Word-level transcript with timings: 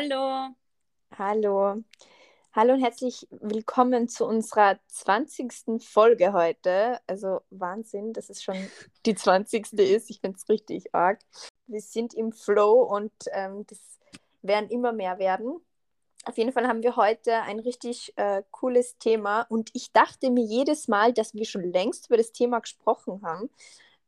Hallo. 0.00 0.54
Hallo. 1.18 1.82
Hallo 2.52 2.74
und 2.74 2.80
herzlich 2.80 3.26
willkommen 3.32 4.08
zu 4.08 4.26
unserer 4.26 4.78
20. 4.86 5.82
Folge 5.82 6.32
heute. 6.32 7.00
Also 7.08 7.40
Wahnsinn, 7.50 8.12
dass 8.12 8.30
es 8.30 8.40
schon 8.40 8.54
die 9.06 9.16
20. 9.16 9.72
ist. 9.72 10.08
Ich 10.08 10.20
finde 10.20 10.36
es 10.36 10.48
richtig 10.48 10.94
arg. 10.94 11.18
Wir 11.66 11.80
sind 11.80 12.14
im 12.14 12.30
Flow 12.30 12.82
und 12.82 13.10
ähm, 13.32 13.66
das 13.66 13.80
werden 14.40 14.70
immer 14.70 14.92
mehr 14.92 15.18
werden. 15.18 15.60
Auf 16.26 16.38
jeden 16.38 16.52
Fall 16.52 16.68
haben 16.68 16.84
wir 16.84 16.94
heute 16.94 17.42
ein 17.42 17.58
richtig 17.58 18.12
äh, 18.14 18.44
cooles 18.52 18.98
Thema 18.98 19.46
und 19.48 19.70
ich 19.72 19.90
dachte 19.90 20.30
mir 20.30 20.44
jedes 20.44 20.86
Mal, 20.86 21.12
dass 21.12 21.34
wir 21.34 21.44
schon 21.44 21.64
längst 21.64 22.06
über 22.06 22.18
das 22.18 22.30
Thema 22.30 22.60
gesprochen 22.60 23.22
haben. 23.22 23.50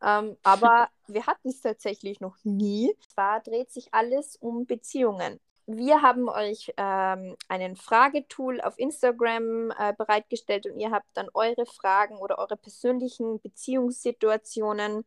Ähm, 0.04 0.36
aber 0.45 0.88
wir 1.09 1.27
hatten 1.27 1.48
es 1.48 1.62
tatsächlich 1.62 2.20
noch 2.20 2.37
nie. 2.45 2.95
Zwar 3.09 3.41
dreht 3.41 3.73
sich 3.73 3.93
alles 3.93 4.37
um 4.37 4.66
Beziehungen. 4.66 5.41
Wir 5.77 6.02
haben 6.02 6.29
euch 6.29 6.73
ähm, 6.77 7.37
einen 7.48 7.77
Fragetool 7.77 8.60
auf 8.60 8.79
Instagram 8.79 9.70
äh, 9.79 9.93
bereitgestellt 9.96 10.66
und 10.66 10.79
ihr 10.79 10.91
habt 10.91 11.06
dann 11.15 11.29
eure 11.34 11.66
Fragen 11.66 12.16
oder 12.19 12.38
eure 12.38 12.56
persönlichen 12.56 13.41
Beziehungssituationen 13.41 15.05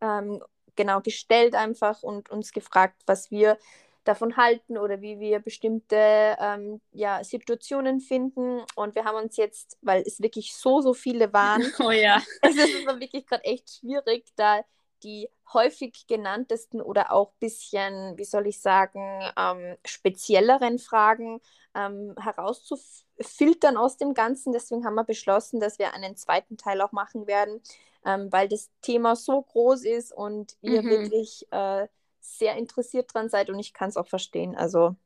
ähm, 0.00 0.42
genau 0.76 1.00
gestellt 1.00 1.54
einfach 1.54 2.02
und 2.02 2.30
uns 2.30 2.52
gefragt, 2.52 3.02
was 3.06 3.30
wir 3.30 3.58
davon 4.04 4.36
halten 4.36 4.78
oder 4.78 5.00
wie 5.00 5.18
wir 5.18 5.40
bestimmte 5.40 6.36
ähm, 6.38 6.80
ja, 6.92 7.22
Situationen 7.24 8.00
finden. 8.00 8.62
Und 8.76 8.94
wir 8.94 9.04
haben 9.04 9.16
uns 9.16 9.36
jetzt, 9.36 9.78
weil 9.82 10.02
es 10.06 10.20
wirklich 10.20 10.54
so, 10.54 10.80
so 10.80 10.94
viele 10.94 11.32
waren, 11.32 11.62
oh 11.80 11.90
ja. 11.90 12.22
es 12.42 12.56
ist 12.56 12.86
wirklich 12.86 13.26
gerade 13.26 13.44
echt 13.44 13.68
schwierig, 13.80 14.26
da 14.36 14.64
die 15.02 15.28
häufig 15.52 16.06
genanntesten 16.06 16.80
oder 16.80 17.12
auch 17.12 17.30
ein 17.32 17.38
bisschen, 17.40 18.18
wie 18.18 18.24
soll 18.24 18.46
ich 18.46 18.60
sagen, 18.60 19.22
ähm, 19.36 19.76
spezielleren 19.84 20.78
Fragen 20.78 21.40
ähm, 21.74 22.14
herauszufiltern 22.18 23.76
aus 23.76 23.96
dem 23.96 24.14
Ganzen. 24.14 24.52
Deswegen 24.52 24.84
haben 24.84 24.94
wir 24.94 25.04
beschlossen, 25.04 25.60
dass 25.60 25.78
wir 25.78 25.94
einen 25.94 26.16
zweiten 26.16 26.56
Teil 26.56 26.80
auch 26.80 26.92
machen 26.92 27.26
werden, 27.26 27.60
ähm, 28.04 28.32
weil 28.32 28.48
das 28.48 28.70
Thema 28.82 29.16
so 29.16 29.42
groß 29.42 29.84
ist 29.84 30.12
und 30.12 30.56
ihr 30.62 30.82
mhm. 30.82 30.90
wirklich 30.90 31.46
äh, 31.50 31.86
sehr 32.20 32.56
interessiert 32.56 33.14
dran 33.14 33.28
seid 33.28 33.50
und 33.50 33.58
ich 33.58 33.72
kann 33.72 33.88
es 33.88 33.96
auch 33.96 34.08
verstehen. 34.08 34.56
Also 34.56 34.96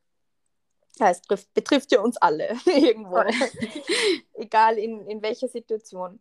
ja, 0.98 1.10
es 1.10 1.22
trifft, 1.22 1.52
betrifft 1.54 1.92
ja 1.92 2.00
uns 2.00 2.16
alle 2.16 2.56
irgendwo, 2.66 3.22
egal 4.34 4.78
in, 4.78 5.06
in 5.06 5.22
welcher 5.22 5.48
Situation. 5.48 6.20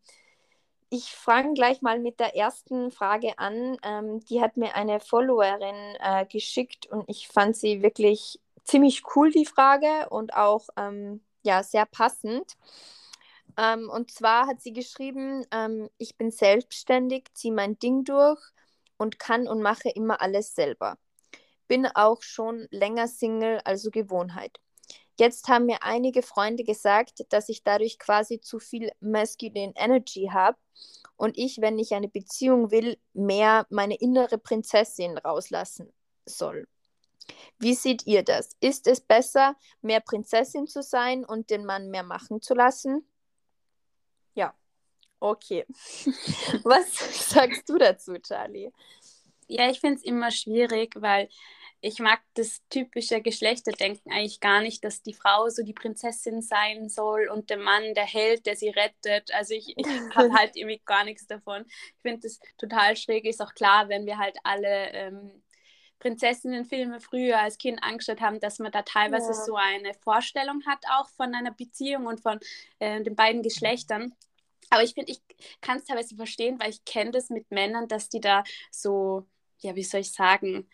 Ich 0.92 1.12
fange 1.16 1.54
gleich 1.54 1.82
mal 1.82 2.00
mit 2.00 2.20
der 2.20 2.36
ersten 2.36 2.92
Frage 2.92 3.38
an. 3.38 3.78
Ähm, 3.84 4.20
die 4.26 4.42
hat 4.42 4.58
mir 4.58 4.76
eine 4.76 5.00
Followerin 5.00 5.96
äh, 6.00 6.26
geschickt 6.26 6.88
und 6.88 7.08
ich 7.08 7.28
fand 7.28 7.56
sie 7.56 7.84
wirklich 7.84 8.40
ziemlich 8.64 9.04
cool, 9.16 9.32
die 9.32 9.46
Frage, 9.46 10.10
und 10.10 10.34
auch 10.34 10.68
ähm, 10.78 11.22
ja, 11.44 11.64
sehr 11.64 11.86
passend. 11.86 12.58
Ähm, 13.58 13.90
und 13.90 14.12
zwar 14.12 14.48
hat 14.48 14.62
sie 14.62 14.74
geschrieben, 14.74 15.46
ähm, 15.52 15.90
ich 15.98 16.18
bin 16.18 16.32
selbstständig, 16.32 17.26
ziehe 17.34 17.54
mein 17.54 17.78
Ding 17.80 18.04
durch 18.04 18.42
und 18.98 19.20
kann 19.20 19.48
und 19.48 19.62
mache 19.62 19.90
immer 19.90 20.22
alles 20.22 20.56
selber. 20.56 20.98
Bin 21.68 21.88
auch 21.88 22.24
schon 22.24 22.68
länger 22.72 23.08
Single, 23.08 23.62
also 23.66 23.92
Gewohnheit. 23.92 24.60
Jetzt 25.20 25.50
haben 25.50 25.66
mir 25.66 25.84
einige 25.84 26.22
Freunde 26.22 26.64
gesagt, 26.64 27.26
dass 27.30 27.50
ich 27.50 27.64
dadurch 27.64 28.00
quasi 28.00 28.40
zu 28.40 28.60
viel 28.60 28.92
Masculine 29.02 29.74
Energy 29.76 30.30
habe 30.32 30.58
und 31.18 31.38
ich, 31.38 31.60
wenn 31.60 31.78
ich 31.78 31.94
eine 31.94 32.08
Beziehung 32.08 32.72
will, 32.72 32.98
mehr 33.14 33.68
meine 33.70 33.96
innere 33.96 34.38
Prinzessin 34.38 35.18
rauslassen 35.18 35.92
soll. 36.26 36.68
Wie 37.60 37.74
seht 37.74 38.08
ihr 38.08 38.24
das? 38.24 38.56
Ist 38.62 38.88
es 38.88 39.02
besser, 39.02 39.56
mehr 39.82 40.00
Prinzessin 40.00 40.68
zu 40.68 40.82
sein 40.82 41.26
und 41.26 41.50
den 41.50 41.66
Mann 41.66 41.90
mehr 41.90 42.04
machen 42.04 42.42
zu 42.42 42.54
lassen? 42.54 43.06
Ja, 44.34 44.56
Okay. 45.20 45.66
Was 46.64 47.30
sagst 47.30 47.68
du 47.68 47.78
dazu, 47.78 48.18
Charlie? 48.20 48.72
Ja, 49.48 49.70
ich 49.70 49.80
finde 49.80 49.98
es 49.98 50.04
immer 50.04 50.32
schwierig, 50.32 50.96
weil 50.96 51.28
ich 51.82 52.00
mag 52.00 52.20
das 52.34 52.62
typische 52.70 53.22
Geschlechterdenken 53.22 54.12
eigentlich 54.12 54.40
gar 54.40 54.62
nicht, 54.62 54.84
dass 54.84 55.02
die 55.02 55.14
Frau 55.14 55.48
so 55.50 55.64
die 55.64 55.74
Prinzessin 55.74 56.42
sein 56.42 56.90
soll 56.90 57.30
und 57.30 57.50
der 57.50 57.58
Mann 57.58 57.94
der 57.94 58.06
Held, 58.06 58.46
der 58.46 58.56
sie 58.56 58.70
rettet. 58.70 59.34
Also 59.34 59.54
ich, 59.54 59.78
ich 59.78 59.86
habe 60.16 60.34
halt 60.34 60.56
irgendwie 60.56 60.82
gar 60.86 61.06
nichts 61.06 61.26
davon. 61.28 61.66
Ich 61.68 62.02
finde 62.02 62.22
das 62.22 62.40
total 62.58 62.98
schräg. 62.98 63.26
Ist 63.26 63.42
auch 63.42 63.54
klar, 63.54 63.88
wenn 63.88 64.06
wir 64.06 64.18
halt 64.18 64.36
alle 64.44 64.90
ähm, 64.92 65.42
Prinzessinnenfilme 66.00 67.00
früher 67.00 67.40
als 67.40 67.58
Kind 67.58 67.82
angeschaut 67.82 68.20
haben, 68.20 68.40
dass 68.42 68.60
man 68.60 68.72
da 68.72 68.82
teilweise 68.82 69.30
ja. 69.30 69.34
so 69.34 69.56
eine 69.56 69.94
Vorstellung 69.94 70.66
hat, 70.66 70.80
auch 70.92 71.08
von 71.10 71.34
einer 71.34 71.52
Beziehung 71.52 72.08
und 72.08 72.20
von 72.20 72.40
äh, 72.80 73.02
den 73.02 73.16
beiden 73.16 73.42
Geschlechtern. 73.42 74.14
Aber 74.70 74.84
ich 74.84 74.94
finde, 74.94 75.12
ich 75.12 75.22
kann 75.62 75.78
es 75.78 75.86
teilweise 75.86 76.16
verstehen, 76.16 76.60
weil 76.60 76.72
ich 76.72 76.84
kenne 76.84 77.12
das 77.12 77.30
mit 77.30 77.50
Männern, 77.52 77.88
dass 77.88 78.10
die 78.10 78.20
da 78.20 78.44
so, 78.70 79.26
ja, 79.60 79.76
wie 79.76 79.84
soll 79.84 80.02
ich 80.02 80.12
sagen, 80.12 80.70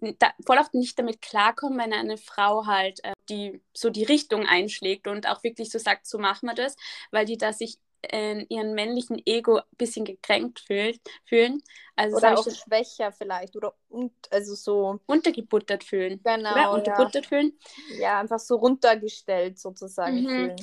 da, 0.00 0.32
voll 0.44 0.58
oft 0.58 0.74
nicht 0.74 0.98
damit 0.98 1.22
klarkommen, 1.22 1.78
wenn 1.78 1.92
eine 1.92 2.18
Frau 2.18 2.66
halt 2.66 3.02
äh, 3.04 3.12
die 3.28 3.60
so 3.72 3.90
die 3.90 4.04
Richtung 4.04 4.46
einschlägt 4.46 5.06
und 5.06 5.28
auch 5.28 5.42
wirklich 5.42 5.70
so 5.70 5.78
sagt, 5.78 6.06
so 6.06 6.18
machen 6.18 6.46
wir 6.46 6.54
das, 6.54 6.76
weil 7.10 7.24
die 7.24 7.38
da 7.38 7.52
sich 7.52 7.78
in 8.12 8.46
ihren 8.48 8.74
männlichen 8.74 9.20
Ego 9.26 9.56
ein 9.56 9.76
bisschen 9.78 10.04
gekränkt 10.04 10.60
fühlt, 10.60 11.00
fühlen. 11.24 11.62
Also 11.96 12.16
oder 12.16 12.38
auch 12.38 12.48
schwächer 12.48 13.10
vielleicht 13.10 13.56
oder 13.56 13.74
und, 13.88 14.12
also 14.30 14.54
so 14.54 15.00
untergebuttert 15.06 15.82
fühlen. 15.82 16.20
Genau. 16.22 16.52
Oder? 16.52 16.72
Unterbuttert 16.72 17.24
ja. 17.24 17.28
fühlen. 17.28 17.58
Ja, 17.98 18.20
einfach 18.20 18.38
so 18.38 18.56
runtergestellt 18.56 19.58
sozusagen 19.58 20.22
mhm. 20.22 20.28
fühlen. 20.28 20.56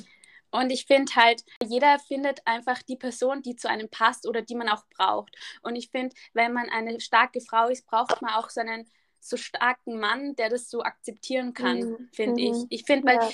Und 0.52 0.70
ich 0.70 0.86
finde 0.86 1.12
halt, 1.16 1.44
jeder 1.66 1.98
findet 1.98 2.40
einfach 2.46 2.80
die 2.84 2.96
Person, 2.96 3.42
die 3.42 3.56
zu 3.56 3.68
einem 3.68 3.88
passt 3.88 4.28
oder 4.28 4.40
die 4.40 4.54
man 4.54 4.68
auch 4.68 4.84
braucht. 4.96 5.34
Und 5.62 5.74
ich 5.74 5.90
finde, 5.90 6.14
wenn 6.32 6.52
man 6.52 6.68
eine 6.70 7.00
starke 7.00 7.40
Frau 7.40 7.66
ist, 7.66 7.84
braucht 7.86 8.22
man 8.22 8.34
auch 8.34 8.50
so 8.50 8.60
einen 8.60 8.88
so 9.24 9.38
starken 9.38 9.98
Mann, 9.98 10.36
der 10.36 10.50
das 10.50 10.68
so 10.68 10.82
akzeptieren 10.82 11.54
kann, 11.54 11.78
mhm. 11.78 12.08
finde 12.12 12.42
ich. 12.42 12.52
Mhm. 12.52 12.66
Ich 12.68 12.84
finde, 12.84 13.06
weil 13.06 13.16
ja. 13.16 13.30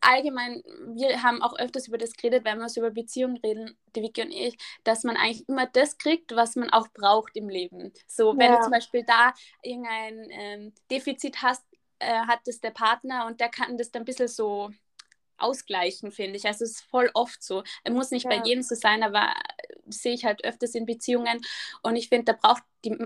allgemein, 0.00 0.62
wir 0.94 1.22
haben 1.22 1.42
auch 1.42 1.58
öfters 1.58 1.88
über 1.88 1.96
das 1.96 2.12
geredet, 2.12 2.44
wenn 2.44 2.58
wir 2.58 2.68
so 2.68 2.80
über 2.80 2.90
Beziehungen 2.90 3.38
reden, 3.38 3.78
die 3.94 4.02
Vicky 4.02 4.22
und 4.22 4.30
ich, 4.30 4.58
dass 4.84 5.04
man 5.04 5.16
eigentlich 5.16 5.48
immer 5.48 5.66
das 5.66 5.96
kriegt, 5.96 6.36
was 6.36 6.54
man 6.54 6.68
auch 6.68 6.88
braucht 6.88 7.34
im 7.34 7.48
Leben. 7.48 7.94
So, 8.06 8.36
wenn 8.36 8.52
ja. 8.52 8.56
du 8.56 8.62
zum 8.64 8.72
Beispiel 8.72 9.04
da 9.04 9.32
irgendein 9.62 10.28
ähm, 10.30 10.74
Defizit 10.90 11.42
hast, 11.42 11.64
äh, 11.98 12.20
hat 12.26 12.40
das 12.44 12.60
der 12.60 12.72
Partner 12.72 13.24
und 13.26 13.40
der 13.40 13.48
kann 13.48 13.78
das 13.78 13.90
dann 13.90 14.02
ein 14.02 14.06
bisschen 14.06 14.28
so 14.28 14.70
ausgleichen, 15.38 16.12
finde 16.12 16.36
ich. 16.36 16.46
Also 16.46 16.64
es 16.64 16.72
ist 16.72 16.82
voll 16.82 17.10
oft 17.14 17.42
so. 17.42 17.62
Es 17.84 17.92
muss 17.92 18.10
nicht 18.10 18.24
ja. 18.24 18.30
bei 18.30 18.46
jedem 18.46 18.62
so 18.62 18.74
sein, 18.74 19.02
aber 19.02 19.32
äh, 19.56 19.76
sehe 19.88 20.12
ich 20.12 20.26
halt 20.26 20.44
öfters 20.44 20.74
in 20.74 20.84
Beziehungen. 20.84 21.40
Und 21.82 21.96
ich 21.96 22.10
finde, 22.10 22.32
da 22.32 22.38
braucht 22.40 22.62
die, 22.84 22.96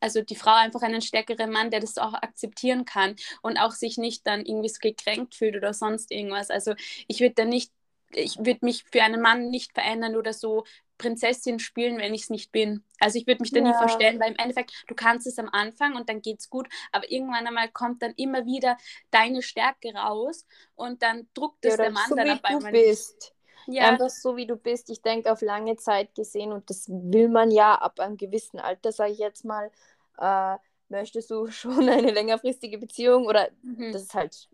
also 0.00 0.22
die 0.22 0.36
Frau 0.36 0.54
einfach 0.54 0.82
einen 0.82 1.02
stärkeren 1.02 1.50
Mann, 1.50 1.70
der 1.70 1.80
das 1.80 1.98
auch 1.98 2.14
akzeptieren 2.14 2.84
kann 2.84 3.16
und 3.42 3.58
auch 3.58 3.72
sich 3.72 3.98
nicht 3.98 4.26
dann 4.26 4.44
irgendwie 4.44 4.68
so 4.68 4.78
gekränkt 4.80 5.34
fühlt 5.34 5.56
oder 5.56 5.72
sonst 5.72 6.10
irgendwas. 6.10 6.50
Also 6.50 6.74
ich 7.08 7.20
würde 7.20 7.34
da 7.34 7.44
nicht, 7.44 7.72
ich 8.10 8.38
würde 8.38 8.60
mich 8.62 8.84
für 8.90 9.02
einen 9.02 9.20
Mann 9.20 9.50
nicht 9.50 9.72
verändern 9.72 10.16
oder 10.16 10.32
so 10.32 10.64
Prinzessin 10.98 11.58
spielen, 11.58 11.98
wenn 11.98 12.14
ich 12.14 12.22
es 12.22 12.30
nicht 12.30 12.52
bin. 12.52 12.82
Also 12.98 13.18
ich 13.18 13.26
würde 13.26 13.42
mich 13.42 13.52
da 13.52 13.60
ja. 13.60 13.68
nie 13.68 13.74
verstellen, 13.74 14.18
weil 14.20 14.32
im 14.32 14.38
Endeffekt, 14.38 14.72
du 14.86 14.94
kannst 14.94 15.26
es 15.26 15.38
am 15.38 15.48
Anfang 15.50 15.94
und 15.94 16.08
dann 16.08 16.22
geht 16.22 16.40
es 16.40 16.48
gut, 16.48 16.68
aber 16.92 17.10
irgendwann 17.10 17.46
einmal 17.46 17.68
kommt 17.68 18.02
dann 18.02 18.14
immer 18.16 18.46
wieder 18.46 18.78
deine 19.10 19.42
Stärke 19.42 19.94
raus 19.94 20.46
und 20.74 21.02
dann 21.02 21.28
druckt 21.34 21.64
es 21.64 21.76
ja, 21.76 21.84
der 21.84 21.90
Mann 21.90 22.08
so 22.08 22.16
dann 22.16 22.26
wie 22.28 22.58
du 22.58 22.70
bist. 22.70 23.35
Ja. 23.66 23.88
Einfach 23.88 24.10
so 24.10 24.36
wie 24.36 24.46
du 24.46 24.56
bist. 24.56 24.90
Ich 24.90 25.02
denke, 25.02 25.32
auf 25.32 25.40
lange 25.40 25.76
Zeit 25.76 26.14
gesehen, 26.14 26.52
und 26.52 26.70
das 26.70 26.88
will 26.88 27.28
man 27.28 27.50
ja 27.50 27.74
ab 27.74 28.00
einem 28.00 28.16
gewissen 28.16 28.58
Alter, 28.60 28.92
sage 28.92 29.12
ich 29.12 29.18
jetzt 29.18 29.44
mal, 29.44 29.70
äh, 30.18 30.56
möchtest 30.88 31.30
du 31.30 31.46
schon 31.50 31.88
eine 31.88 32.10
längerfristige 32.10 32.78
Beziehung 32.78 33.26
oder 33.26 33.48
mhm. 33.62 33.92
das 33.92 34.02
ist 34.02 34.14
halt 34.14 34.48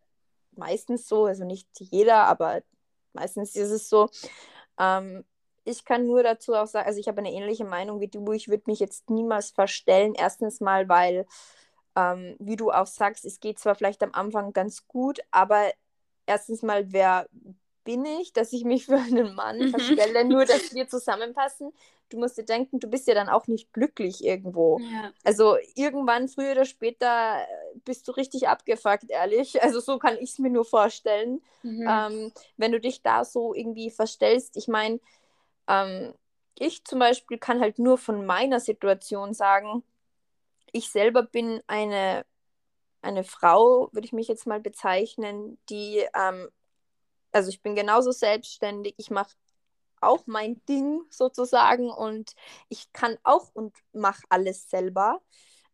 meistens 0.53 1.09
so, 1.09 1.26
also 1.26 1.44
nicht 1.44 1.69
jeder, 1.79 2.25
aber 2.25 2.62
meistens 3.12 3.56
ist 3.56 3.70
es 3.70 3.88
so. 3.88 4.09
Ähm, 4.79 5.25
ich 5.65 5.85
kann 5.85 6.06
nur 6.06 6.23
dazu 6.23 6.55
auch 6.55 6.67
sagen, 6.67 6.87
also 6.87 6.99
ich 6.99 7.08
habe 7.08 7.19
eine 7.19 7.32
ähnliche 7.32 7.65
Meinung 7.65 8.00
wie 8.00 8.08
du. 8.08 8.32
Ich 8.32 8.49
würde 8.49 8.65
mich 8.67 8.81
jetzt 8.81 9.11
niemals 9.11 9.50
verstellen. 9.50 10.15
Erstens 10.17 10.61
mal, 10.61 10.88
weil, 10.88 11.26
ähm, 11.94 12.37
wie 12.41 12.56
du 12.56 12.70
auch 12.73 12.87
sagst, 12.87 13.25
es 13.25 13.38
geht 13.41 13.58
zwar 13.58 13.75
vielleicht 13.75 14.03
am 14.03 14.12
Anfang 14.12 14.53
ganz 14.53 14.88
gut, 14.88 15.20
aber 15.31 15.70
erstens 16.26 16.62
mal, 16.62 16.93
wer 16.93 17.29
bin 17.84 18.05
ich, 18.05 18.32
dass 18.32 18.52
ich 18.52 18.64
mich 18.64 18.87
für 18.87 18.99
einen 18.99 19.34
Mann 19.34 19.58
mhm. 19.58 19.70
verstelle, 19.70 20.25
nur 20.29 20.44
dass 20.44 20.75
wir 20.75 20.88
zusammenpassen. 20.88 21.73
Du 22.08 22.19
musst 22.19 22.37
dir 22.37 22.44
denken, 22.44 22.79
du 22.79 22.88
bist 22.88 23.08
ja 23.08 23.14
dann 23.14 23.31
auch 23.31 23.46
nicht 23.46 23.73
glücklich 23.73 24.23
irgendwo. 24.23 24.79
Ja. 24.81 25.12
Also 25.25 25.56
irgendwann, 25.75 26.29
früher 26.29 26.52
oder 26.52 26.67
später, 26.67 27.38
bist 27.87 28.06
du 28.06 28.12
richtig 28.12 28.49
abgefuckt, 28.49 29.08
ehrlich. 29.08 29.55
Also 29.62 29.81
so 29.81 29.99
kann 29.99 30.19
ich 30.19 30.31
es 30.32 30.38
mir 30.38 30.50
nur 30.50 30.64
vorstellen. 30.64 31.40
Mhm. 31.62 31.87
Ähm, 31.88 32.32
wenn 32.58 32.73
du 32.73 32.81
dich 32.81 33.02
da 33.02 33.25
so 33.25 33.55
irgendwie 33.55 33.90
verstellst, 33.90 34.56
ich 34.56 34.69
meine, 34.69 35.00
ähm, 35.69 36.12
ich 36.58 36.84
zum 36.84 36.99
Beispiel 36.99 37.38
kann 37.38 37.61
halt 37.61 37.79
nur 37.79 37.96
von 37.96 38.26
meiner 38.26 38.61
Situation 38.61 39.32
sagen, 39.32 39.82
ich 40.70 40.90
selber 40.90 41.23
bin 41.23 41.62
eine 41.67 42.25
eine 43.02 43.25
Frau, 43.25 43.88
würde 43.93 44.06
ich 44.06 44.12
mich 44.12 44.29
jetzt 44.29 44.46
mal 44.46 44.61
bezeichnen, 44.61 45.58
die, 45.69 46.05
ähm, 46.14 46.49
also 47.32 47.49
ich 47.49 47.62
bin 47.62 47.75
genauso 47.75 48.12
selbstständig, 48.12 48.94
ich 48.99 49.11
mache 49.11 49.34
auch 50.00 50.26
mein 50.26 50.61
Ding 50.67 51.00
sozusagen 51.11 51.90
und 51.90 52.34
ich 52.69 52.93
kann 52.93 53.17
auch 53.23 53.50
und 53.55 53.75
mache 53.93 54.23
alles 54.29 54.69
selber. 54.69 55.20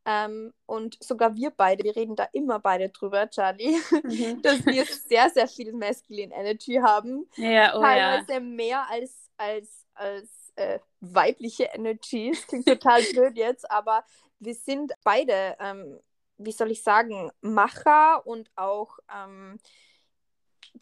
Ähm, 0.05 0.55
und 0.65 0.97
sogar 1.03 1.37
wir 1.37 1.51
beide, 1.51 1.85
wir 1.85 1.95
reden 1.95 2.17
da 2.17 2.27
immer 2.33 2.59
beide 2.61 2.89
drüber, 2.89 3.29
Charlie, 3.29 3.77
mhm. 4.05 4.41
dass 4.43 4.65
wir 4.65 4.87
sehr, 4.87 5.29
sehr 5.29 5.49
viel 5.49 5.73
Masculine 5.73 6.35
Energy 6.35 6.77
haben. 6.77 7.29
Ja, 7.37 7.77
oh 7.77 7.81
Teilweise 7.81 8.33
ja. 8.35 8.41
mehr 8.41 8.89
als, 8.89 9.29
als, 9.37 9.87
als 9.95 10.53
äh, 10.57 10.79
weibliche 11.01 11.65
Energy. 11.75 12.31
Das 12.33 12.47
klingt 12.47 12.67
total 12.67 13.03
blöd 13.13 13.37
jetzt, 13.37 13.71
aber 13.71 14.05
wir 14.39 14.55
sind 14.55 14.93
beide, 15.05 15.57
ähm, 15.61 16.01
wie 16.39 16.53
soll 16.53 16.71
ich 16.71 16.83
sagen, 16.83 17.31
Macher 17.43 18.27
und 18.27 18.51
auch 18.57 18.99
ähm, 19.15 19.59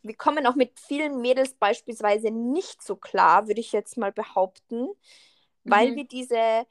wir 0.03 0.17
kommen 0.17 0.47
auch 0.47 0.55
mit 0.55 0.79
vielen 0.79 1.21
Mädels 1.21 1.55
beispielsweise 1.55 2.31
nicht 2.31 2.83
so 2.83 2.97
klar, 2.97 3.49
würde 3.49 3.61
ich 3.61 3.73
jetzt 3.73 3.97
mal 3.97 4.13
behaupten, 4.13 4.89
weil 5.65 5.93
mhm. 5.93 5.97
wir 5.97 6.05
diese 6.05 6.67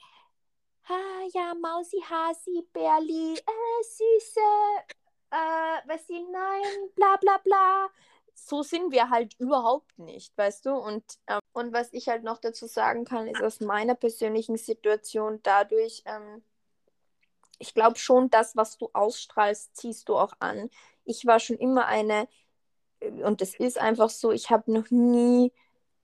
ah, 0.88 1.28
ja, 1.34 1.54
Mausi, 1.56 2.02
Hasi, 2.10 2.68
Bärli, 2.74 3.34
äh, 3.34 3.84
Süße, 3.84 4.40
äh, 5.32 5.88
was 5.88 6.08
sie, 6.08 6.24
nein, 6.32 6.90
bla 6.96 7.18
bla 7.18 7.38
bla. 7.40 7.90
So 8.34 8.64
sind 8.64 8.92
wir 8.92 9.10
halt 9.10 9.34
überhaupt 9.40 9.98
nicht, 9.98 10.38
weißt 10.38 10.66
du? 10.66 10.74
Und, 10.74 11.04
ähm, 11.28 11.40
und 11.54 11.74
was 11.74 11.94
ich 11.94 12.10
halt 12.10 12.24
noch 12.24 12.38
dazu 12.40 12.68
sagen 12.68 13.06
kann, 13.06 13.28
ist 13.28 13.42
aus 13.42 13.62
meiner 13.62 13.96
persönlichen 13.96 14.58
Situation 14.58 15.40
dadurch, 15.42 16.04
ähm, 16.06 16.44
ich 17.60 17.74
glaube 17.74 17.98
schon, 17.98 18.30
das, 18.30 18.56
was 18.58 18.78
du 18.78 18.90
ausstrahlst, 18.92 19.76
ziehst 19.78 20.10
du 20.10 20.18
auch 20.18 20.34
an. 20.40 20.70
Ich 21.06 21.26
war 21.26 21.40
schon 21.40 21.58
immer 21.58 21.86
eine 21.86 22.28
und 23.24 23.42
es 23.42 23.56
ist 23.56 23.80
einfach 23.80 24.10
so, 24.10 24.32
ich 24.32 24.50
habe 24.50 24.72
noch 24.72 24.90
nie 24.92 25.52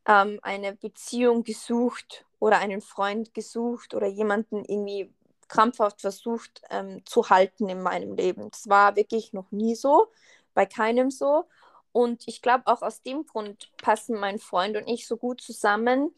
ähm, 0.06 0.40
eine 0.42 0.74
Beziehung 0.74 1.44
gesucht 1.44 2.26
oder 2.40 2.60
einen 2.60 2.82
Freund 2.82 3.34
gesucht 3.34 3.94
oder 3.94 4.08
jemanden 4.08 4.66
irgendwie 4.66 5.14
krampfhaft 5.48 6.02
versucht 6.02 6.62
ähm, 6.70 7.06
zu 7.06 7.30
halten 7.30 7.70
in 7.70 7.82
meinem 7.84 8.14
Leben. 8.16 8.50
Das 8.52 8.70
war 8.70 8.96
wirklich 8.96 9.34
noch 9.34 9.52
nie 9.52 9.76
so, 9.76 10.08
bei 10.54 10.66
keinem 10.66 11.12
so. 11.12 11.46
Und 11.92 12.28
ich 12.28 12.42
glaube, 12.42 12.68
auch 12.68 12.82
aus 12.82 13.02
dem 13.02 13.26
Grund 13.26 13.70
passen 13.78 14.18
mein 14.20 14.40
Freund 14.40 14.78
und 14.78 14.88
ich 14.88 15.08
so 15.08 15.18
gut 15.18 15.42
zusammen, 15.42 16.16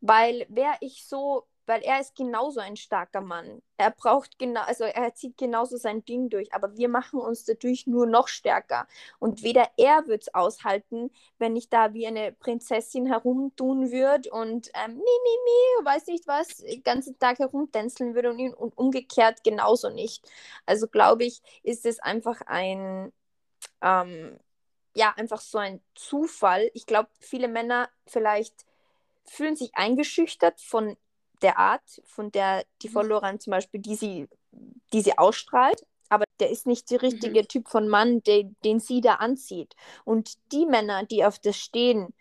weil 0.00 0.44
wäre 0.48 0.76
ich 0.80 1.04
so 1.06 1.46
weil 1.66 1.82
er 1.82 2.00
ist 2.00 2.14
genauso 2.16 2.60
ein 2.60 2.76
starker 2.76 3.20
Mann. 3.20 3.62
Er 3.76 3.90
braucht 3.90 4.38
genau, 4.38 4.62
also 4.62 4.84
er 4.84 5.14
zieht 5.14 5.36
genauso 5.36 5.76
sein 5.76 6.04
Ding 6.04 6.28
durch, 6.28 6.52
aber 6.52 6.76
wir 6.76 6.88
machen 6.88 7.20
uns 7.20 7.44
dadurch 7.44 7.86
nur 7.86 8.06
noch 8.06 8.28
stärker. 8.28 8.86
Und 9.18 9.42
weder 9.42 9.68
er 9.76 10.06
wird 10.06 10.22
es 10.22 10.34
aushalten, 10.34 11.10
wenn 11.38 11.56
ich 11.56 11.68
da 11.68 11.92
wie 11.94 12.06
eine 12.06 12.32
Prinzessin 12.32 13.06
herumtun 13.06 13.90
würde 13.90 14.30
und 14.30 14.70
ähm, 14.74 14.94
mi, 14.96 15.02
mi, 15.02 15.38
mi, 15.44 15.84
weiß 15.84 16.06
nicht 16.06 16.26
was, 16.26 16.58
den 16.58 16.82
ganzen 16.82 17.18
Tag 17.18 17.38
herumtänzeln 17.38 18.14
würde 18.14 18.30
und, 18.30 18.54
und 18.54 18.76
umgekehrt 18.78 19.42
genauso 19.44 19.90
nicht. 19.90 20.28
Also 20.66 20.86
glaube 20.88 21.24
ich, 21.24 21.40
ist 21.62 21.86
es 21.86 21.98
einfach 22.00 22.40
ein, 22.46 23.12
ähm, 23.82 24.38
ja, 24.94 25.12
einfach 25.16 25.40
so 25.40 25.58
ein 25.58 25.80
Zufall. 25.94 26.70
Ich 26.74 26.86
glaube, 26.86 27.08
viele 27.20 27.48
Männer 27.48 27.88
vielleicht 28.06 28.64
fühlen 29.24 29.56
sich 29.56 29.74
eingeschüchtert 29.74 30.60
von 30.60 30.96
der 31.44 31.58
Art, 31.58 32.02
von 32.04 32.32
der 32.32 32.64
die 32.82 32.88
Followerin 32.88 33.38
zum 33.38 33.52
Beispiel, 33.52 33.80
die 33.80 33.94
sie, 33.94 34.28
die 34.92 35.02
sie 35.02 35.16
ausstrahlt, 35.16 35.84
aber 36.08 36.24
der 36.40 36.50
ist 36.50 36.66
nicht 36.66 36.90
der 36.90 37.02
richtige 37.02 37.42
mhm. 37.42 37.48
Typ 37.48 37.68
von 37.68 37.88
Mann, 37.88 38.22
der, 38.22 38.44
den 38.64 38.80
sie 38.80 39.00
da 39.00 39.14
anzieht. 39.14 39.74
Und 40.04 40.34
die 40.52 40.66
Männer, 40.66 41.04
die 41.04 41.24
auf 41.24 41.38
das 41.38 41.56
stehen, 41.56 42.14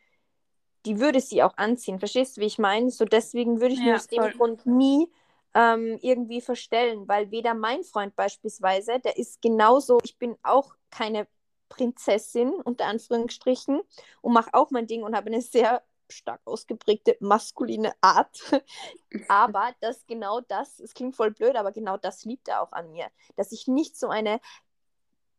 die 0.85 0.99
würde 0.99 1.21
sie 1.21 1.43
auch 1.43 1.57
anziehen. 1.57 1.99
Verstehst 1.99 2.37
du, 2.37 2.41
wie 2.41 2.45
ich 2.45 2.59
meine? 2.59 2.91
So 2.91 3.05
deswegen 3.05 3.61
würde 3.61 3.73
ich 3.73 3.79
ja, 3.79 3.85
mir 3.85 3.95
aus 3.95 4.07
dem 4.07 4.31
Grund 4.31 4.65
nie 4.65 5.09
ähm, 5.53 5.97
irgendwie 6.01 6.41
verstellen, 6.41 7.07
weil 7.07 7.31
weder 7.31 7.53
mein 7.53 7.83
Freund 7.83 8.15
beispielsweise, 8.15 8.99
der 8.99 9.17
ist 9.17 9.41
genauso, 9.41 9.99
ich 10.03 10.17
bin 10.17 10.35
auch 10.43 10.75
keine 10.89 11.27
Prinzessin 11.69 12.49
unter 12.49 12.85
Anführungsstrichen 12.85 13.81
und 14.21 14.33
mache 14.33 14.53
auch 14.53 14.71
mein 14.71 14.87
Ding 14.87 15.03
und 15.03 15.15
habe 15.15 15.27
eine 15.27 15.41
sehr 15.41 15.81
stark 16.09 16.41
ausgeprägte 16.45 17.17
maskuline 17.19 17.93
Art. 18.01 18.39
aber 19.27 19.73
das 19.81 20.05
genau 20.05 20.41
das, 20.41 20.79
es 20.79 20.93
klingt 20.93 21.15
voll 21.15 21.31
blöd, 21.31 21.55
aber 21.55 21.71
genau 21.71 21.97
das 21.97 22.25
liebt 22.25 22.47
er 22.47 22.61
auch 22.61 22.71
an 22.71 22.91
mir. 22.91 23.07
Dass 23.35 23.51
ich 23.51 23.67
nicht 23.67 23.97
so 23.97 24.09
eine 24.09 24.39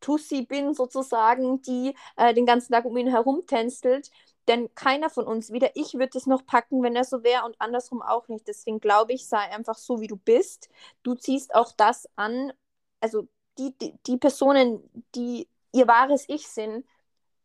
Tussi 0.00 0.42
bin, 0.42 0.74
sozusagen, 0.74 1.62
die 1.62 1.94
äh, 2.16 2.34
den 2.34 2.44
ganzen 2.44 2.72
Tag 2.72 2.84
um 2.84 2.96
ihn 2.96 3.08
herum 3.08 3.46
tänzelt. 3.46 4.10
Denn 4.48 4.74
keiner 4.74 5.08
von 5.08 5.26
uns, 5.26 5.50
weder 5.50 5.70
ich 5.74 5.94
würde 5.94 6.18
es 6.18 6.26
noch 6.26 6.44
packen, 6.44 6.82
wenn 6.82 6.94
er 6.94 7.04
so 7.04 7.22
wäre 7.22 7.44
und 7.44 7.58
andersrum 7.58 8.02
auch 8.02 8.28
nicht. 8.28 8.46
Deswegen 8.46 8.80
glaube 8.80 9.14
ich, 9.14 9.26
sei 9.26 9.38
einfach 9.38 9.76
so, 9.76 10.00
wie 10.00 10.06
du 10.06 10.16
bist. 10.16 10.68
Du 11.02 11.14
ziehst 11.14 11.54
auch 11.54 11.72
das 11.72 12.06
an, 12.16 12.52
also 13.00 13.26
die, 13.56 13.76
die, 13.78 13.94
die 14.06 14.18
Personen, 14.18 14.82
die 15.14 15.48
ihr 15.72 15.88
wahres 15.88 16.28
Ich 16.28 16.48
sind, 16.48 16.84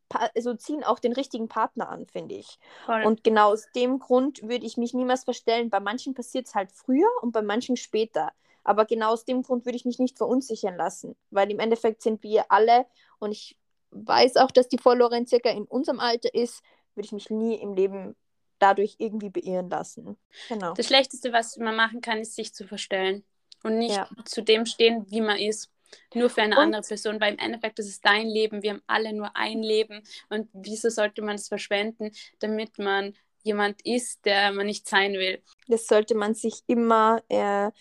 also 0.09 0.53
ziehen 0.55 0.83
auch 0.83 0.99
den 0.99 1.13
richtigen 1.13 1.47
Partner 1.47 1.89
an, 1.89 2.05
finde 2.07 2.35
ich. 2.35 2.59
Voll. 2.85 3.03
Und 3.03 3.23
genau 3.23 3.51
aus 3.51 3.67
dem 3.75 3.99
Grund 3.99 4.41
würde 4.43 4.65
ich 4.65 4.77
mich 4.77 4.93
niemals 4.93 5.23
verstellen. 5.23 5.69
Bei 5.69 5.79
manchen 5.79 6.13
passiert 6.13 6.47
es 6.47 6.55
halt 6.55 6.71
früher 6.71 7.09
und 7.21 7.31
bei 7.31 7.41
manchen 7.41 7.77
später. 7.77 8.31
Aber 8.63 8.85
genau 8.85 9.11
aus 9.11 9.25
dem 9.25 9.41
Grund 9.41 9.65
würde 9.65 9.77
ich 9.77 9.85
mich 9.85 9.99
nicht 9.99 10.17
verunsichern 10.17 10.75
lassen, 10.75 11.15
weil 11.31 11.49
im 11.49 11.59
Endeffekt 11.59 12.01
sind 12.01 12.23
wir 12.23 12.51
alle 12.51 12.85
und 13.19 13.31
ich 13.31 13.57
weiß 13.91 14.37
auch, 14.37 14.51
dass 14.51 14.67
die 14.67 14.77
Followerin 14.77 15.25
circa 15.25 15.49
in 15.49 15.63
unserem 15.63 15.99
Alter 15.99 16.33
ist, 16.33 16.61
würde 16.93 17.05
ich 17.05 17.11
mich 17.11 17.29
nie 17.29 17.55
im 17.55 17.73
Leben 17.73 18.15
dadurch 18.59 18.95
irgendwie 18.99 19.29
beirren 19.29 19.69
lassen. 19.69 20.17
Genau. 20.49 20.73
Das 20.73 20.87
Schlechteste, 20.87 21.31
was 21.33 21.57
man 21.57 21.75
machen 21.75 22.01
kann, 22.01 22.19
ist 22.19 22.35
sich 22.35 22.53
zu 22.53 22.67
verstellen 22.67 23.23
und 23.63 23.77
nicht 23.77 23.95
ja. 23.95 24.07
zu 24.25 24.41
dem 24.41 24.65
stehen, 24.65 25.05
wie 25.09 25.21
man 25.21 25.37
ist. 25.37 25.71
Nur 26.13 26.29
für 26.29 26.41
eine 26.41 26.55
und, 26.55 26.61
andere 26.61 26.81
Person, 26.81 27.19
weil 27.19 27.33
im 27.33 27.39
Endeffekt 27.39 27.79
ist 27.79 27.89
es 27.89 28.01
dein 28.01 28.27
Leben. 28.27 28.63
Wir 28.63 28.71
haben 28.71 28.83
alle 28.87 29.13
nur 29.13 29.35
ein 29.35 29.61
Leben. 29.61 30.03
Und 30.29 30.49
wieso 30.53 30.89
sollte 30.89 31.21
man 31.21 31.35
es 31.35 31.47
verschwenden, 31.47 32.11
damit 32.39 32.77
man 32.77 33.13
jemand 33.43 33.85
ist, 33.85 34.25
der 34.25 34.51
man 34.51 34.65
nicht 34.65 34.87
sein 34.87 35.13
will? 35.13 35.41
Das 35.67 35.87
sollte 35.87 36.15
man 36.15 36.33
sich 36.33 36.63
immer 36.67 37.21
äh, 37.29 37.71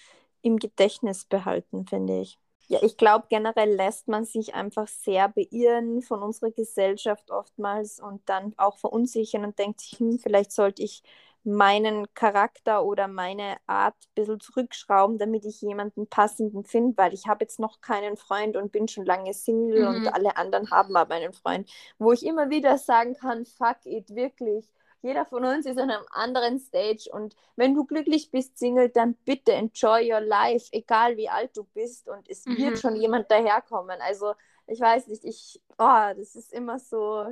im 0.42 0.58
Gedächtnis 0.58 1.24
behalten, 1.24 1.86
finde 1.86 2.20
ich. 2.20 2.38
Ja, 2.70 2.80
ich 2.82 2.98
glaube, 2.98 3.26
generell 3.30 3.74
lässt 3.74 4.08
man 4.08 4.26
sich 4.26 4.54
einfach 4.54 4.88
sehr 4.88 5.28
beirren 5.28 6.02
von 6.02 6.22
unserer 6.22 6.50
Gesellschaft 6.50 7.30
oftmals 7.30 7.98
und 7.98 8.20
dann 8.28 8.52
auch 8.58 8.76
verunsichern 8.76 9.44
und 9.44 9.58
denkt 9.58 9.80
sich, 9.80 9.98
hm, 9.98 10.18
vielleicht 10.18 10.52
sollte 10.52 10.82
ich 10.82 11.02
meinen 11.44 12.12
Charakter 12.14 12.84
oder 12.84 13.08
meine 13.08 13.56
Art 13.66 13.94
ein 13.94 14.14
bisschen 14.14 14.40
zurückschrauben, 14.40 15.18
damit 15.18 15.44
ich 15.44 15.60
jemanden 15.60 16.06
passenden 16.06 16.64
finde, 16.64 16.96
weil 16.96 17.14
ich 17.14 17.26
habe 17.26 17.44
jetzt 17.44 17.58
noch 17.60 17.80
keinen 17.80 18.16
Freund 18.16 18.56
und 18.56 18.72
bin 18.72 18.88
schon 18.88 19.06
lange 19.06 19.32
Single 19.32 19.88
mhm. 19.88 19.88
und 19.88 20.08
alle 20.08 20.36
anderen 20.36 20.70
haben 20.70 20.96
aber 20.96 21.14
einen 21.14 21.32
Freund, 21.32 21.70
wo 21.98 22.12
ich 22.12 22.24
immer 22.24 22.50
wieder 22.50 22.78
sagen 22.78 23.14
kann, 23.14 23.46
fuck 23.46 23.78
it, 23.84 24.14
wirklich. 24.14 24.68
Jeder 25.00 25.24
von 25.24 25.44
uns 25.44 25.64
ist 25.64 25.78
an 25.78 25.90
einem 25.90 26.04
anderen 26.10 26.58
Stage 26.58 27.08
und 27.12 27.36
wenn 27.54 27.74
du 27.74 27.84
glücklich 27.84 28.30
bist, 28.32 28.58
Single, 28.58 28.88
dann 28.88 29.14
bitte 29.24 29.52
enjoy 29.52 30.12
your 30.12 30.20
life, 30.20 30.66
egal 30.72 31.16
wie 31.16 31.28
alt 31.28 31.56
du 31.56 31.64
bist 31.72 32.08
und 32.08 32.28
es 32.28 32.44
mhm. 32.46 32.56
wird 32.56 32.78
schon 32.78 32.96
jemand 32.96 33.30
daherkommen. 33.30 34.00
Also 34.00 34.34
ich 34.66 34.80
weiß 34.80 35.06
nicht, 35.06 35.24
ich, 35.24 35.62
oh, 35.78 36.12
das 36.16 36.34
ist 36.34 36.52
immer 36.52 36.80
so, 36.80 37.26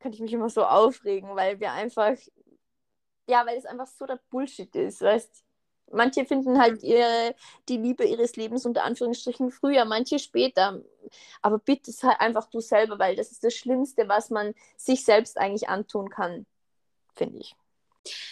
kann 0.00 0.12
ich 0.12 0.20
mich 0.20 0.32
immer 0.32 0.50
so 0.50 0.64
aufregen, 0.64 1.36
weil 1.36 1.60
wir 1.60 1.72
einfach 1.72 2.16
ja, 3.26 3.46
weil 3.46 3.58
es 3.58 3.66
einfach 3.66 3.86
so 3.86 4.06
der 4.06 4.20
Bullshit 4.30 4.74
ist, 4.76 5.00
weißt 5.02 5.44
Manche 5.92 6.24
finden 6.24 6.58
halt 6.58 6.82
ihre, 6.82 7.34
die 7.68 7.76
Liebe 7.76 8.04
ihres 8.04 8.36
Lebens 8.36 8.66
unter 8.66 8.82
Anführungsstrichen 8.84 9.50
früher, 9.52 9.84
manche 9.84 10.18
später. 10.18 10.82
Aber 11.42 11.58
bitte 11.58 11.92
sei 11.92 12.08
einfach 12.18 12.48
du 12.50 12.60
selber, 12.60 12.98
weil 12.98 13.14
das 13.16 13.30
ist 13.30 13.44
das 13.44 13.54
Schlimmste, 13.54 14.08
was 14.08 14.30
man 14.30 14.54
sich 14.76 15.04
selbst 15.04 15.38
eigentlich 15.38 15.68
antun 15.68 16.10
kann, 16.10 16.46
finde 17.14 17.38
ich. 17.38 17.54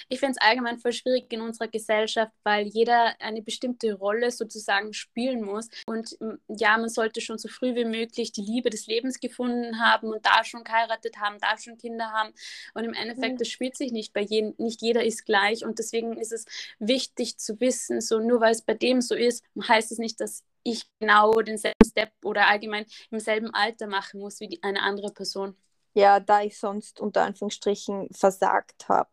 Ich 0.09 0.21
finde 0.21 0.33
es 0.33 0.47
allgemein 0.47 0.79
voll 0.79 0.93
schwierig 0.93 1.33
in 1.33 1.41
unserer 1.41 1.69
Gesellschaft, 1.69 2.33
weil 2.43 2.67
jeder 2.67 3.15
eine 3.21 3.43
bestimmte 3.43 3.95
Rolle 3.95 4.31
sozusagen 4.31 4.93
spielen 4.93 5.43
muss. 5.43 5.69
Und 5.87 6.17
ja, 6.49 6.77
man 6.79 6.89
sollte 6.89 7.21
schon 7.21 7.39
so 7.39 7.49
früh 7.49 7.75
wie 7.75 7.85
möglich 7.85 8.33
die 8.33 8.43
Liebe 8.43 8.71
des 8.71 8.87
Lebens 8.87 9.21
gefunden 9.21 9.81
haben 9.81 10.09
und 10.09 10.25
da 10.25 10.45
schon 10.45 10.65
geheiratet 10.65 11.19
haben, 11.19 11.39
da 11.41 11.57
schon 11.59 11.79
Kinder 11.79 12.11
haben. 12.13 12.33
Und 12.75 12.85
im 12.85 12.95
Endeffekt, 12.95 13.35
mhm. 13.35 13.39
das 13.39 13.49
spielt 13.49 13.77
sich 13.77 13.93
nicht 13.93 14.13
bei 14.13 14.21
jedem, 14.21 14.55
nicht 14.59 14.83
jeder 14.83 15.05
ist 15.05 15.25
gleich. 15.25 15.65
Und 15.65 15.79
deswegen 15.79 16.17
ist 16.19 16.33
es 16.33 16.47
wichtig 16.79 17.39
zu 17.39 17.61
wissen, 17.61 18.01
so 18.01 18.19
nur 18.19 18.41
weil 18.41 18.53
es 18.53 18.63
bei 18.63 18.75
dem 18.75 19.01
so 19.01 19.15
ist, 19.15 19.45
heißt 19.69 19.93
es 19.93 19.99
nicht, 19.99 20.21
dass 20.21 20.43
ich 20.65 20.85
genau 20.99 21.33
denselben 21.43 21.85
Step 21.85 22.13
oder 22.25 22.49
allgemein 22.49 22.87
im 23.11 23.21
selben 23.21 23.53
Alter 23.55 23.87
machen 23.87 24.21
muss 24.21 24.41
wie 24.41 24.49
die, 24.49 24.63
eine 24.63 24.83
andere 24.83 25.13
Person. 25.13 25.57
Ja, 25.93 26.19
da 26.19 26.43
ich 26.43 26.59
sonst 26.59 27.01
unter 27.01 27.23
Anführungsstrichen 27.23 28.09
versagt 28.13 28.89
habe. 28.89 29.11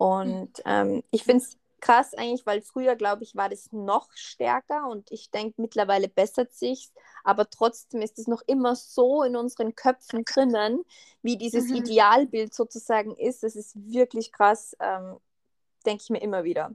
Und 0.00 0.62
ähm, 0.64 1.02
ich 1.10 1.24
finde 1.24 1.44
es 1.44 1.58
krass 1.82 2.14
eigentlich, 2.14 2.46
weil 2.46 2.62
früher, 2.62 2.96
glaube 2.96 3.22
ich, 3.22 3.36
war 3.36 3.50
das 3.50 3.70
noch 3.70 4.08
stärker 4.14 4.88
und 4.88 5.12
ich 5.12 5.30
denke, 5.30 5.60
mittlerweile 5.60 6.08
bessert 6.08 6.54
sich's, 6.54 6.94
aber 7.22 7.50
trotzdem 7.50 8.00
ist 8.00 8.18
es 8.18 8.26
noch 8.26 8.40
immer 8.46 8.76
so 8.76 9.22
in 9.22 9.36
unseren 9.36 9.74
Köpfen 9.74 10.24
drinnen, 10.24 10.84
wie 11.20 11.36
dieses 11.36 11.68
mhm. 11.68 11.76
Idealbild 11.76 12.54
sozusagen 12.54 13.14
ist. 13.14 13.42
Das 13.42 13.56
ist 13.56 13.76
wirklich 13.92 14.32
krass, 14.32 14.74
ähm, 14.80 15.18
denke 15.84 16.02
ich 16.02 16.08
mir 16.08 16.22
immer 16.22 16.44
wieder. 16.44 16.74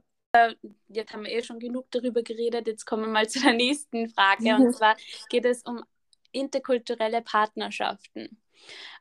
Jetzt 0.86 1.12
haben 1.12 1.24
wir 1.24 1.32
eh 1.32 1.42
schon 1.42 1.58
genug 1.58 1.90
darüber 1.90 2.22
geredet. 2.22 2.68
Jetzt 2.68 2.84
kommen 2.84 3.06
wir 3.06 3.10
mal 3.10 3.28
zu 3.28 3.40
der 3.40 3.54
nächsten 3.54 4.08
Frage. 4.08 4.54
Und 4.54 4.72
zwar 4.76 4.94
geht 5.30 5.46
es 5.46 5.64
um 5.64 5.82
interkulturelle 6.30 7.22
Partnerschaften. 7.22 8.40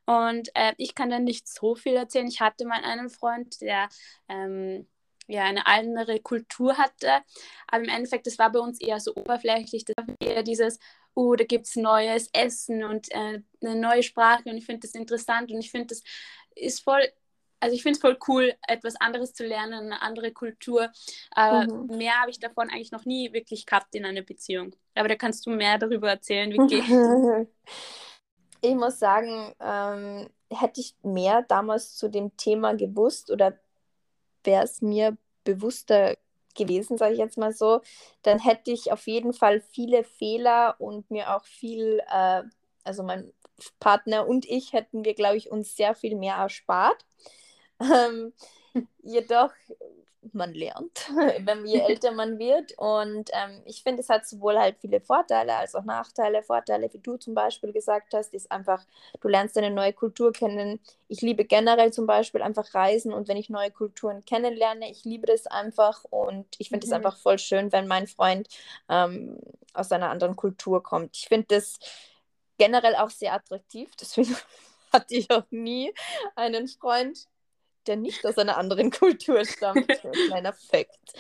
Und 0.06 0.50
äh, 0.54 0.74
ich 0.78 0.96
kann 0.96 1.10
da 1.10 1.20
nicht 1.20 1.48
so 1.48 1.76
viel 1.76 1.96
erzählen. 1.96 2.28
Ich 2.28 2.42
hatte 2.42 2.66
mal 2.66 2.84
einen 2.84 3.10
Freund, 3.10 3.60
der 3.62 3.90
ähm, 4.30 4.88
ja 5.28 5.44
eine 5.44 5.66
andere 5.68 6.20
Kultur 6.20 6.78
hatte. 6.78 7.22
Aber 7.68 7.84
im 7.84 7.90
Endeffekt, 7.90 8.28
das 8.28 8.38
war 8.38 8.52
bei 8.52 8.60
uns 8.60 8.80
eher 8.80 9.00
so 9.00 9.16
oberflächlich. 9.16 9.86
Das 9.86 9.96
war 9.98 10.16
eher 10.20 10.44
dieses, 10.44 10.80
oh, 11.14 11.36
da 11.36 11.44
gibt 11.44 11.66
es 11.66 11.76
neues 11.76 12.30
Essen 12.34 12.84
und 12.84 13.12
äh, 13.12 13.42
eine 13.62 13.76
neue 13.76 14.04
Sprache. 14.04 14.44
Und 14.50 14.58
ich 14.58 14.66
finde 14.66 14.82
das 14.82 14.96
interessant 14.96 15.52
und 15.52 15.60
ich 15.60 15.72
finde 15.72 15.88
das 15.88 16.04
ist 16.56 16.84
voll 16.84 17.02
also 17.62 17.74
ich 17.74 17.82
finde 17.82 17.96
es 17.96 18.02
voll 18.02 18.18
cool, 18.28 18.54
etwas 18.68 18.96
anderes 18.98 19.34
zu 19.34 19.44
lernen, 19.44 19.86
eine 19.86 20.02
andere 20.02 20.32
Kultur. 20.32 20.92
Aber 21.32 21.66
mhm. 21.66 21.98
mehr 21.98 22.22
habe 22.22 22.30
ich 22.30 22.40
davon 22.40 22.70
eigentlich 22.70 22.92
noch 22.92 23.06
nie 23.06 23.34
wirklich 23.34 23.66
gehabt 23.66 23.96
in 23.96 24.06
einer 24.06 24.22
Beziehung. 24.22 24.76
Aber 24.94 25.08
da 25.08 25.16
kannst 25.16 25.48
du 25.48 25.50
mehr 25.50 25.80
darüber 25.80 26.10
erzählen, 26.10 26.52
Vicky. 26.52 26.84
ich 28.68 28.76
muss 28.76 29.00
sagen, 29.00 29.54
ähm, 29.60 30.30
hätte 30.50 30.82
ich 30.82 30.96
mehr 31.04 31.44
damals 31.44 31.96
zu 31.96 32.10
dem 32.10 32.36
Thema 32.38 32.76
gewusst 32.76 33.32
oder 33.32 33.58
wäre 34.44 34.64
es 34.64 34.82
mir 34.82 35.18
bewusster 35.44 36.16
gewesen, 36.56 36.98
sage 36.98 37.14
ich 37.14 37.20
jetzt 37.20 37.38
mal 37.38 37.54
so, 37.54 37.82
dann 38.22 38.40
hätte 38.40 38.72
ich 38.72 38.92
auf 38.92 39.08
jeden 39.08 39.34
Fall 39.34 39.62
viele 39.62 40.04
Fehler 40.04 40.76
und 40.80 41.10
mir 41.12 41.36
auch 41.36 41.46
viel, 41.46 42.02
äh, 42.10 42.44
also 42.84 43.04
mein 43.04 43.32
Partner 43.80 44.28
und 44.28 44.46
ich 44.46 44.74
hätten 44.74 45.06
wir, 45.06 45.14
glaube 45.14 45.38
ich, 45.38 45.52
uns 45.52 45.76
sehr 45.76 45.96
viel 45.96 46.16
mehr 46.16 46.36
erspart. 46.36 47.06
Ähm, 47.82 48.34
jedoch, 49.04 49.52
man 50.34 50.54
lernt, 50.54 51.10
wenn 51.40 51.66
je 51.66 51.80
älter 51.80 52.12
man 52.12 52.40
wird. 52.40 52.78
Und 52.78 53.30
ähm, 53.34 53.62
ich 53.66 53.84
finde, 53.84 54.02
es 54.02 54.10
hat 54.10 54.28
sowohl 54.28 54.58
halt 54.58 54.78
viele 54.80 55.02
Vorteile 55.02 55.56
als 55.56 55.76
auch 55.76 55.84
Nachteile. 55.84 56.44
Vorteile, 56.44 56.92
wie 56.94 57.00
du 57.00 57.18
zum 57.18 57.34
Beispiel 57.34 57.72
gesagt 57.74 58.14
hast, 58.14 58.34
ist 58.34 58.52
einfach, 58.52 58.84
du 59.22 59.28
lernst 59.28 59.58
eine 59.58 59.72
neue 59.72 59.94
Kultur 59.94 60.32
kennen. 60.32 60.80
Ich 61.08 61.22
liebe 61.22 61.46
generell 61.46 61.92
zum 61.94 62.08
Beispiel 62.08 62.42
einfach 62.42 62.74
Reisen 62.74 63.14
und 63.14 63.28
wenn 63.28 63.38
ich 63.38 63.50
neue 63.50 63.72
Kulturen 63.72 64.26
kennenlerne, 64.26 64.90
ich 64.90 65.04
liebe 65.06 65.28
das 65.28 65.48
einfach 65.48 66.04
und 66.10 66.48
ich 66.58 66.70
finde 66.70 66.86
es 66.86 66.90
mhm. 66.90 66.98
einfach 66.98 67.18
voll 67.18 67.40
schön, 67.40 67.72
wenn 67.72 67.88
mein 67.88 68.08
Freund 68.08 68.48
ähm, 68.90 69.38
aus 69.74 69.92
einer 69.92 70.10
anderen 70.10 70.36
Kultur 70.36 70.82
kommt. 70.82 71.16
Ich 71.16 71.28
finde 71.28 71.48
das 71.50 71.80
generell 72.58 72.96
auch 72.96 73.10
sehr 73.10 73.34
attraktiv. 73.34 73.92
Deswegen 74.00 74.36
hatte 74.94 75.16
ich 75.16 75.30
auch 75.32 75.46
nie 75.50 75.94
einen 76.36 76.68
Freund, 76.68 77.28
der 77.88 77.96
nicht 77.96 78.26
aus 78.26 78.38
einer 78.38 78.58
anderen 78.58 78.92
Kultur 78.92 79.44
stammt. 79.46 79.88
Kleiner 79.88 80.54
Fakt. 80.54 81.14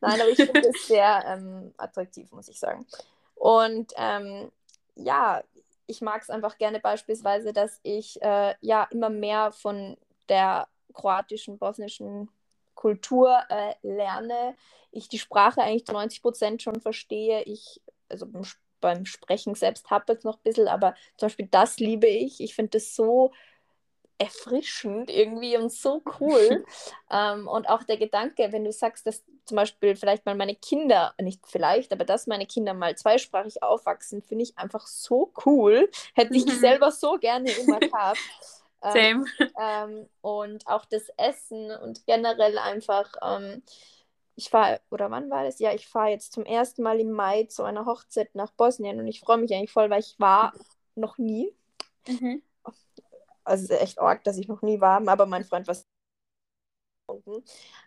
Nein, 0.00 0.20
aber 0.20 0.30
ich 0.30 0.36
finde 0.36 0.68
es 0.68 0.86
sehr 0.86 1.24
ähm, 1.26 1.72
attraktiv, 1.76 2.30
muss 2.32 2.48
ich 2.48 2.58
sagen. 2.58 2.86
Und 3.34 3.92
ähm, 3.96 4.50
ja, 4.94 5.42
ich 5.86 6.00
mag 6.00 6.22
es 6.22 6.30
einfach 6.30 6.58
gerne 6.58 6.80
beispielsweise, 6.80 7.52
dass 7.52 7.80
ich 7.82 8.20
äh, 8.22 8.54
ja 8.60 8.84
immer 8.90 9.10
mehr 9.10 9.52
von 9.52 9.96
der 10.28 10.68
kroatischen, 10.92 11.58
bosnischen 11.58 12.30
Kultur 12.74 13.38
äh, 13.48 13.74
lerne. 13.82 14.56
Ich 14.90 15.08
die 15.08 15.18
Sprache 15.18 15.62
eigentlich 15.62 15.86
zu 15.86 15.92
90 15.92 16.22
Prozent 16.22 16.62
schon 16.62 16.80
verstehe. 16.80 17.42
Ich, 17.42 17.80
also 18.08 18.26
beim, 18.80 19.06
Sprechen 19.06 19.54
selbst 19.54 19.90
habe 19.90 20.12
ich 20.12 20.24
noch 20.24 20.38
ein 20.38 20.42
bisschen, 20.42 20.68
aber 20.68 20.94
zum 21.16 21.26
Beispiel 21.26 21.48
das 21.50 21.78
liebe 21.78 22.06
ich. 22.08 22.40
Ich 22.40 22.54
finde 22.54 22.70
das 22.70 22.94
so 22.94 23.32
erfrischend 24.18 25.10
irgendwie 25.10 25.56
und 25.56 25.72
so 25.72 26.02
cool. 26.20 26.64
ähm, 27.10 27.48
und 27.48 27.68
auch 27.68 27.82
der 27.82 27.96
Gedanke, 27.96 28.52
wenn 28.52 28.64
du 28.64 28.72
sagst, 28.72 29.06
dass 29.06 29.24
zum 29.44 29.56
Beispiel 29.56 29.96
vielleicht 29.96 30.26
mal 30.26 30.34
meine 30.34 30.54
Kinder, 30.54 31.14
nicht 31.20 31.46
vielleicht, 31.46 31.92
aber 31.92 32.04
dass 32.04 32.26
meine 32.26 32.46
Kinder 32.46 32.74
mal 32.74 32.96
zweisprachig 32.96 33.62
aufwachsen, 33.62 34.22
finde 34.22 34.44
ich 34.44 34.56
einfach 34.56 34.86
so 34.86 35.32
cool. 35.44 35.90
Hätte 36.14 36.34
ich 36.34 36.44
selber 36.60 36.90
so 36.90 37.18
gerne 37.18 37.50
immer 37.50 37.80
gehabt. 37.80 38.20
Ähm, 38.84 39.24
Same. 39.38 39.52
Ähm, 39.60 40.08
und 40.22 40.66
auch 40.66 40.84
das 40.84 41.08
Essen 41.16 41.70
und 41.70 42.04
generell 42.04 42.58
einfach, 42.58 43.12
ähm, 43.22 43.62
ich 44.34 44.50
fahre, 44.50 44.80
oder 44.90 45.08
wann 45.10 45.30
war 45.30 45.44
das? 45.44 45.60
Ja, 45.60 45.72
ich 45.72 45.86
fahre 45.86 46.10
jetzt 46.10 46.32
zum 46.32 46.44
ersten 46.44 46.82
Mal 46.82 46.98
im 46.98 47.12
Mai 47.12 47.44
zu 47.44 47.62
einer 47.62 47.86
Hochzeit 47.86 48.34
nach 48.34 48.50
Bosnien 48.50 48.98
und 48.98 49.06
ich 49.06 49.20
freue 49.20 49.38
mich 49.38 49.54
eigentlich 49.54 49.70
voll, 49.70 49.88
weil 49.88 50.00
ich 50.00 50.16
war 50.18 50.52
noch 50.96 51.18
nie. 51.18 51.54
Mhm. 52.08 52.42
Also 53.44 53.74
echt 53.74 53.98
arg, 54.00 54.24
dass 54.24 54.38
ich 54.38 54.48
noch 54.48 54.62
nie 54.62 54.80
war, 54.80 55.06
aber 55.08 55.26
mein 55.26 55.44
Freund 55.44 55.66
war 55.66 55.76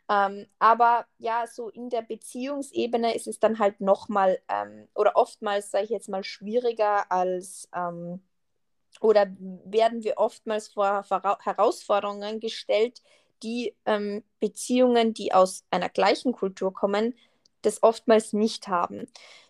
ähm, 0.10 0.46
aber 0.60 1.06
ja, 1.18 1.48
so 1.48 1.70
in 1.70 1.90
der 1.90 2.02
Beziehungsebene 2.02 3.16
ist 3.16 3.28
es 3.28 3.40
dann 3.40 3.60
halt 3.60 3.82
nochmal 3.82 4.40
ähm, 4.50 4.88
oder 4.94 5.16
oftmals, 5.16 5.72
sage 5.72 5.86
ich 5.86 5.90
jetzt 5.90 6.10
mal, 6.10 6.24
schwieriger 6.24 7.12
als 7.12 7.70
ähm, 7.76 8.22
oder 9.02 9.28
werden 9.66 10.04
wir 10.04 10.18
oftmals 10.18 10.70
vor 10.70 11.06
Herausforderungen 11.44 12.40
gestellt, 12.40 13.02
die 13.44 13.76
ähm, 13.86 14.24
Beziehungen, 14.40 15.14
die 15.14 15.34
aus 15.34 15.66
einer 15.72 15.90
gleichen 15.90 16.34
Kultur 16.34 16.74
kommen, 16.74 17.16
das 17.62 17.84
oftmals 17.84 18.34
nicht 18.34 18.68
haben. 18.68 19.08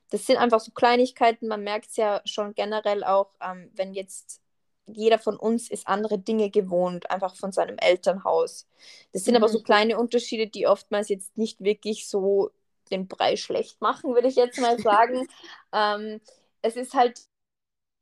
Das 0.10 0.26
sind 0.26 0.38
einfach 0.38 0.60
so 0.62 0.72
Kleinigkeiten, 0.72 1.48
man 1.48 1.64
merkt 1.64 1.90
es 1.90 1.98
ja 1.98 2.22
schon 2.26 2.56
generell 2.56 3.04
auch, 3.04 3.32
ähm, 3.42 3.72
wenn 3.76 3.94
jetzt 3.94 4.42
jeder 4.88 5.20
von 5.20 5.38
uns 5.38 5.70
ist 5.70 5.88
andere 5.88 6.20
Dinge 6.20 6.50
gewohnt, 6.50 7.10
einfach 7.10 7.36
von 7.36 7.52
seinem 7.52 7.78
Elternhaus. 7.78 8.68
Das 9.14 9.24
sind 9.24 9.34
mhm. 9.34 9.38
aber 9.44 9.50
so 9.50 9.60
mhm. 9.60 9.64
kleine 9.64 9.98
Unterschiede, 10.00 10.48
die 10.48 10.68
oftmals 10.68 11.10
jetzt 11.10 11.38
nicht 11.38 11.64
wirklich 11.64 12.08
so 12.08 12.52
den 12.92 13.08
Brei 13.08 13.36
schlecht 13.36 13.82
machen, 13.82 14.14
würde 14.14 14.28
ich 14.28 14.36
jetzt 14.36 14.60
mal 14.60 14.80
sagen. 14.80 15.28
ähm, 15.74 16.22
es 16.62 16.76
ist 16.76 16.94
halt 16.94 17.22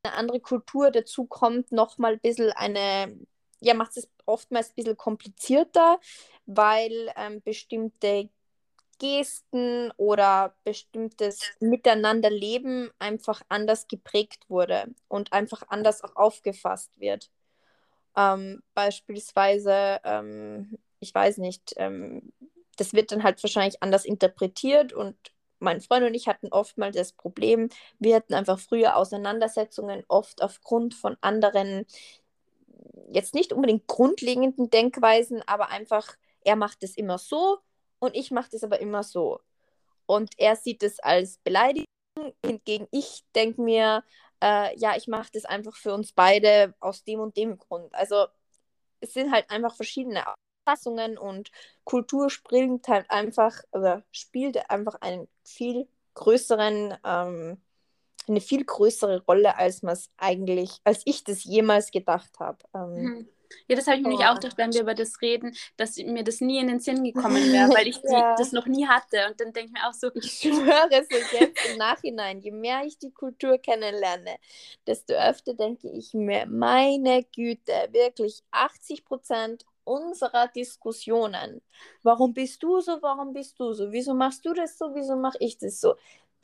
eine 0.04 0.14
andere 0.14 0.40
Kultur, 0.40 0.90
dazu 0.90 1.24
kommt 1.24 1.72
nochmal 1.72 2.14
ein 2.14 2.20
bisschen 2.20 2.50
eine, 2.52 3.18
ja, 3.60 3.74
macht 3.74 3.96
es 3.96 4.08
oftmals 4.26 4.70
ein 4.70 4.74
bisschen 4.76 4.96
komplizierter, 4.96 5.98
weil 6.46 7.10
ähm, 7.16 7.40
bestimmte 7.42 8.28
Gesten 8.98 9.90
oder 9.96 10.54
bestimmtes 10.64 11.40
Miteinanderleben 11.60 12.90
einfach 12.98 13.42
anders 13.48 13.88
geprägt 13.88 14.48
wurde 14.48 14.86
und 15.08 15.32
einfach 15.32 15.64
anders 15.68 16.02
auch 16.02 16.16
aufgefasst 16.16 16.90
wird. 16.98 17.30
Ähm, 18.16 18.62
beispielsweise, 18.74 20.00
ähm, 20.04 20.78
ich 21.00 21.14
weiß 21.14 21.38
nicht, 21.38 21.74
ähm, 21.76 22.32
das 22.76 22.92
wird 22.92 23.12
dann 23.12 23.22
halt 23.22 23.42
wahrscheinlich 23.42 23.82
anders 23.82 24.04
interpretiert 24.04 24.92
und 24.92 25.16
mein 25.58 25.80
Freund 25.80 26.04
und 26.04 26.14
ich 26.14 26.28
hatten 26.28 26.48
oftmals 26.48 26.96
das 26.96 27.12
Problem, 27.12 27.68
wir 27.98 28.16
hatten 28.16 28.34
einfach 28.34 28.58
früher 28.58 28.96
Auseinandersetzungen 28.96 30.04
oft 30.08 30.42
aufgrund 30.42 30.94
von 30.94 31.16
anderen, 31.20 31.86
jetzt 33.10 33.34
nicht 33.34 33.52
unbedingt 33.52 33.86
grundlegenden 33.86 34.70
Denkweisen, 34.70 35.42
aber 35.46 35.70
einfach, 35.70 36.16
er 36.44 36.56
macht 36.56 36.82
es 36.82 36.96
immer 36.96 37.18
so 37.18 37.58
und 38.04 38.14
ich 38.14 38.30
mache 38.30 38.50
das 38.52 38.64
aber 38.64 38.80
immer 38.80 39.02
so. 39.02 39.40
Und 40.06 40.32
er 40.38 40.56
sieht 40.56 40.82
es 40.82 41.00
als 41.00 41.38
Beleidigung, 41.38 41.86
hingegen 42.44 42.86
ich 42.90 43.24
denke 43.34 43.62
mir, 43.62 44.04
äh, 44.42 44.76
ja, 44.78 44.96
ich 44.96 45.08
mache 45.08 45.30
das 45.32 45.44
einfach 45.44 45.76
für 45.76 45.94
uns 45.94 46.12
beide 46.12 46.74
aus 46.80 47.04
dem 47.04 47.20
und 47.20 47.36
dem 47.36 47.58
Grund. 47.58 47.94
Also 47.94 48.26
es 49.00 49.14
sind 49.14 49.32
halt 49.32 49.50
einfach 49.50 49.74
verschiedene 49.74 50.24
Auffassungen 50.66 51.18
und 51.18 51.50
Kultur 51.84 52.30
spielt 52.30 52.88
halt 52.88 53.10
einfach, 53.10 53.62
oder 53.72 54.02
spielt 54.12 54.70
einfach 54.70 54.96
einen 55.00 55.28
viel 55.44 55.88
größeren, 56.14 56.96
ähm, 57.04 57.60
eine 58.26 58.40
viel 58.40 58.64
größere 58.64 59.22
Rolle, 59.26 59.58
als 59.58 59.82
man 59.82 59.94
es 59.94 60.10
eigentlich, 60.16 60.80
als 60.84 61.02
ich 61.04 61.24
das 61.24 61.44
jemals 61.44 61.90
gedacht 61.90 62.38
habe. 62.38 62.58
Ähm, 62.74 62.94
mhm. 62.94 63.28
Ja, 63.68 63.76
das 63.76 63.86
habe 63.86 63.96
ich 63.96 64.02
mir 64.02 64.10
nämlich 64.10 64.26
auch 64.26 64.34
gedacht, 64.34 64.58
wenn 64.58 64.72
wir 64.72 64.82
über 64.82 64.94
das 64.94 65.20
reden, 65.20 65.56
dass 65.76 65.96
mir 65.96 66.24
das 66.24 66.40
nie 66.40 66.58
in 66.58 66.68
den 66.68 66.80
Sinn 66.80 67.04
gekommen 67.04 67.36
wäre, 67.52 67.68
weil 67.70 67.88
ich 67.88 67.96
ja. 68.02 68.34
die, 68.34 68.42
das 68.42 68.52
noch 68.52 68.66
nie 68.66 68.86
hatte. 68.86 69.26
Und 69.28 69.40
dann 69.40 69.52
denke 69.52 69.66
ich 69.66 69.72
mir 69.72 69.88
auch 69.88 69.94
so. 69.94 70.10
Ich 70.14 70.38
schwöre 70.40 70.88
es 70.90 71.08
jetzt 71.10 71.70
im 71.70 71.78
Nachhinein, 71.78 72.40
je 72.40 72.50
mehr 72.50 72.84
ich 72.84 72.98
die 72.98 73.10
Kultur 73.10 73.58
kennenlerne, 73.58 74.36
desto 74.86 75.14
öfter 75.14 75.54
denke 75.54 75.90
ich 75.90 76.14
mir, 76.14 76.46
meine 76.46 77.24
Güte, 77.24 77.72
wirklich 77.92 78.42
80 78.50 79.04
Prozent 79.04 79.64
unserer 79.84 80.48
Diskussionen. 80.48 81.62
Warum 82.02 82.34
bist 82.34 82.62
du 82.62 82.80
so? 82.80 83.00
Warum 83.02 83.32
bist 83.32 83.58
du 83.60 83.72
so? 83.72 83.92
Wieso 83.92 84.14
machst 84.14 84.44
du 84.44 84.52
das 84.52 84.76
so? 84.78 84.94
Wieso 84.94 85.16
mache 85.16 85.38
ich 85.40 85.58
das 85.58 85.80
so? 85.80 85.94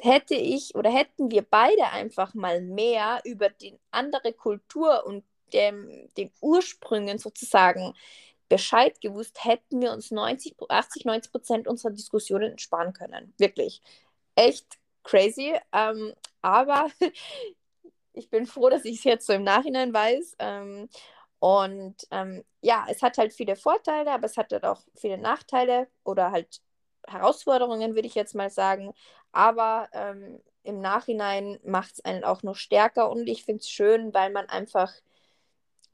Hätte 0.02 0.34
ich 0.34 0.74
oder 0.74 0.90
hätten 0.90 1.30
wir 1.30 1.42
beide 1.42 1.84
einfach 1.90 2.34
mal 2.34 2.60
mehr 2.62 3.20
über 3.24 3.50
die 3.50 3.78
andere 3.90 4.32
Kultur 4.32 5.04
und 5.06 5.24
dem, 5.54 6.08
den 6.16 6.30
Ursprüngen 6.40 7.18
sozusagen 7.18 7.94
Bescheid 8.48 9.00
gewusst, 9.00 9.44
hätten 9.44 9.80
wir 9.80 9.92
uns 9.92 10.10
90, 10.10 10.56
80, 10.68 11.04
90 11.04 11.32
Prozent 11.32 11.68
unserer 11.68 11.92
Diskussionen 11.92 12.58
sparen 12.58 12.92
können. 12.92 13.32
Wirklich. 13.38 13.80
Echt 14.34 14.66
crazy. 15.04 15.54
Ähm, 15.72 16.14
aber 16.42 16.90
ich 18.12 18.28
bin 18.30 18.46
froh, 18.46 18.68
dass 18.68 18.84
ich 18.84 18.98
es 18.98 19.04
jetzt 19.04 19.26
so 19.26 19.32
im 19.32 19.44
Nachhinein 19.44 19.92
weiß. 19.92 20.36
Ähm, 20.38 20.88
und 21.38 21.96
ähm, 22.10 22.44
ja, 22.60 22.86
es 22.88 23.02
hat 23.02 23.18
halt 23.18 23.32
viele 23.32 23.56
Vorteile, 23.56 24.12
aber 24.12 24.26
es 24.26 24.36
hat 24.36 24.52
halt 24.52 24.64
auch 24.64 24.82
viele 24.94 25.18
Nachteile 25.18 25.88
oder 26.04 26.32
halt 26.32 26.60
Herausforderungen, 27.06 27.94
würde 27.94 28.08
ich 28.08 28.14
jetzt 28.14 28.34
mal 28.34 28.50
sagen. 28.50 28.92
Aber 29.32 29.88
ähm, 29.92 30.40
im 30.62 30.80
Nachhinein 30.80 31.58
macht 31.64 31.94
es 31.94 32.04
einen 32.04 32.24
auch 32.24 32.42
noch 32.42 32.56
stärker 32.56 33.10
und 33.10 33.26
ich 33.28 33.44
finde 33.44 33.60
es 33.60 33.70
schön, 33.70 34.12
weil 34.12 34.30
man 34.30 34.48
einfach, 34.48 34.92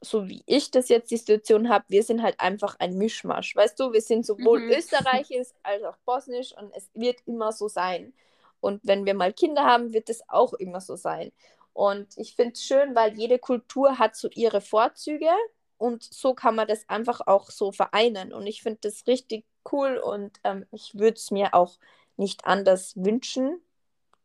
so 0.01 0.27
wie 0.27 0.43
ich 0.45 0.71
das 0.71 0.89
jetzt 0.89 1.11
die 1.11 1.17
Situation 1.17 1.69
habe, 1.69 1.85
wir 1.87 2.03
sind 2.03 2.21
halt 2.21 2.39
einfach 2.39 2.75
ein 2.79 2.97
Mischmasch. 2.97 3.55
Weißt 3.55 3.79
du, 3.79 3.91
wir 3.93 4.01
sind 4.01 4.25
sowohl 4.25 4.61
mhm. 4.61 4.71
österreichisch 4.71 5.47
als 5.63 5.83
auch 5.83 5.97
bosnisch 6.05 6.55
und 6.55 6.71
es 6.75 6.89
wird 6.93 7.19
immer 7.25 7.51
so 7.51 7.67
sein. 7.67 8.13
Und 8.59 8.81
wenn 8.83 9.05
wir 9.05 9.13
mal 9.13 9.33
Kinder 9.33 9.63
haben, 9.63 9.93
wird 9.93 10.09
es 10.09 10.21
auch 10.29 10.53
immer 10.53 10.81
so 10.81 10.95
sein. 10.95 11.31
Und 11.73 12.17
ich 12.17 12.35
finde 12.35 12.53
es 12.53 12.63
schön, 12.63 12.95
weil 12.95 13.13
jede 13.17 13.39
Kultur 13.39 13.99
hat 13.99 14.15
so 14.15 14.29
ihre 14.33 14.61
Vorzüge 14.61 15.29
und 15.77 16.03
so 16.03 16.33
kann 16.33 16.55
man 16.55 16.67
das 16.67 16.89
einfach 16.89 17.21
auch 17.25 17.51
so 17.51 17.71
vereinen. 17.71 18.33
Und 18.33 18.47
ich 18.47 18.63
finde 18.63 18.79
das 18.81 19.05
richtig 19.07 19.45
cool 19.71 19.97
und 19.97 20.39
ähm, 20.43 20.65
ich 20.71 20.95
würde 20.95 21.17
es 21.17 21.31
mir 21.31 21.53
auch 21.53 21.77
nicht 22.17 22.45
anders 22.45 22.93
wünschen, 22.95 23.61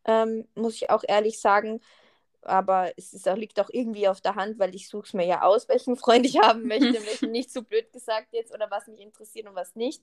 ähm, 0.06 0.48
muss 0.54 0.76
ich 0.76 0.90
auch 0.90 1.04
ehrlich 1.06 1.40
sagen. 1.40 1.80
Aber 2.42 2.92
es 2.96 3.12
ist 3.12 3.26
liegt 3.36 3.60
auch 3.60 3.70
irgendwie 3.70 4.08
auf 4.08 4.20
der 4.20 4.34
Hand, 4.34 4.58
weil 4.58 4.74
ich 4.74 4.88
suche 4.88 5.06
es 5.06 5.14
mir 5.14 5.26
ja 5.26 5.42
aus, 5.42 5.68
welchen 5.68 5.96
Freund 5.96 6.26
ich 6.26 6.38
haben 6.40 6.62
möchte, 6.66 6.94
welchen 7.06 7.30
nicht 7.30 7.52
so 7.52 7.62
blöd 7.62 7.92
gesagt 7.92 8.28
jetzt 8.32 8.52
oder 8.52 8.70
was 8.70 8.86
mich 8.86 9.00
interessiert 9.00 9.46
und 9.48 9.54
was 9.54 9.74
nicht. 9.76 10.02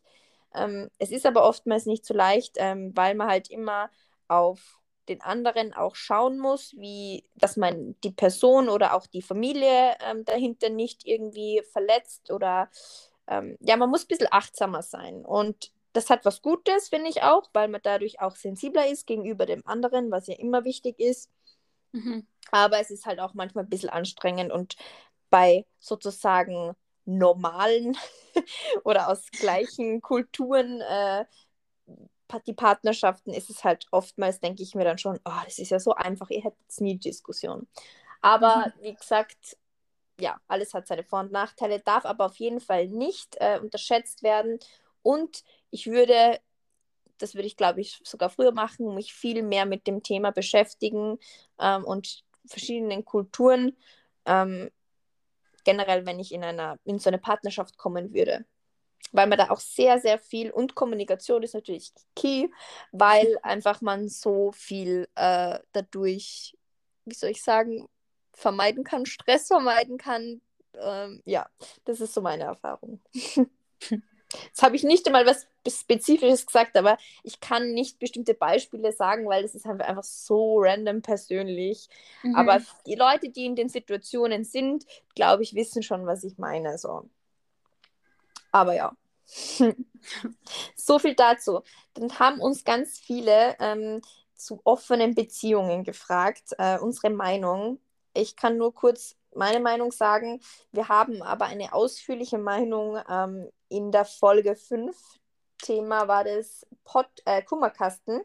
Ähm, 0.54 0.90
es 0.98 1.12
ist 1.12 1.26
aber 1.26 1.44
oftmals 1.44 1.86
nicht 1.86 2.06
so 2.06 2.14
leicht, 2.14 2.56
ähm, 2.58 2.92
weil 2.96 3.16
man 3.16 3.28
halt 3.28 3.50
immer 3.50 3.90
auf 4.28 4.80
den 5.10 5.22
anderen 5.22 5.74
auch 5.74 5.96
schauen 5.96 6.40
muss, 6.40 6.76
wie, 6.78 7.24
dass 7.36 7.58
man 7.58 7.96
die 8.04 8.12
Person 8.12 8.70
oder 8.70 8.94
auch 8.94 9.08
die 9.08 9.22
Familie 9.22 9.96
ähm, 10.08 10.24
dahinter 10.24 10.70
nicht 10.70 11.06
irgendwie 11.06 11.64
verletzt 11.72 12.32
oder 12.32 12.70
ähm, 13.28 13.58
ja, 13.60 13.78
man 13.78 13.90
muss 13.90 14.04
ein 14.04 14.08
bisschen 14.08 14.28
achtsamer 14.32 14.82
sein. 14.82 15.26
Und 15.26 15.72
das 15.94 16.10
hat 16.10 16.26
was 16.26 16.42
Gutes, 16.42 16.90
finde 16.90 17.10
ich 17.10 17.24
auch, 17.24 17.50
weil 17.54 17.68
man 17.68 17.82
dadurch 17.84 18.22
auch 18.22 18.36
sensibler 18.36 18.88
ist 18.88 19.08
gegenüber 19.08 19.46
dem 19.46 19.66
anderen, 19.66 20.12
was 20.12 20.28
ja 20.28 20.36
immer 20.36 20.64
wichtig 20.64 21.00
ist. 21.00 21.30
Mhm. 21.92 22.28
Aber 22.52 22.80
es 22.80 22.90
ist 22.90 23.06
halt 23.06 23.20
auch 23.20 23.34
manchmal 23.34 23.64
ein 23.64 23.70
bisschen 23.70 23.90
anstrengend 23.90 24.52
und 24.52 24.76
bei 25.30 25.66
sozusagen 25.80 26.76
normalen 27.06 27.98
oder 28.84 29.10
aus 29.10 29.30
gleichen 29.32 30.02
Kulturen 30.02 30.82
äh, 30.82 31.26
die 32.46 32.54
Partnerschaften 32.54 33.34
ist 33.34 33.50
es 33.50 33.64
halt 33.64 33.88
oftmals, 33.92 34.40
denke 34.40 34.62
ich 34.62 34.76
mir 34.76 34.84
dann 34.84 35.00
schon, 35.00 35.20
oh, 35.26 35.42
das 35.46 35.58
ist 35.58 35.72
ja 35.72 35.80
so 35.80 35.94
einfach, 35.94 36.30
ihr 36.30 36.44
hättet 36.44 36.80
nie 36.82 36.98
Diskussion. 36.98 37.68
Aber 38.22 38.68
mhm. 38.68 38.84
wie 38.84 38.94
gesagt, 38.94 39.58
ja, 40.20 40.40
alles 40.48 40.74
hat 40.74 40.88
seine 40.88 41.04
Vor- 41.04 41.22
und 41.22 41.32
Nachteile, 41.32 41.80
darf 41.80 42.06
aber 42.06 42.26
auf 42.26 42.36
jeden 42.36 42.60
Fall 42.60 42.88
nicht 42.88 43.36
äh, 43.40 43.60
unterschätzt 43.60 44.22
werden. 44.22 44.60
Und 45.02 45.44
ich 45.72 45.88
würde, 45.88 46.40
das 47.20 47.36
würde 47.36 47.48
ich 47.48 47.58
glaube 47.58 47.82
ich 47.82 48.00
sogar 48.04 48.30
früher 48.30 48.52
machen, 48.52 48.96
mich 48.96 49.14
viel 49.14 49.44
mehr 49.44 49.66
mit 49.66 49.88
dem 49.88 50.04
Thema 50.04 50.32
beschäftigen 50.32 51.20
ähm, 51.60 51.86
und 51.86 52.24
verschiedenen 52.46 53.06
Kulturen. 53.06 53.78
Ähm, 54.26 54.72
generell, 55.64 56.06
wenn 56.06 56.20
ich 56.20 56.34
in, 56.34 56.44
einer, 56.44 56.80
in 56.84 57.00
so 57.00 57.10
eine 57.10 57.20
Partnerschaft 57.20 57.78
kommen 57.78 58.14
würde 58.14 58.46
weil 59.12 59.28
man 59.28 59.38
da 59.38 59.50
auch 59.50 59.60
sehr, 59.60 60.00
sehr 60.00 60.20
viel 60.20 60.52
und 60.52 60.76
Kommunikation 60.76 61.44
ist 61.44 61.54
natürlich 61.54 61.92
key, 62.16 62.48
weil 62.92 63.38
einfach 63.44 63.82
man 63.82 64.10
so 64.10 64.52
viel 64.52 65.08
äh, 65.16 65.60
dadurch, 65.72 66.58
wie 67.06 67.16
soll 67.16 67.32
ich 67.32 67.44
sagen, 67.44 67.88
vermeiden 68.34 68.84
kann, 68.84 69.06
Stress 69.06 69.48
vermeiden 69.48 69.98
kann. 69.98 70.42
Ähm, 70.76 71.22
ja, 71.26 71.50
das 71.86 72.02
ist 72.02 72.14
so 72.14 72.22
meine 72.22 72.44
Erfahrung. 72.44 73.02
Jetzt 74.46 74.62
habe 74.62 74.76
ich 74.76 74.84
nicht 74.84 75.08
einmal 75.08 75.26
was 75.26 75.48
Spezifisches 75.68 76.46
gesagt, 76.46 76.78
aber 76.78 76.98
ich 77.24 77.40
kann 77.40 77.74
nicht 77.74 78.00
bestimmte 78.00 78.34
Beispiele 78.34 78.92
sagen, 78.92 79.28
weil 79.28 79.42
das 79.42 79.56
ist 79.56 79.66
einfach 79.66 80.04
so 80.04 80.60
random 80.60 81.02
persönlich. 81.02 81.90
Mhm. 82.24 82.36
Aber 82.36 82.62
die 82.86 82.96
Leute, 82.96 83.30
die 83.30 83.46
in 83.46 83.56
den 83.56 83.70
Situationen 83.70 84.44
sind, 84.44 84.86
glaube 85.16 85.44
ich, 85.44 85.56
wissen 85.56 85.82
schon, 85.82 86.06
was 86.06 86.24
ich 86.24 86.38
meine. 86.38 86.78
So. 86.78 87.10
Aber 88.52 88.76
ja. 88.76 88.96
so 90.76 91.00
viel 91.00 91.16
dazu. 91.16 91.62
Dann 91.94 92.18
haben 92.20 92.40
uns 92.40 92.64
ganz 92.64 93.00
viele 93.00 93.56
ähm, 93.60 94.02
zu 94.36 94.62
offenen 94.64 95.16
Beziehungen 95.16 95.84
gefragt, 95.84 96.54
äh, 96.58 96.80
unsere 96.80 97.10
Meinung. 97.10 97.80
Ich 98.14 98.36
kann 98.36 98.58
nur 98.58 98.74
kurz 98.74 99.16
meine 99.40 99.60
Meinung 99.60 99.92
sagen. 99.92 100.42
Wir 100.72 100.90
haben 100.90 101.24
aber 101.24 101.46
eine 101.46 101.74
ausführliche 101.74 102.38
Meinung 102.38 103.02
ähm, 103.10 103.50
in 103.70 103.92
der 103.92 104.06
Folge 104.06 104.56
5. 104.56 104.96
Thema 105.58 106.08
war 106.08 106.24
das 106.24 106.68
Pod, 106.84 107.08
äh, 107.26 107.42
Kummerkasten. 107.42 108.22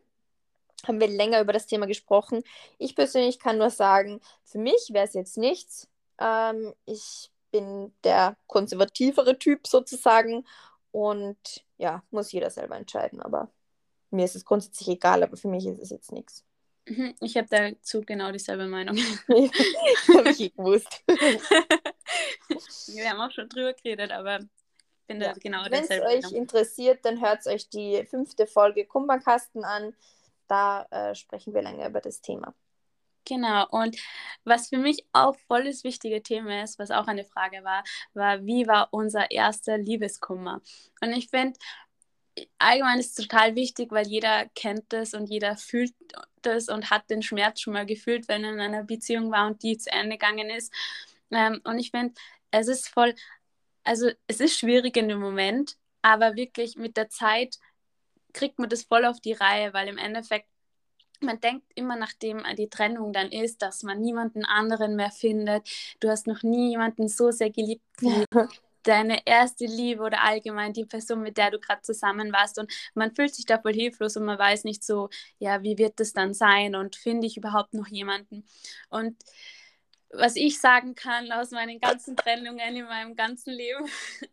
Haben 0.86 1.00
wir 1.00 1.08
länger 1.08 1.40
über 1.40 1.52
das 1.52 1.66
Thema 1.66 1.86
gesprochen. 1.86 2.42
Ich 2.78 2.94
persönlich 2.94 3.38
kann 3.38 3.58
nur 3.58 3.70
sagen, 3.70 4.20
für 4.44 4.58
mich 4.58 4.90
wäre 4.92 5.06
es 5.06 5.14
jetzt 5.14 5.38
nichts. 5.38 5.88
Ähm, 6.18 6.74
ich 6.84 7.30
bin 7.50 7.94
der 8.02 8.36
konservativere 8.46 9.38
Typ 9.38 9.66
sozusagen 9.66 10.44
und 10.90 11.64
ja, 11.78 12.02
muss 12.10 12.32
jeder 12.32 12.50
selber 12.50 12.76
entscheiden. 12.76 13.22
Aber 13.22 13.48
mir 14.10 14.24
ist 14.24 14.36
es 14.36 14.44
grundsätzlich 14.44 14.88
egal, 14.88 15.22
aber 15.22 15.36
für 15.36 15.48
mich 15.48 15.64
ist 15.66 15.80
es 15.80 15.90
jetzt 15.90 16.12
nichts. 16.12 16.44
Mhm, 16.86 17.14
ich 17.20 17.36
habe 17.36 17.48
dazu 17.50 18.02
genau 18.02 18.30
dieselbe 18.30 18.66
Meinung. 18.66 18.96
habe 19.28 20.30
ich 20.30 20.54
gewusst. 20.54 21.02
Wir 22.88 23.10
haben 23.10 23.20
auch 23.20 23.30
schon 23.30 23.48
drüber 23.48 23.72
geredet, 23.72 24.12
aber 24.12 24.40
ich 24.40 25.06
finde 25.06 25.26
ja. 25.26 25.32
genau 25.34 25.64
Wenn 25.70 25.84
es 25.84 25.90
euch 25.90 26.32
interessiert, 26.32 27.04
dann 27.04 27.20
hört 27.20 27.46
euch 27.46 27.68
die 27.68 28.04
fünfte 28.04 28.46
Folge 28.46 28.84
Kummerkasten 28.86 29.64
an. 29.64 29.94
Da 30.46 30.86
äh, 30.90 31.14
sprechen 31.14 31.54
wir 31.54 31.62
länger 31.62 31.88
über 31.88 32.00
das 32.00 32.20
Thema. 32.20 32.54
Genau, 33.26 33.66
und 33.70 33.96
was 34.44 34.68
für 34.68 34.76
mich 34.76 35.06
auch 35.12 35.34
voll 35.48 35.64
das 35.64 35.82
wichtige 35.82 36.22
Thema 36.22 36.62
ist, 36.62 36.78
was 36.78 36.90
auch 36.90 37.06
eine 37.06 37.24
Frage 37.24 37.64
war, 37.64 37.82
war, 38.12 38.44
wie 38.44 38.66
war 38.66 38.88
unser 38.90 39.30
erster 39.30 39.78
Liebeskummer? 39.78 40.60
Und 41.00 41.12
ich 41.12 41.30
finde, 41.30 41.58
allgemein 42.58 42.98
ist 42.98 43.18
es 43.18 43.26
total 43.26 43.54
wichtig, 43.54 43.92
weil 43.92 44.06
jeder 44.06 44.46
kennt 44.54 44.92
das 44.92 45.14
und 45.14 45.26
jeder 45.26 45.56
fühlt 45.56 45.94
das 46.42 46.68
und 46.68 46.90
hat 46.90 47.08
den 47.10 47.22
Schmerz 47.22 47.60
schon 47.60 47.72
mal 47.74 47.86
gefühlt, 47.86 48.28
wenn 48.28 48.44
er 48.44 48.52
in 48.52 48.60
einer 48.60 48.84
Beziehung 48.84 49.30
war 49.30 49.46
und 49.46 49.62
die 49.62 49.78
zu 49.78 49.90
Ende 49.90 50.16
gegangen 50.16 50.50
ist. 50.50 50.72
Ähm, 51.30 51.60
und 51.64 51.78
ich 51.78 51.90
finde, 51.90 52.14
es 52.50 52.68
ist 52.68 52.88
voll, 52.88 53.14
also 53.84 54.10
es 54.26 54.40
ist 54.40 54.58
schwierig 54.58 54.96
in 54.96 55.08
dem 55.08 55.20
Moment, 55.20 55.76
aber 56.02 56.36
wirklich 56.36 56.76
mit 56.76 56.96
der 56.96 57.08
Zeit 57.08 57.58
kriegt 58.32 58.58
man 58.58 58.68
das 58.68 58.84
voll 58.84 59.04
auf 59.04 59.20
die 59.20 59.32
Reihe, 59.32 59.72
weil 59.72 59.88
im 59.88 59.98
Endeffekt 59.98 60.48
man 61.20 61.40
denkt 61.40 61.66
immer, 61.74 61.96
nachdem 61.96 62.42
die 62.58 62.68
Trennung 62.68 63.12
dann 63.12 63.30
ist, 63.30 63.62
dass 63.62 63.82
man 63.82 64.00
niemanden 64.00 64.44
anderen 64.44 64.96
mehr 64.96 65.10
findet. 65.10 65.66
Du 66.00 66.10
hast 66.10 66.26
noch 66.26 66.42
nie 66.42 66.70
jemanden 66.70 67.08
so 67.08 67.30
sehr 67.30 67.50
geliebt 67.50 67.82
ja. 68.00 68.24
Deine 68.84 69.26
erste 69.26 69.66
Liebe 69.66 70.02
oder 70.02 70.22
allgemein 70.22 70.72
die 70.72 70.84
Person, 70.84 71.22
mit 71.22 71.36
der 71.36 71.50
du 71.50 71.58
gerade 71.58 71.82
zusammen 71.82 72.32
warst. 72.32 72.58
Und 72.58 72.72
man 72.94 73.14
fühlt 73.14 73.34
sich 73.34 73.46
da 73.46 73.58
voll 73.58 73.74
hilflos 73.74 74.16
und 74.16 74.24
man 74.24 74.38
weiß 74.38 74.64
nicht 74.64 74.84
so, 74.84 75.08
ja, 75.38 75.62
wie 75.62 75.78
wird 75.78 76.00
das 76.00 76.12
dann 76.12 76.34
sein 76.34 76.74
und 76.74 76.96
finde 76.96 77.26
ich 77.26 77.36
überhaupt 77.36 77.74
noch 77.74 77.88
jemanden? 77.88 78.44
Und 78.88 79.16
was 80.16 80.36
ich 80.36 80.60
sagen 80.60 80.94
kann 80.94 81.32
aus 81.32 81.50
meinen 81.50 81.80
ganzen 81.80 82.16
Trennungen 82.16 82.76
in 82.76 82.84
meinem 82.84 83.16
ganzen 83.16 83.52
Leben, 83.52 83.86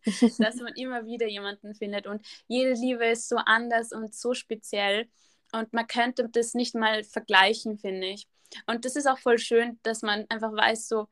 dass 0.39 0.55
man 0.57 0.73
immer 0.75 1.05
wieder 1.05 1.27
jemanden 1.27 1.73
findet. 1.73 2.07
Und 2.07 2.25
jede 2.47 2.73
Liebe 2.73 3.05
ist 3.05 3.27
so 3.27 3.37
anders 3.37 3.91
und 3.91 4.13
so 4.13 4.33
speziell. 4.33 5.07
Und 5.51 5.73
man 5.73 5.87
könnte 5.87 6.29
das 6.29 6.53
nicht 6.53 6.75
mal 6.75 7.03
vergleichen, 7.03 7.77
finde 7.77 8.07
ich. 8.07 8.27
Und 8.67 8.85
das 8.85 8.95
ist 8.95 9.07
auch 9.07 9.17
voll 9.17 9.39
schön, 9.39 9.79
dass 9.83 10.01
man 10.01 10.25
einfach 10.29 10.51
weiß, 10.53 10.87
so 10.87 11.07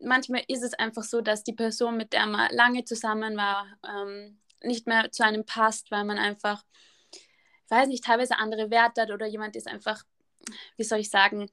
manchmal 0.00 0.42
ist 0.48 0.62
es 0.62 0.74
einfach 0.74 1.02
so, 1.02 1.20
dass 1.20 1.44
die 1.44 1.52
Person, 1.52 1.96
mit 1.96 2.12
der 2.12 2.26
man 2.26 2.50
lange 2.52 2.84
zusammen 2.84 3.36
war, 3.36 3.66
ähm, 3.86 4.38
nicht 4.62 4.86
mehr 4.86 5.10
zu 5.12 5.24
einem 5.24 5.44
passt, 5.44 5.90
weil 5.90 6.04
man 6.04 6.18
einfach, 6.18 6.64
weiß 7.68 7.88
nicht, 7.88 8.04
teilweise 8.04 8.38
andere 8.38 8.70
Werte 8.70 9.02
hat 9.02 9.10
oder 9.10 9.26
jemand 9.26 9.56
ist 9.56 9.68
einfach, 9.68 10.02
wie 10.76 10.84
soll 10.84 11.00
ich 11.00 11.10
sagen, 11.10 11.50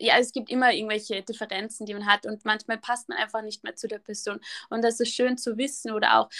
ja, 0.00 0.18
es 0.18 0.32
gibt 0.32 0.50
immer 0.50 0.72
irgendwelche 0.72 1.22
Differenzen, 1.22 1.84
die 1.84 1.92
man 1.92 2.06
hat 2.06 2.24
und 2.24 2.44
manchmal 2.46 2.78
passt 2.78 3.08
man 3.10 3.18
einfach 3.18 3.42
nicht 3.42 3.62
mehr 3.62 3.76
zu 3.76 3.86
der 3.86 3.98
Person. 3.98 4.40
Und 4.70 4.82
das 4.82 4.98
ist 4.98 5.14
schön 5.14 5.36
zu 5.36 5.58
wissen 5.58 5.92
oder 5.92 6.18
auch 6.18 6.30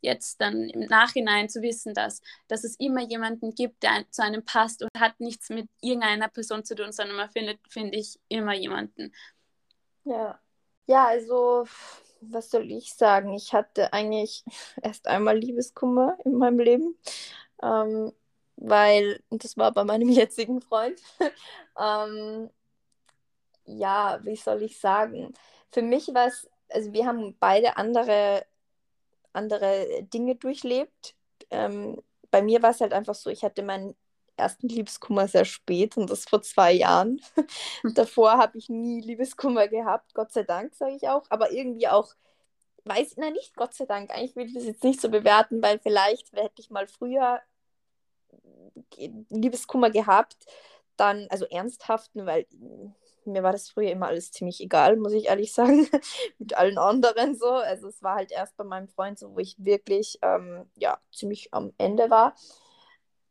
jetzt 0.00 0.40
dann 0.40 0.70
im 0.70 0.80
Nachhinein 0.80 1.50
zu 1.50 1.60
wissen, 1.60 1.92
dass, 1.92 2.22
dass 2.48 2.64
es 2.64 2.76
immer 2.80 3.02
jemanden 3.02 3.54
gibt, 3.54 3.82
der 3.82 4.10
zu 4.10 4.22
einem 4.22 4.44
passt 4.44 4.82
und 4.82 4.88
hat 4.98 5.20
nichts 5.20 5.50
mit 5.50 5.68
irgendeiner 5.82 6.28
Person 6.28 6.64
zu 6.64 6.74
tun, 6.74 6.92
sondern 6.92 7.16
man 7.16 7.30
findet, 7.30 7.60
finde 7.68 7.98
ich, 7.98 8.18
immer 8.28 8.54
jemanden. 8.54 9.12
Ja. 10.04 10.40
Ja, 10.86 11.06
also 11.06 11.66
was 12.20 12.50
soll 12.50 12.70
ich 12.70 12.94
sagen? 12.94 13.32
Ich 13.34 13.52
hatte 13.54 13.92
eigentlich 13.92 14.44
erst 14.82 15.06
einmal 15.06 15.38
Liebeskummer 15.38 16.16
in 16.24 16.34
meinem 16.36 16.58
Leben, 16.58 16.98
ähm, 17.62 18.12
weil, 18.56 19.22
das 19.30 19.56
war 19.56 19.72
bei 19.72 19.84
meinem 19.84 20.08
jetzigen 20.10 20.60
Freund. 20.60 21.00
ähm, 21.78 22.50
ja, 23.64 24.18
wie 24.24 24.36
soll 24.36 24.62
ich 24.62 24.78
sagen? 24.80 25.32
Für 25.70 25.82
mich 25.82 26.08
war 26.14 26.26
es, 26.28 26.48
also 26.68 26.92
wir 26.92 27.06
haben 27.06 27.36
beide 27.38 27.76
andere, 27.76 28.44
andere 29.34 30.04
Dinge 30.04 30.36
durchlebt. 30.36 31.16
Ähm, 31.50 32.02
bei 32.30 32.42
mir 32.42 32.62
war 32.62 32.70
es 32.70 32.80
halt 32.80 32.92
einfach 32.92 33.14
so, 33.14 33.30
ich 33.30 33.44
hatte 33.44 33.62
meinen 33.62 33.96
ersten 34.40 34.68
Liebeskummer 34.68 35.28
sehr 35.28 35.44
spät 35.44 35.96
und 35.96 36.10
das 36.10 36.24
vor 36.24 36.42
zwei 36.42 36.72
Jahren. 36.72 37.20
Hm. 37.82 37.94
Davor 37.94 38.32
habe 38.38 38.58
ich 38.58 38.68
nie 38.68 39.00
Liebeskummer 39.00 39.68
gehabt, 39.68 40.14
Gott 40.14 40.32
sei 40.32 40.42
Dank, 40.42 40.74
sage 40.74 40.96
ich 40.96 41.08
auch, 41.08 41.24
aber 41.30 41.52
irgendwie 41.52 41.88
auch, 41.88 42.14
weiß, 42.84 43.14
na 43.16 43.30
nicht 43.30 43.54
Gott 43.56 43.74
sei 43.74 43.86
Dank, 43.86 44.10
eigentlich 44.10 44.36
will 44.36 44.46
ich 44.46 44.54
das 44.54 44.64
jetzt 44.64 44.84
nicht 44.84 45.00
so 45.00 45.10
bewerten, 45.10 45.62
weil 45.62 45.78
vielleicht 45.78 46.32
hätte 46.32 46.60
ich 46.60 46.70
mal 46.70 46.86
früher 46.86 47.40
Liebeskummer 49.28 49.90
gehabt, 49.90 50.46
dann, 50.96 51.26
also 51.30 51.46
ernsthaften, 51.46 52.26
weil 52.26 52.46
mir 53.24 53.42
war 53.42 53.52
das 53.52 53.70
früher 53.70 53.90
immer 53.90 54.08
alles 54.08 54.32
ziemlich 54.32 54.60
egal, 54.60 54.96
muss 54.96 55.12
ich 55.12 55.26
ehrlich 55.26 55.52
sagen, 55.52 55.88
mit 56.38 56.54
allen 56.56 56.78
anderen 56.78 57.36
so. 57.36 57.48
Also 57.48 57.88
es 57.88 58.02
war 58.02 58.16
halt 58.16 58.32
erst 58.32 58.56
bei 58.56 58.64
meinem 58.64 58.88
Freund 58.88 59.18
so, 59.18 59.34
wo 59.34 59.38
ich 59.38 59.56
wirklich, 59.58 60.18
ähm, 60.22 60.70
ja, 60.76 60.98
ziemlich 61.12 61.52
am 61.52 61.72
Ende 61.78 62.10
war 62.10 62.34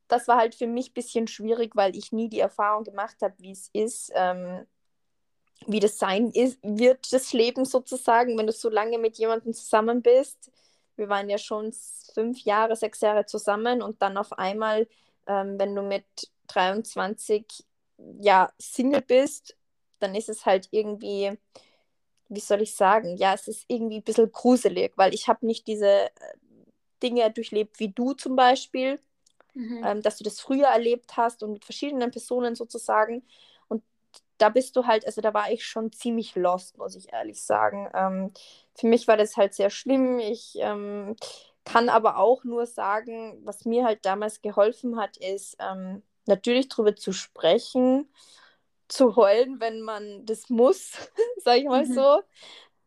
das 0.09 0.27
war 0.27 0.37
halt 0.37 0.55
für 0.55 0.67
mich 0.67 0.89
ein 0.89 0.93
bisschen 0.93 1.27
schwierig, 1.27 1.75
weil 1.75 1.95
ich 1.95 2.11
nie 2.11 2.29
die 2.29 2.39
Erfahrung 2.39 2.83
gemacht 2.83 3.17
habe, 3.21 3.35
wie 3.37 3.51
es 3.51 3.69
ist, 3.73 4.11
ähm, 4.15 4.65
wie 5.67 5.79
das 5.79 5.99
sein 5.99 6.31
ist, 6.31 6.59
wird, 6.63 7.13
das 7.13 7.31
Leben 7.31 7.63
sozusagen, 7.63 8.37
wenn 8.37 8.47
du 8.47 8.53
so 8.53 8.69
lange 8.69 8.97
mit 8.97 9.17
jemandem 9.17 9.53
zusammen 9.53 10.01
bist. 10.01 10.51
Wir 10.95 11.09
waren 11.09 11.29
ja 11.29 11.37
schon 11.37 11.73
fünf 12.13 12.43
Jahre, 12.43 12.75
sechs 12.75 13.01
Jahre 13.01 13.25
zusammen 13.25 13.81
und 13.81 14.01
dann 14.01 14.17
auf 14.17 14.33
einmal, 14.33 14.87
ähm, 15.27 15.59
wenn 15.59 15.75
du 15.75 15.83
mit 15.83 16.05
23 16.47 17.45
ja 18.19 18.51
Single 18.57 19.01
bist, 19.01 19.55
dann 19.99 20.15
ist 20.15 20.29
es 20.29 20.45
halt 20.45 20.69
irgendwie, 20.71 21.37
wie 22.29 22.39
soll 22.39 22.61
ich 22.61 22.75
sagen, 22.75 23.15
ja, 23.17 23.33
es 23.33 23.47
ist 23.47 23.65
irgendwie 23.67 23.97
ein 23.97 24.03
bisschen 24.03 24.31
gruselig, 24.31 24.93
weil 24.95 25.13
ich 25.13 25.27
habe 25.27 25.45
nicht 25.45 25.67
diese 25.67 26.05
äh, 26.05 26.11
Dinge 27.03 27.29
durchlebt 27.31 27.79
wie 27.79 27.89
du 27.89 28.13
zum 28.13 28.35
Beispiel 28.35 28.99
mhm. 29.59 29.83
ähm, 29.85 30.01
dass 30.01 30.17
du 30.17 30.23
das 30.23 30.39
früher 30.39 30.67
erlebt 30.67 31.17
hast 31.17 31.43
und 31.43 31.53
mit 31.53 31.65
verschiedenen 31.65 32.11
Personen 32.11 32.55
sozusagen. 32.55 33.23
Und 33.67 33.83
da 34.37 34.49
bist 34.49 34.75
du 34.75 34.85
halt, 34.85 35.05
also 35.05 35.21
da 35.21 35.33
war 35.33 35.51
ich 35.51 35.65
schon 35.65 35.91
ziemlich 35.91 36.35
lost, 36.35 36.77
muss 36.77 36.95
ich 36.95 37.11
ehrlich 37.11 37.43
sagen. 37.43 37.89
Ähm, 37.93 38.31
für 38.73 38.87
mich 38.87 39.07
war 39.07 39.17
das 39.17 39.37
halt 39.37 39.53
sehr 39.53 39.69
schlimm. 39.69 40.19
Ich 40.19 40.53
ähm, 40.59 41.15
kann 41.65 41.89
aber 41.89 42.17
auch 42.17 42.43
nur 42.43 42.65
sagen, 42.65 43.39
was 43.43 43.65
mir 43.65 43.85
halt 43.85 44.05
damals 44.05 44.41
geholfen 44.41 44.97
hat, 44.97 45.17
ist 45.17 45.57
ähm, 45.59 46.01
natürlich 46.25 46.69
darüber 46.69 46.95
zu 46.95 47.11
sprechen, 47.11 48.09
zu 48.87 49.15
heulen, 49.15 49.59
wenn 49.59 49.81
man 49.81 50.25
das 50.25 50.49
muss, 50.49 50.93
sage 51.37 51.59
ich 51.59 51.65
mal 51.65 51.85
mhm. 51.85 51.93
so. 51.93 52.21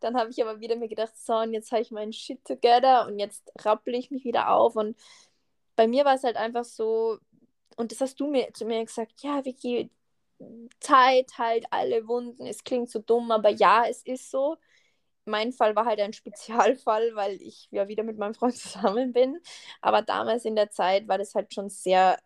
Dann 0.01 0.17
habe 0.17 0.31
ich 0.31 0.43
aber 0.43 0.59
wieder 0.59 0.75
mir 0.75 0.89
gedacht, 0.89 1.17
so, 1.17 1.35
und 1.35 1.53
jetzt 1.53 1.71
habe 1.71 1.83
ich 1.83 1.93
meinen 1.93 2.13
Shit 2.13 2.45
together 2.45 3.07
und 3.07 3.19
jetzt 3.21 3.53
rappel 3.61 3.95
ich 3.95 4.11
mich 4.11 4.25
wieder 4.25 4.51
auf 4.51 4.75
und 4.75 4.97
bei 5.77 5.87
mir 5.89 6.05
war 6.05 6.15
es 6.15 6.25
halt 6.25 6.37
einfach 6.37 6.65
so, 6.65 7.19
und 7.77 7.93
das 7.93 8.01
hast 8.01 8.21
du 8.21 8.27
mir 8.29 8.53
zu 8.53 8.65
mir 8.67 8.85
gesagt, 8.85 9.23
ja, 9.23 9.45
Vicky, 9.45 9.91
Zeit 10.81 11.39
halt 11.39 11.67
alle 11.71 12.07
Wunden. 12.09 12.47
Es 12.47 12.65
klingt 12.65 12.91
so 12.91 12.99
dumm, 12.99 13.31
aber 13.31 13.51
ja, 13.51 13.85
es 13.89 14.03
ist 14.03 14.31
so. 14.31 14.57
Mein 15.25 15.53
Fall 15.53 15.77
war 15.77 15.87
halt 15.87 16.01
ein 16.01 16.13
Spezialfall, 16.15 17.15
weil 17.15 17.41
ich 17.43 17.69
ja 17.71 17.89
wieder 17.89 18.03
mit 18.05 18.19
meinem 18.19 18.35
Freund 18.35 18.57
zusammen 18.59 19.13
bin. 19.13 19.41
Aber 19.81 20.03
damals 20.03 20.45
in 20.45 20.57
der 20.57 20.71
Zeit 20.71 21.09
war 21.09 21.19
das 21.19 21.35
halt 21.35 21.55
schon 21.55 21.71
sehr 21.71 22.19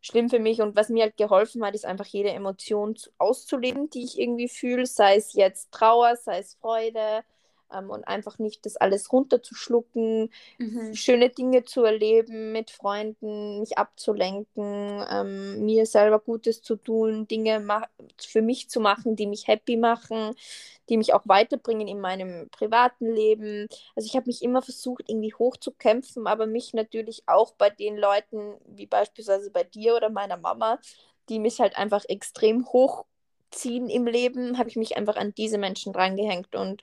schlimm 0.00 0.28
für 0.28 0.38
mich. 0.38 0.60
Und 0.60 0.76
was 0.76 0.88
mir 0.90 1.04
halt 1.04 1.16
geholfen 1.16 1.64
hat, 1.64 1.74
ist 1.74 1.86
einfach 1.86 2.06
jede 2.06 2.30
Emotion 2.30 2.94
auszuleben, 3.18 3.90
die 3.90 4.04
ich 4.04 4.18
irgendwie 4.18 4.48
fühle. 4.48 4.86
Sei 4.86 5.16
es 5.16 5.32
jetzt 5.34 5.72
Trauer, 5.72 6.16
sei 6.16 6.38
es 6.38 6.54
Freude, 6.56 7.24
ähm, 7.72 7.90
und 7.90 8.06
einfach 8.06 8.38
nicht 8.38 8.66
das 8.66 8.76
alles 8.76 9.12
runterzuschlucken, 9.12 10.30
mhm. 10.58 10.94
schöne 10.94 11.30
Dinge 11.30 11.64
zu 11.64 11.84
erleben 11.84 12.52
mit 12.52 12.70
Freunden, 12.70 13.60
mich 13.60 13.78
abzulenken, 13.78 15.04
ähm, 15.10 15.64
mir 15.64 15.86
selber 15.86 16.18
Gutes 16.18 16.62
zu 16.62 16.76
tun, 16.76 17.26
Dinge 17.26 17.64
für 18.20 18.42
mich 18.42 18.68
zu 18.68 18.80
machen, 18.80 19.16
die 19.16 19.26
mich 19.26 19.46
happy 19.46 19.76
machen, 19.76 20.34
die 20.88 20.96
mich 20.96 21.14
auch 21.14 21.22
weiterbringen 21.24 21.88
in 21.88 22.00
meinem 22.00 22.48
privaten 22.50 23.12
Leben. 23.12 23.68
Also 23.96 24.06
ich 24.06 24.16
habe 24.16 24.26
mich 24.26 24.42
immer 24.42 24.62
versucht, 24.62 25.04
irgendwie 25.08 25.34
hochzukämpfen, 25.34 26.26
aber 26.26 26.46
mich 26.46 26.74
natürlich 26.74 27.22
auch 27.26 27.52
bei 27.54 27.70
den 27.70 27.96
Leuten, 27.96 28.54
wie 28.66 28.86
beispielsweise 28.86 29.50
bei 29.50 29.64
dir 29.64 29.96
oder 29.96 30.10
meiner 30.10 30.36
Mama, 30.36 30.78
die 31.28 31.38
mich 31.38 31.60
halt 31.60 31.76
einfach 31.76 32.04
extrem 32.08 32.66
hochziehen 32.66 33.88
im 33.88 34.06
Leben, 34.06 34.58
habe 34.58 34.68
ich 34.68 34.76
mich 34.76 34.96
einfach 34.96 35.16
an 35.16 35.34
diese 35.34 35.58
Menschen 35.58 35.92
drangehängt 35.92 36.54
und 36.54 36.82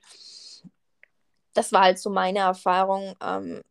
das 1.54 1.72
war 1.72 1.84
halt 1.84 2.00
so 2.00 2.10
meine 2.10 2.40
Erfahrung. 2.40 3.16
Ähm, 3.22 3.62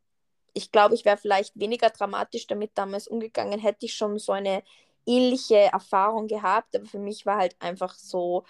ich 0.53 0.73
glaube, 0.73 0.95
ich 0.95 1.05
wäre 1.05 1.17
vielleicht 1.17 1.59
weniger 1.59 1.91
dramatisch 1.91 2.47
damit 2.47 2.73
damals 2.75 3.09
umgegangen, 3.09 3.61
hätte 3.61 3.87
ich 3.87 3.95
schon 3.95 4.19
so 4.19 4.33
eine 4.33 4.63
ähnliche 5.07 5.57
Erfahrung 5.57 6.27
gehabt. 6.29 6.75
Aber 6.77 6.87
für 6.87 6.99
mich 6.99 7.27
war 7.27 7.39
halt 7.39 7.57
einfach 7.61 7.95
so, 7.95 8.45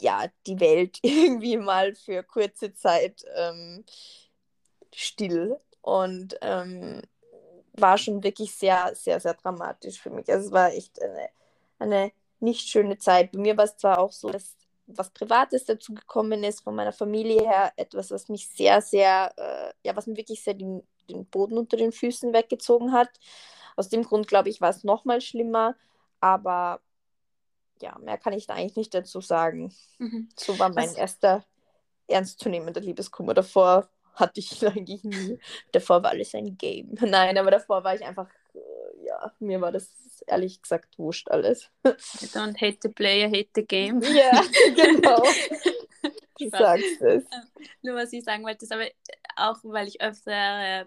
ja, 0.00 0.26
die 0.46 0.60
Welt 0.60 0.98
irgendwie 1.02 1.56
mal 1.56 1.94
für 1.94 2.22
kurze 2.22 2.74
Zeit 2.74 3.24
ähm, 3.36 3.84
still. 4.94 5.58
Und 5.82 6.36
ähm, 6.42 7.02
war 7.74 7.98
schon 7.98 8.22
wirklich 8.22 8.54
sehr, 8.54 8.94
sehr, 8.94 9.20
sehr 9.20 9.34
dramatisch 9.34 10.00
für 10.00 10.10
mich. 10.10 10.28
Also 10.30 10.46
es 10.46 10.52
war 10.52 10.72
echt 10.72 11.00
eine, 11.00 11.28
eine 11.78 12.12
nicht 12.40 12.68
schöne 12.68 12.98
Zeit. 12.98 13.32
Bei 13.32 13.38
mir 13.38 13.56
war 13.56 13.64
es 13.64 13.76
zwar 13.76 13.98
auch 13.98 14.12
so, 14.12 14.30
dass 14.30 14.56
was 14.86 15.10
Privates 15.10 15.64
dazu 15.64 15.94
gekommen 15.94 16.44
ist, 16.44 16.60
von 16.62 16.74
meiner 16.74 16.92
Familie 16.92 17.42
her, 17.42 17.72
etwas, 17.76 18.10
was 18.10 18.28
mich 18.28 18.48
sehr, 18.48 18.80
sehr, 18.80 19.32
äh, 19.36 19.72
ja, 19.82 19.96
was 19.96 20.06
mir 20.06 20.16
wirklich 20.16 20.42
sehr 20.42 20.54
den, 20.54 20.82
den 21.10 21.26
Boden 21.26 21.58
unter 21.58 21.76
den 21.76 21.92
Füßen 21.92 22.32
weggezogen 22.32 22.92
hat. 22.92 23.10
Aus 23.76 23.88
dem 23.88 24.04
Grund, 24.04 24.28
glaube 24.28 24.48
ich, 24.48 24.60
war 24.60 24.70
es 24.70 24.84
nochmal 24.84 25.20
schlimmer, 25.20 25.76
aber 26.20 26.80
ja, 27.80 27.98
mehr 27.98 28.16
kann 28.18 28.32
ich 28.32 28.46
da 28.46 28.54
eigentlich 28.54 28.76
nicht 28.76 28.94
dazu 28.94 29.20
sagen. 29.20 29.74
Mhm. 29.98 30.28
So 30.36 30.58
war 30.58 30.70
mein 30.70 30.88
was? 30.88 30.96
erster 30.96 31.44
ernstzunehmender 32.08 32.80
Liebeskummer. 32.80 33.34
Davor 33.34 33.88
hatte 34.14 34.40
ich 34.40 34.66
eigentlich 34.66 35.04
nie. 35.04 35.38
Davor 35.72 36.02
war 36.02 36.10
alles 36.10 36.34
ein 36.34 36.56
Game. 36.56 36.94
Nein, 37.00 37.36
aber 37.36 37.50
davor 37.50 37.84
war 37.84 37.94
ich 37.94 38.04
einfach, 38.04 38.28
äh, 38.54 39.04
ja, 39.04 39.32
mir 39.40 39.60
war 39.60 39.72
das 39.72 39.90
ehrlich 40.26 40.62
gesagt 40.62 40.98
wurscht 40.98 41.30
alles. 41.30 41.70
Don't 41.84 42.60
hate 42.60 42.78
the 42.82 42.88
player, 42.88 43.28
hate 43.28 43.50
the 43.54 43.64
game. 43.64 44.00
Ja, 44.02 44.42
genau. 44.74 45.22
Du 46.38 46.50
sagst 46.50 47.00
es. 47.00 47.24
Nur 47.80 47.96
was 47.96 48.12
ich 48.12 48.22
sagen 48.22 48.44
wollte, 48.44 48.66
ist 48.66 48.72
aber 48.72 48.86
auch, 49.36 49.58
weil 49.62 49.88
ich 49.88 50.02
öfter 50.02 50.86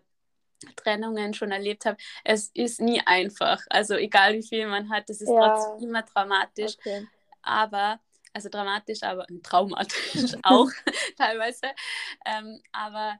Trennungen 0.75 1.33
schon 1.33 1.51
erlebt 1.51 1.85
habe, 1.85 1.97
es 2.23 2.51
ist 2.53 2.81
nie 2.81 3.01
einfach. 3.05 3.61
Also 3.69 3.95
egal 3.95 4.35
wie 4.35 4.43
viel 4.43 4.67
man 4.67 4.89
hat, 4.89 5.09
es 5.09 5.21
ist 5.21 5.29
ja. 5.29 5.55
trotzdem 5.55 5.89
immer 5.89 6.03
dramatisch. 6.03 6.77
Okay. 6.79 7.07
Aber, 7.41 7.99
also 8.33 8.49
dramatisch, 8.49 9.03
aber 9.03 9.25
traumatisch 9.43 10.35
auch 10.43 10.69
teilweise. 11.17 11.67
Ähm, 12.25 12.61
aber 12.71 13.19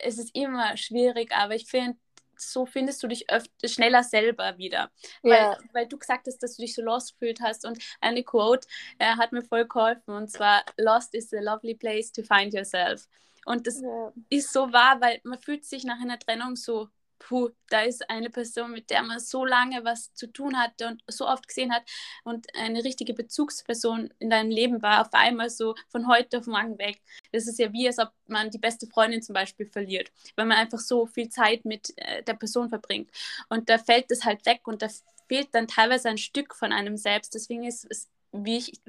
es 0.00 0.18
ist 0.18 0.34
immer 0.34 0.76
schwierig, 0.76 1.32
aber 1.32 1.54
ich 1.54 1.66
finde, 1.66 1.98
so 2.36 2.66
findest 2.66 3.02
du 3.02 3.08
dich 3.08 3.30
öfter, 3.30 3.68
schneller 3.68 4.02
selber 4.02 4.58
wieder. 4.58 4.90
Ja. 5.22 5.50
Weil, 5.50 5.58
weil 5.72 5.86
du 5.88 5.98
gesagt 5.98 6.26
hast, 6.26 6.38
dass 6.42 6.56
du 6.56 6.62
dich 6.62 6.74
so 6.74 6.82
lost 6.82 7.18
gefühlt 7.18 7.40
hast. 7.40 7.64
Und 7.64 7.82
eine 8.00 8.22
Quote 8.22 8.66
äh, 8.98 9.16
hat 9.16 9.32
mir 9.32 9.42
voll 9.42 9.66
geholfen. 9.66 10.14
Und 10.14 10.30
zwar, 10.30 10.64
Lost 10.76 11.14
is 11.14 11.32
a 11.32 11.40
lovely 11.40 11.74
place 11.74 12.12
to 12.12 12.22
find 12.22 12.54
yourself. 12.54 13.08
Und 13.44 13.66
das 13.66 13.80
ja. 13.80 14.12
ist 14.28 14.52
so 14.52 14.72
wahr, 14.72 15.00
weil 15.00 15.20
man 15.22 15.38
fühlt 15.38 15.64
sich 15.64 15.84
nach 15.84 16.00
einer 16.00 16.18
Trennung 16.18 16.56
so 16.56 16.88
puh, 17.18 17.50
da 17.68 17.80
ist 17.82 18.08
eine 18.10 18.30
Person, 18.30 18.72
mit 18.72 18.90
der 18.90 19.02
man 19.02 19.18
so 19.20 19.44
lange 19.44 19.84
was 19.84 20.12
zu 20.14 20.26
tun 20.26 20.58
hatte 20.58 20.88
und 20.88 21.02
so 21.08 21.26
oft 21.26 21.48
gesehen 21.48 21.72
hat 21.72 21.82
und 22.24 22.46
eine 22.56 22.84
richtige 22.84 23.14
Bezugsperson 23.14 24.12
in 24.18 24.30
deinem 24.30 24.50
Leben 24.50 24.82
war, 24.82 25.00
auf 25.00 25.12
einmal 25.12 25.50
so 25.50 25.74
von 25.88 26.08
heute 26.08 26.38
auf 26.38 26.46
morgen 26.46 26.78
weg. 26.78 27.00
Das 27.32 27.46
ist 27.46 27.58
ja 27.58 27.72
wie, 27.72 27.86
als 27.86 27.98
ob 27.98 28.12
man 28.26 28.50
die 28.50 28.58
beste 28.58 28.86
Freundin 28.86 29.22
zum 29.22 29.34
Beispiel 29.34 29.66
verliert, 29.66 30.10
weil 30.36 30.46
man 30.46 30.58
einfach 30.58 30.78
so 30.78 31.06
viel 31.06 31.28
Zeit 31.28 31.64
mit 31.64 31.92
äh, 31.96 32.22
der 32.22 32.34
Person 32.34 32.68
verbringt. 32.68 33.10
Und 33.48 33.68
da 33.68 33.78
fällt 33.78 34.10
es 34.10 34.24
halt 34.24 34.44
weg 34.46 34.62
und 34.64 34.82
da 34.82 34.88
fehlt 35.28 35.48
dann 35.52 35.68
teilweise 35.68 36.08
ein 36.08 36.18
Stück 36.18 36.54
von 36.54 36.72
einem 36.72 36.96
selbst. 36.96 37.34
Deswegen 37.34 37.64
ist 37.64 37.86
es 37.90 38.08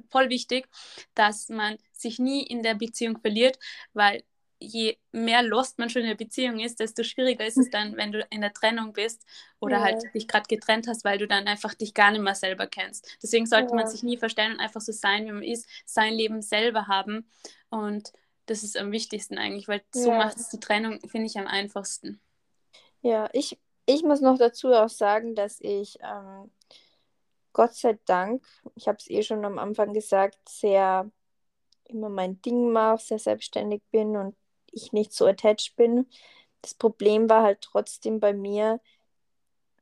voll 0.09 0.29
wichtig, 0.29 0.67
dass 1.15 1.49
man 1.49 1.77
sich 1.91 2.19
nie 2.19 2.43
in 2.43 2.63
der 2.63 2.75
Beziehung 2.75 3.19
verliert, 3.19 3.57
weil 3.93 4.23
je 4.59 4.97
mehr 5.11 5.43
lost 5.43 5.77
man 5.77 5.89
schon 5.89 6.01
in 6.01 6.07
der 6.09 6.15
Beziehung 6.15 6.59
ist, 6.59 6.79
desto 6.79 7.03
schwieriger 7.03 7.45
ist 7.45 7.57
es 7.57 7.69
dann, 7.69 7.95
wenn 7.95 8.11
du 8.11 8.25
in 8.29 8.41
der 8.41 8.53
Trennung 8.53 8.93
bist 8.93 9.25
oder 9.59 9.77
ja. 9.77 9.83
halt 9.83 10.03
dich 10.13 10.27
gerade 10.27 10.47
getrennt 10.47 10.87
hast, 10.87 11.03
weil 11.03 11.17
du 11.17 11.27
dann 11.27 11.47
einfach 11.47 11.73
dich 11.73 11.93
gar 11.93 12.11
nicht 12.11 12.21
mehr 12.21 12.35
selber 12.35 12.67
kennst. 12.67 13.17
Deswegen 13.21 13.45
sollte 13.45 13.69
ja. 13.69 13.75
man 13.75 13.87
sich 13.87 14.03
nie 14.03 14.17
verstellen 14.17 14.53
und 14.53 14.59
einfach 14.59 14.81
so 14.81 14.91
sein, 14.91 15.25
wie 15.25 15.31
man 15.31 15.43
ist, 15.43 15.67
sein 15.85 16.13
Leben 16.13 16.41
selber 16.41 16.87
haben 16.87 17.29
und 17.69 18.11
das 18.47 18.63
ist 18.63 18.77
am 18.77 18.91
wichtigsten 18.91 19.37
eigentlich, 19.37 19.67
weil 19.67 19.81
so 19.91 20.09
Ja. 20.09 20.17
macht 20.17 20.37
es 20.37 20.49
die 20.49 20.59
Trennung, 20.59 20.99
finde 21.07 21.27
ich, 21.27 21.37
am 21.37 21.47
einfachsten. 21.47 22.19
Ja, 23.01 23.29
ich, 23.33 23.59
ich 23.85 24.03
muss 24.03 24.21
noch 24.21 24.37
dazu 24.37 24.71
auch 24.73 24.89
sagen, 24.89 25.35
dass 25.35 25.59
ich 25.59 25.99
ähm, 26.01 26.49
Gott 27.53 27.73
sei 27.73 27.99
Dank, 28.05 28.43
ich 28.75 28.87
habe 28.87 28.97
es 28.97 29.09
eh 29.09 29.21
schon 29.21 29.43
am 29.43 29.59
Anfang 29.59 29.93
gesagt, 29.93 30.37
sehr 30.47 31.11
immer 31.85 32.09
mein 32.09 32.41
Ding 32.41 32.71
mache, 32.71 33.01
sehr 33.01 33.19
selbstständig 33.19 33.81
bin 33.91 34.15
und 34.15 34.35
ich 34.77 34.93
nicht 34.93 35.13
so 35.13 35.25
attached 35.27 35.75
bin. 35.75 36.07
Das 36.61 36.73
Problem 36.75 37.29
war 37.29 37.43
halt 37.43 37.61
trotzdem 37.61 38.19
bei 38.19 38.33
mir, 38.33 38.81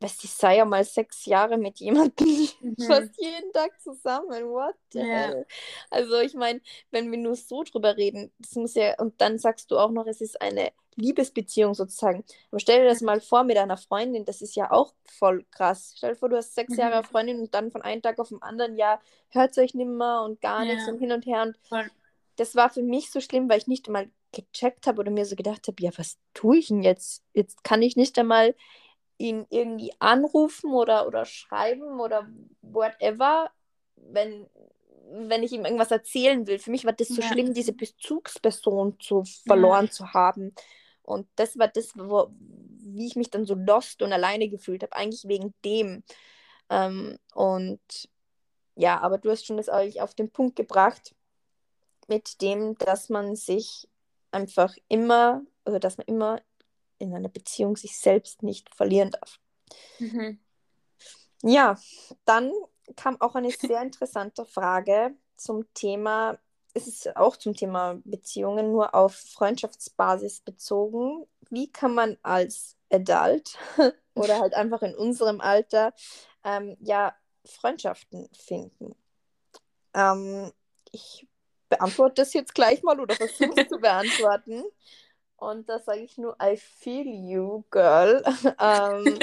was 0.02 0.24
ich 0.24 0.32
sei 0.32 0.58
ja 0.58 0.66
mal 0.66 0.84
sechs 0.84 1.26
Jahre 1.26 1.58
mit 1.58 1.80
jemandem 1.80 2.28
Mhm. 2.62 2.78
fast 2.86 3.12
jeden 3.18 3.52
Tag 3.54 3.80
zusammen. 3.82 4.46
What 4.50 4.76
the 4.92 5.00
Ja. 5.00 5.06
hell? 5.12 5.46
Also 5.90 6.20
ich 6.20 6.34
meine, 6.34 6.62
wenn 6.92 7.12
wir 7.12 7.18
nur 7.18 7.36
so 7.36 7.64
drüber 7.64 7.96
reden, 7.98 8.32
das 8.40 8.56
muss 8.56 8.74
ja, 8.76 8.96
und 9.00 9.20
dann 9.22 9.38
sagst 9.40 9.72
du 9.72 9.78
auch 9.78 9.92
noch, 9.92 10.08
es 10.08 10.22
ist 10.22 10.42
eine 10.42 10.72
Liebesbeziehung 10.96 11.74
sozusagen. 11.74 12.24
Aber 12.52 12.60
stell 12.60 12.82
dir 12.84 12.90
das 12.90 13.02
mal 13.02 13.20
vor 13.22 13.44
mit 13.44 13.58
einer 13.58 13.78
Freundin, 13.78 14.26
das 14.26 14.42
ist 14.42 14.56
ja 14.56 14.72
auch 14.72 14.94
voll 15.06 15.46
krass. 15.52 15.94
Stell 15.98 16.12
dir 16.14 16.16
vor, 16.20 16.30
du 16.30 16.38
hast 16.38 16.56
sechs 16.56 16.74
Mhm. 16.74 16.80
Jahre 16.80 17.04
Freundin 17.04 17.40
und 17.40 17.54
dann 17.54 17.72
von 17.72 17.82
einem 17.82 18.02
Tag 18.02 18.20
auf 18.20 18.30
den 18.30 18.42
anderen 18.42 18.78
Jahr 18.78 19.02
hört 19.30 19.52
es 19.52 19.58
euch 19.58 19.74
nimmer 19.74 20.24
und 20.24 20.42
gar 20.42 20.60
Ja. 20.60 20.66
nichts 20.66 20.88
und 20.88 20.98
hin 21.00 21.12
und 21.12 21.26
her. 21.26 21.44
Und 21.44 21.60
Voll. 21.70 21.90
das 22.38 22.56
war 22.56 22.70
für 22.70 22.84
mich 22.84 23.12
so 23.12 23.22
schlimm, 23.22 23.50
weil 23.50 23.58
ich 23.60 23.68
nicht 23.68 23.88
einmal 23.88 24.10
gecheckt 24.36 24.88
habe 24.88 25.00
oder 25.02 25.12
mir 25.12 25.26
so 25.26 25.36
gedacht 25.36 25.68
habe, 25.68 25.82
ja, 25.84 25.92
was 25.98 26.18
tue 26.34 26.58
ich 26.60 26.68
denn 26.68 26.84
jetzt? 26.84 27.24
Jetzt 27.34 27.64
kann 27.64 27.82
ich 27.82 27.96
nicht 27.96 28.20
einmal 28.20 28.56
ihn 29.18 29.46
irgendwie 29.50 29.94
anrufen 30.00 30.74
oder, 30.74 31.08
oder 31.08 31.26
schreiben 31.26 32.00
oder 32.02 32.28
whatever, 32.62 33.50
wenn, 33.96 34.48
wenn 35.12 35.44
ich 35.44 35.54
ihm 35.54 35.66
irgendwas 35.66 35.92
erzählen 35.92 36.48
will. 36.48 36.60
Für 36.60 36.72
mich 36.72 36.86
war 36.86 36.94
das 36.94 37.10
so 37.10 37.22
Ja. 37.22 37.30
schlimm, 37.30 37.54
diese 37.54 37.74
Bezugsperson 37.74 39.00
zu 39.00 39.24
verloren 39.48 39.90
zu 39.92 40.14
haben. 40.14 40.54
Und 41.04 41.28
das 41.36 41.58
war 41.58 41.68
das, 41.70 41.92
wo, 41.96 42.30
wie 42.40 43.08
ich 43.08 43.16
mich 43.16 43.30
dann 43.30 43.46
so 43.46 43.56
lost 43.56 44.02
und 44.02 44.14
alleine 44.14 44.50
gefühlt 44.50 44.84
habe, 44.84 44.96
eigentlich 44.96 45.28
wegen 45.28 45.54
dem. 45.64 46.04
Ähm, 46.70 47.18
und 47.34 47.80
ja, 48.76 49.00
aber 49.02 49.18
du 49.18 49.30
hast 49.32 49.46
schon 49.46 49.58
das 49.58 49.70
eigentlich 49.70 50.02
auf 50.02 50.16
den 50.16 50.32
Punkt 50.32 50.56
gebracht 50.58 51.16
mit 52.08 52.42
dem, 52.42 52.78
dass 52.78 53.10
man 53.10 53.36
sich 53.36 53.88
einfach 54.36 54.76
immer, 54.88 55.42
oder 55.66 55.80
dass 55.80 55.98
man 55.98 56.06
immer 56.08 56.42
in 56.98 57.14
einer 57.14 57.30
Beziehung 57.30 57.76
sich 57.76 57.98
selbst 57.98 58.44
nicht 58.44 58.74
verlieren 58.74 59.12
darf. 59.12 59.40
Mhm. 60.00 60.40
Ja, 61.42 61.78
dann 62.26 62.52
kam 62.96 63.20
auch 63.20 63.36
eine 63.36 63.52
sehr 63.52 63.82
interessante 63.82 64.46
Frage 64.46 65.16
zum 65.38 65.66
Thema, 65.74 66.40
es 66.74 66.88
ist 66.88 67.16
auch 67.16 67.38
zum 67.38 67.56
Thema 67.56 68.02
Beziehungen, 68.04 68.72
nur 68.72 68.94
auf 68.94 69.16
Freundschaftsbasis 69.16 70.42
bezogen. 70.42 71.26
Wie 71.50 71.72
kann 71.72 71.96
man 71.96 72.18
als 72.22 72.76
Adult 72.92 73.58
oder 74.16 74.40
halt 74.40 74.54
einfach 74.54 74.82
in 74.82 74.94
unserem 74.94 75.40
Alter 75.40 75.94
ähm, 76.44 76.76
ja 76.82 77.16
Freundschaften 77.46 78.28
finden? 78.34 78.96
Ähm, 79.94 80.52
ich 80.92 81.28
beantworte 81.70 82.22
das 82.22 82.34
jetzt 82.34 82.56
gleich 82.56 82.84
mal 82.84 83.00
oder 83.00 83.16
versuche 83.16 83.62
es 83.62 83.68
zu 83.68 83.80
beantworten. 83.80 84.64
Und 85.38 85.68
da 85.68 85.80
sage 85.80 86.00
ich 86.00 86.18
nur, 86.18 86.36
I 86.42 86.56
feel 86.56 87.08
you, 87.08 87.64
girl. 87.70 88.24
ähm, 88.60 89.20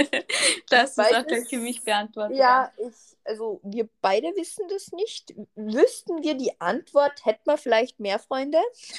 das 0.69 0.91
ist 0.91 0.99
auch 0.99 1.27
gleich 1.27 1.49
für 1.49 1.57
mich 1.57 1.83
beantwortet. 1.83 2.37
ja, 2.37 2.71
ich, 2.77 3.17
also 3.25 3.61
wir 3.63 3.89
beide 4.03 4.29
wissen 4.37 4.69
das 4.69 4.93
nicht. 4.93 5.35
Wüssten 5.55 6.23
wir 6.23 6.35
die 6.35 6.61
Antwort, 6.61 7.25
hätten 7.25 7.47
wir 7.47 7.57
vielleicht 7.57 7.99
mehr 7.99 8.19
Freunde. 8.19 8.59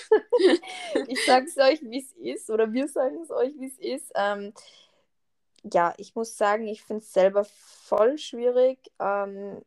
ich 1.07 1.23
sage 1.25 1.45
es 1.45 1.57
euch, 1.57 1.81
wie 1.83 1.99
es 1.99 2.11
ist, 2.13 2.49
oder 2.49 2.73
wir 2.73 2.87
sagen 2.87 3.21
es 3.21 3.29
euch, 3.29 3.53
wie 3.59 3.67
es 3.67 3.77
ist. 3.77 4.11
Ähm, 4.15 4.53
ja, 5.71 5.93
ich 5.97 6.15
muss 6.15 6.35
sagen, 6.35 6.67
ich 6.67 6.83
finde 6.83 7.03
es 7.03 7.13
selber 7.13 7.45
voll 7.45 8.17
schwierig. 8.17 8.79
Ähm, 8.99 9.61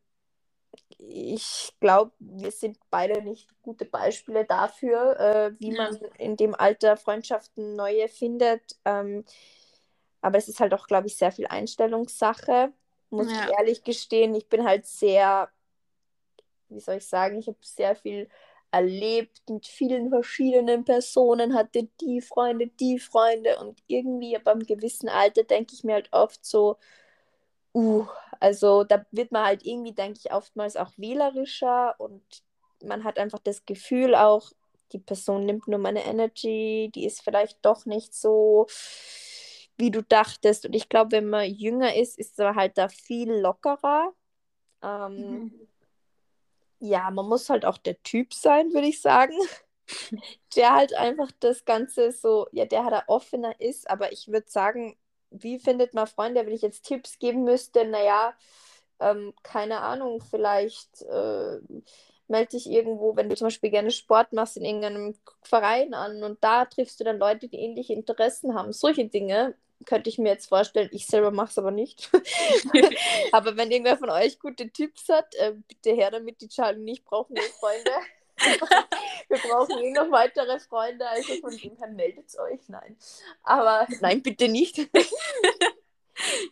ich 0.98 1.74
glaube, 1.80 2.12
wir 2.18 2.50
sind 2.50 2.78
beide 2.90 3.22
nicht 3.22 3.48
gute 3.62 3.84
Beispiele 3.84 4.44
dafür, 4.44 5.18
äh, 5.20 5.52
wie 5.60 5.72
Ja. 5.72 5.88
man 5.90 5.96
in 6.18 6.36
dem 6.36 6.54
Alter 6.54 6.96
Freundschaften 6.96 7.76
neue 7.76 8.08
findet. 8.08 8.76
Ähm, 8.84 9.24
aber 10.20 10.38
es 10.38 10.48
ist 10.48 10.60
halt 10.60 10.74
auch, 10.74 10.86
glaube 10.86 11.06
ich, 11.08 11.16
sehr 11.16 11.32
viel 11.32 11.46
Einstellungssache, 11.46 12.72
muss 13.10 13.28
Ja. 13.32 13.46
ich 13.46 13.52
ehrlich 13.58 13.82
gestehen. 13.84 14.34
Ich 14.34 14.48
bin 14.48 14.64
halt 14.64 14.86
sehr, 14.86 15.50
wie 16.68 16.80
soll 16.80 16.96
ich 16.96 17.06
sagen, 17.06 17.38
ich 17.38 17.46
habe 17.48 17.58
sehr 17.60 17.94
viel 17.96 18.28
erlebt 18.70 19.42
mit 19.48 19.66
vielen 19.66 20.10
verschiedenen 20.10 20.84
Personen, 20.84 21.54
hatte 21.54 21.88
die 22.00 22.20
Freunde, 22.20 22.66
die 22.68 22.98
Freunde 22.98 23.58
und 23.60 23.82
irgendwie 23.86 24.36
ab 24.36 24.46
einem 24.48 24.66
gewissen 24.66 25.08
Alter 25.08 25.44
denke 25.44 25.74
ich 25.74 25.84
mir 25.84 25.94
halt 25.94 26.08
oft 26.12 26.44
so, 26.44 26.76
uh, 27.76 28.06
also 28.40 28.84
da 28.84 29.04
wird 29.12 29.32
man 29.32 29.44
halt 29.46 29.64
irgendwie, 29.66 29.92
denke 29.94 30.20
ich, 30.24 30.32
oftmals 30.32 30.76
auch 30.76 30.92
wählerischer 30.96 31.94
und 32.00 32.22
man 32.84 33.04
hat 33.04 33.18
einfach 33.18 33.40
das 33.40 33.66
Gefühl 33.66 34.14
auch, 34.14 34.52
die 34.92 34.98
Person 35.00 35.46
nimmt 35.46 35.68
nur 35.68 35.78
meine 35.80 36.04
Energy, 36.04 36.90
die 36.94 37.06
ist 37.06 37.22
vielleicht 37.22 37.64
doch 37.64 37.86
nicht 37.86 38.14
so, 38.14 38.66
wie 39.76 39.90
du 39.90 40.02
dachtest. 40.02 40.66
Und 40.66 40.74
ich 40.74 40.88
glaube, 40.88 41.12
wenn 41.12 41.28
man 41.28 41.50
jünger 41.50 41.94
ist, 41.96 42.18
ist 42.18 42.38
man 42.38 42.56
halt 42.56 42.78
da 42.78 42.88
viel 42.88 43.32
lockerer. 43.32 44.12
Ähm, 44.82 45.50
Mhm. 45.52 45.68
ja, 46.80 47.10
man 47.10 47.26
muss 47.26 47.50
halt 47.50 47.64
auch 47.64 47.78
der 47.78 48.02
Typ 48.02 48.34
sein, 48.34 48.72
würde 48.72 48.88
ich 48.88 49.00
sagen. 49.00 49.34
Der 50.56 50.74
halt 50.74 50.94
einfach 50.94 51.30
das 51.40 51.64
Ganze 51.64 52.12
so, 52.12 52.48
ja, 52.52 52.64
der 52.64 52.84
halt 52.84 53.04
offener 53.08 53.60
ist, 53.60 53.88
aber 53.90 54.12
ich 54.12 54.28
würde 54.28 54.48
sagen, 54.48 54.96
wie 55.30 55.58
findet 55.58 55.94
man 55.94 56.06
Freunde, 56.06 56.44
wenn 56.46 56.54
ich 56.54 56.62
jetzt 56.62 56.84
Tipps 56.84 57.18
geben 57.18 57.44
müsste? 57.44 57.84
Naja, 57.84 58.34
ähm, 59.00 59.34
keine 59.42 59.80
Ahnung, 59.80 60.22
vielleicht 60.22 61.02
äh, 61.02 61.58
melde 62.28 62.50
dich 62.52 62.68
irgendwo, 62.68 63.16
wenn 63.16 63.28
du 63.28 63.36
zum 63.36 63.46
Beispiel 63.46 63.70
gerne 63.70 63.90
Sport 63.90 64.32
machst, 64.32 64.56
in 64.56 64.64
irgendeinem 64.64 65.14
Verein 65.42 65.94
an 65.94 66.22
und 66.22 66.42
da 66.42 66.64
triffst 66.64 66.98
du 67.00 67.04
dann 67.04 67.18
Leute, 67.18 67.48
die 67.48 67.58
ähnliche 67.58 67.92
Interessen 67.92 68.54
haben. 68.54 68.72
Solche 68.72 69.06
Dinge 69.06 69.54
könnte 69.84 70.08
ich 70.08 70.18
mir 70.18 70.30
jetzt 70.30 70.48
vorstellen. 70.48 70.88
Ich 70.92 71.06
selber 71.06 71.30
mache 71.30 71.50
es 71.50 71.58
aber 71.58 71.70
nicht. 71.70 72.10
aber 73.32 73.56
wenn 73.56 73.70
irgendwer 73.70 73.98
von 73.98 74.10
euch 74.10 74.38
gute 74.38 74.70
Tipps 74.70 75.08
hat, 75.08 75.34
äh, 75.36 75.52
bitte 75.68 75.90
her 75.90 76.10
damit. 76.10 76.40
Die 76.40 76.48
Charlie 76.48 76.80
und 76.80 76.88
ich 76.88 77.04
brauchen 77.04 77.36
eh 77.36 77.40
Freunde. 77.60 77.90
Wir 79.28 79.38
brauchen 79.38 79.78
eh 79.78 79.92
noch 79.92 80.10
weitere 80.10 80.58
Freunde, 80.60 81.08
also 81.08 81.34
von 81.40 81.56
dem 81.56 81.76
her 81.76 81.88
meldet 81.88 82.38
euch. 82.38 82.60
Nein. 82.68 82.96
Aber 83.42 83.86
nein, 84.00 84.22
bitte 84.22 84.48
nicht. 84.48 84.78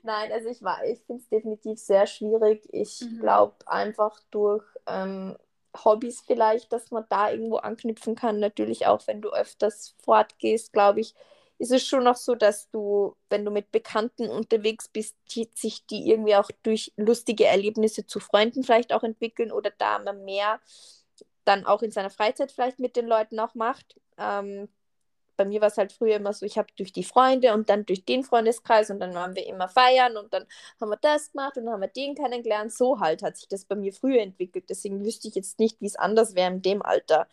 Nein, 0.02 0.30
also 0.32 0.48
ich 0.48 0.62
war, 0.62 0.84
ich 0.84 1.00
finde 1.06 1.22
es 1.22 1.28
definitiv 1.28 1.78
sehr 1.78 2.06
schwierig. 2.06 2.68
Ich 2.72 3.00
Mhm. 3.00 3.20
glaube 3.20 3.54
einfach 3.66 4.20
durch 4.30 4.64
ähm, 4.86 5.36
Hobbys 5.84 6.22
vielleicht, 6.26 6.72
dass 6.72 6.90
man 6.90 7.04
da 7.08 7.30
irgendwo 7.30 7.56
anknüpfen 7.56 8.14
kann. 8.14 8.38
Natürlich 8.40 8.86
auch, 8.86 9.06
wenn 9.06 9.22
du 9.22 9.30
öfters 9.30 9.94
fortgehst, 10.02 10.72
glaube 10.72 11.00
ich, 11.00 11.14
ist 11.58 11.72
es 11.72 11.86
schon 11.86 12.04
noch 12.04 12.16
so, 12.16 12.34
dass 12.34 12.68
du, 12.70 13.16
wenn 13.30 13.44
du 13.44 13.50
mit 13.50 13.70
Bekannten 13.72 14.28
unterwegs 14.28 14.88
bist, 14.88 15.16
die, 15.34 15.48
sich 15.54 15.86
die 15.86 16.10
irgendwie 16.10 16.36
auch 16.36 16.50
durch 16.62 16.92
lustige 16.96 17.46
Erlebnisse 17.46 18.06
zu 18.06 18.20
Freunden 18.20 18.64
vielleicht 18.64 18.92
auch 18.92 19.02
entwickeln 19.04 19.52
oder 19.52 19.70
da 19.70 19.98
man 20.00 20.24
mehr 20.24 20.60
dann 21.44 21.66
auch 21.66 21.82
in 21.82 21.90
seiner 21.90 22.10
Freizeit 22.10 22.52
vielleicht 22.52 22.78
mit 22.78 22.96
den 22.96 23.06
Leuten 23.06 23.38
auch 23.40 23.54
macht. 23.54 24.00
Ähm, 24.18 24.68
bei 25.36 25.44
mir 25.44 25.60
war 25.60 25.68
es 25.68 25.78
halt 25.78 25.92
früher 25.92 26.16
immer 26.16 26.32
so, 26.32 26.46
ich 26.46 26.58
habe 26.58 26.68
durch 26.76 26.92
die 26.92 27.02
Freunde 27.04 27.54
und 27.54 27.68
dann 27.68 27.86
durch 27.86 28.04
den 28.04 28.22
Freundeskreis 28.22 28.90
und 28.90 29.00
dann 29.00 29.14
waren 29.14 29.34
wir 29.34 29.46
immer 29.46 29.68
feiern 29.68 30.16
und 30.16 30.32
dann 30.32 30.46
haben 30.80 30.90
wir 30.90 30.96
das 30.96 31.32
gemacht 31.32 31.56
und 31.56 31.64
dann 31.64 31.74
haben 31.74 31.80
wir 31.80 31.88
den 31.88 32.14
kennengelernt. 32.14 32.72
So 32.72 33.00
halt 33.00 33.22
hat 33.22 33.36
sich 33.36 33.48
das 33.48 33.64
bei 33.64 33.74
mir 33.74 33.92
früher 33.92 34.20
entwickelt. 34.22 34.66
Deswegen 34.68 35.04
wüsste 35.04 35.28
ich 35.28 35.34
jetzt 35.34 35.58
nicht, 35.58 35.80
wie 35.80 35.86
es 35.86 35.96
anders 35.96 36.34
wäre 36.36 36.52
in 36.52 36.62
dem 36.62 36.82
Alter. 36.82 37.26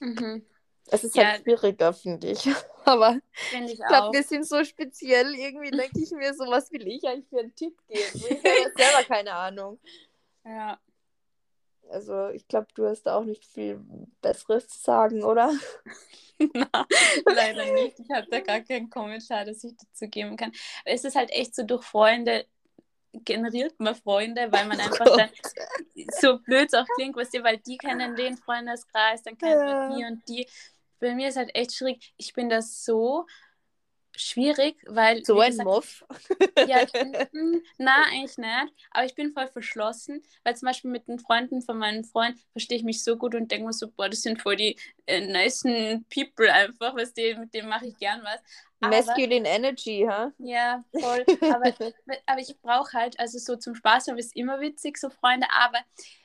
Mhm. 0.00 0.44
Es 0.88 1.04
ist 1.04 1.16
Ja. 1.16 1.24
halt 1.30 1.42
schwieriger, 1.42 1.92
finde 1.92 2.28
ich. 2.28 2.44
Aber 2.84 3.18
Finde 3.32 3.72
ich 3.72 3.80
ich 3.80 3.86
glaube, 3.86 4.16
wir 4.16 4.22
sind 4.22 4.46
so 4.46 4.62
speziell. 4.64 5.34
Irgendwie 5.34 5.70
denke 5.70 6.00
ich 6.00 6.10
mir, 6.10 6.34
so 6.34 6.44
was 6.46 6.70
will 6.72 6.86
ich 6.86 7.06
eigentlich 7.06 7.28
für 7.28 7.40
einen 7.40 7.54
Tipp 7.54 7.76
geben? 7.88 8.02
Ich 8.14 8.44
habe 8.44 8.72
selber 8.76 9.04
keine 9.04 9.32
Ahnung. 9.32 9.78
Ja. 10.44 10.78
Also 11.90 12.28
ich 12.30 12.48
glaube, 12.48 12.68
du 12.74 12.86
hast 12.86 13.02
da 13.04 13.16
auch 13.16 13.24
nicht 13.24 13.44
viel 13.44 13.80
Besseres 14.20 14.68
zu 14.68 14.78
sagen, 14.78 15.22
oder? 15.22 15.52
Na, 16.54 16.86
leider 17.26 17.72
nicht. 17.74 18.00
Ich 18.00 18.10
habe 18.10 18.26
da 18.30 18.40
gar 18.40 18.60
keinen 18.60 18.90
Kommentar, 18.90 19.44
das 19.44 19.62
ich 19.62 19.74
dazu 19.76 20.08
geben 20.08 20.36
kann. 20.36 20.52
Es 20.84 21.04
ist 21.04 21.14
halt 21.14 21.30
echt 21.30 21.54
so, 21.54 21.62
durch 21.62 21.84
Freunde 21.84 22.46
generiert 23.12 23.78
man 23.78 23.94
Freunde, 23.94 24.50
weil 24.50 24.66
man 24.66 24.80
einfach 24.80 25.04
Gott. 25.04 25.18
dann, 25.18 25.30
so 26.20 26.38
blöd 26.40 26.66
es 26.72 26.74
auch 26.74 26.86
klingt, 26.96 27.16
weißt 27.16 27.34
du, 27.34 27.44
weil 27.44 27.58
die 27.58 27.76
kennen 27.76 28.16
den 28.16 28.36
Freundeskreis, 28.36 29.22
dann 29.22 29.38
kennt 29.38 29.52
Ja. 29.60 29.94
die 29.96 30.04
und 30.04 30.28
die. 30.28 30.48
Bei 31.00 31.14
mir 31.14 31.28
ist 31.28 31.36
halt 31.36 31.54
echt 31.54 31.74
schwierig. 31.74 32.14
Ich 32.16 32.32
bin 32.32 32.48
da 32.48 32.62
so 32.62 33.26
schwierig, 34.16 34.76
weil. 34.86 35.24
So 35.24 35.40
ein 35.40 35.56
Muff. 35.56 36.04
ja, 36.66 36.84
na, 37.78 38.04
eigentlich 38.10 38.38
nicht. 38.38 38.74
Aber 38.90 39.04
ich 39.04 39.14
bin 39.14 39.32
voll 39.32 39.48
verschlossen, 39.48 40.22
weil 40.42 40.56
zum 40.56 40.66
Beispiel 40.66 40.90
mit 40.90 41.08
den 41.08 41.18
Freunden 41.18 41.62
von 41.62 41.78
meinen 41.78 42.04
Freunden 42.04 42.40
verstehe 42.52 42.78
ich 42.78 42.84
mich 42.84 43.02
so 43.02 43.16
gut 43.16 43.34
und 43.34 43.50
denke 43.50 43.66
mir 43.66 43.72
so, 43.72 43.90
boah, 43.90 44.08
das 44.08 44.22
sind 44.22 44.40
voll 44.40 44.56
die 44.56 44.78
äh, 45.06 45.26
nicen 45.26 46.06
People 46.12 46.52
einfach, 46.52 46.94
was 46.96 47.12
die, 47.12 47.34
mit 47.34 47.54
denen 47.54 47.68
mache 47.68 47.86
ich 47.86 47.98
gern 47.98 48.22
was. 48.22 48.40
Masculine 48.88 49.48
Energy, 49.48 50.06
ha? 50.08 50.26
Huh? 50.26 50.32
Ja, 50.38 50.84
voll. 50.92 51.24
Aber, 51.40 51.72
aber 52.26 52.40
ich 52.40 52.56
brauche 52.60 52.92
halt, 52.92 53.18
also 53.18 53.38
so 53.38 53.56
zum 53.56 53.74
Spaß 53.74 54.08
habe 54.08 54.20
ich 54.20 54.26
es 54.26 54.32
immer 54.34 54.60
witzig, 54.60 54.98
so 54.98 55.10
Freunde, 55.10 55.46
aber 55.50 55.78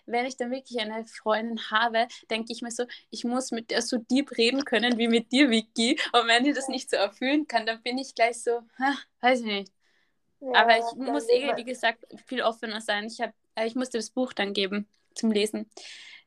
wenn 0.05 0.25
ich 0.25 0.37
dann 0.37 0.51
wirklich 0.51 0.79
eine 0.79 1.05
Freundin 1.05 1.59
habe, 1.71 2.07
denke 2.29 2.51
ich 2.51 2.61
mir 2.61 2.71
so, 2.71 2.85
ich 3.09 3.23
muss 3.23 3.51
mit 3.51 3.71
der 3.71 3.81
so 3.81 3.97
deep 3.97 4.37
reden 4.37 4.65
können 4.65 4.97
wie 4.97 5.07
mit 5.07 5.31
dir, 5.31 5.49
Vicky. 5.49 5.99
Und 6.13 6.27
wenn 6.27 6.43
die 6.43 6.53
das 6.53 6.67
nicht 6.67 6.89
so 6.89 6.97
erfüllen 6.97 7.47
kann, 7.47 7.65
dann 7.65 7.81
bin 7.81 7.97
ich 7.97 8.15
gleich 8.15 8.41
so, 8.41 8.61
ha, 8.79 8.95
weiß 9.21 9.41
ich 9.41 9.45
nicht. 9.45 9.73
Ja, 10.41 10.61
aber 10.61 10.77
ich 10.77 10.95
muss 10.95 11.27
eh, 11.29 11.55
wie 11.55 11.65
gesagt, 11.65 12.05
viel 12.25 12.41
offener 12.41 12.81
sein. 12.81 13.05
Ich, 13.05 13.19
hab, 13.21 13.33
äh, 13.55 13.67
ich 13.67 13.75
musste 13.75 13.97
das 13.97 14.09
Buch 14.09 14.33
dann 14.33 14.53
geben 14.53 14.87
zum 15.13 15.31
Lesen. 15.31 15.69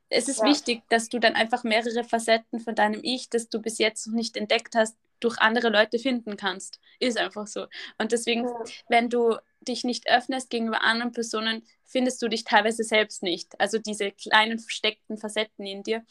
Es 0.09 0.27
ist 0.27 0.39
ja. 0.39 0.45
wichtig, 0.45 0.83
dass 0.89 1.09
du 1.09 1.19
dann 1.19 1.35
einfach 1.35 1.63
mehrere 1.63 2.03
Facetten 2.03 2.59
von 2.59 2.75
deinem 2.75 3.01
Ich, 3.03 3.29
das 3.29 3.49
du 3.49 3.59
bis 3.59 3.79
jetzt 3.79 4.07
noch 4.07 4.13
nicht 4.13 4.37
entdeckt 4.37 4.75
hast, 4.75 4.95
durch 5.23 5.39
andere 5.39 5.69
Leute 5.69 5.99
finden 5.99 6.37
kannst. 6.37 6.79
Ist 6.99 7.17
einfach 7.17 7.47
so. 7.47 7.67
Und 7.97 8.11
deswegen, 8.11 8.45
ja. 8.45 8.63
wenn 8.89 9.09
du 9.09 9.37
dich 9.61 9.83
nicht 9.83 10.09
öffnest 10.09 10.49
gegenüber 10.49 10.83
anderen 10.83 11.11
Personen, 11.11 11.63
findest 11.85 12.21
du 12.21 12.27
dich 12.27 12.43
teilweise 12.43 12.83
selbst 12.83 13.23
nicht. 13.23 13.59
Also 13.59 13.79
diese 13.79 14.11
kleinen 14.11 14.59
versteckten 14.59 15.17
Facetten 15.17 15.65
in 15.65 15.83
dir. 15.83 16.03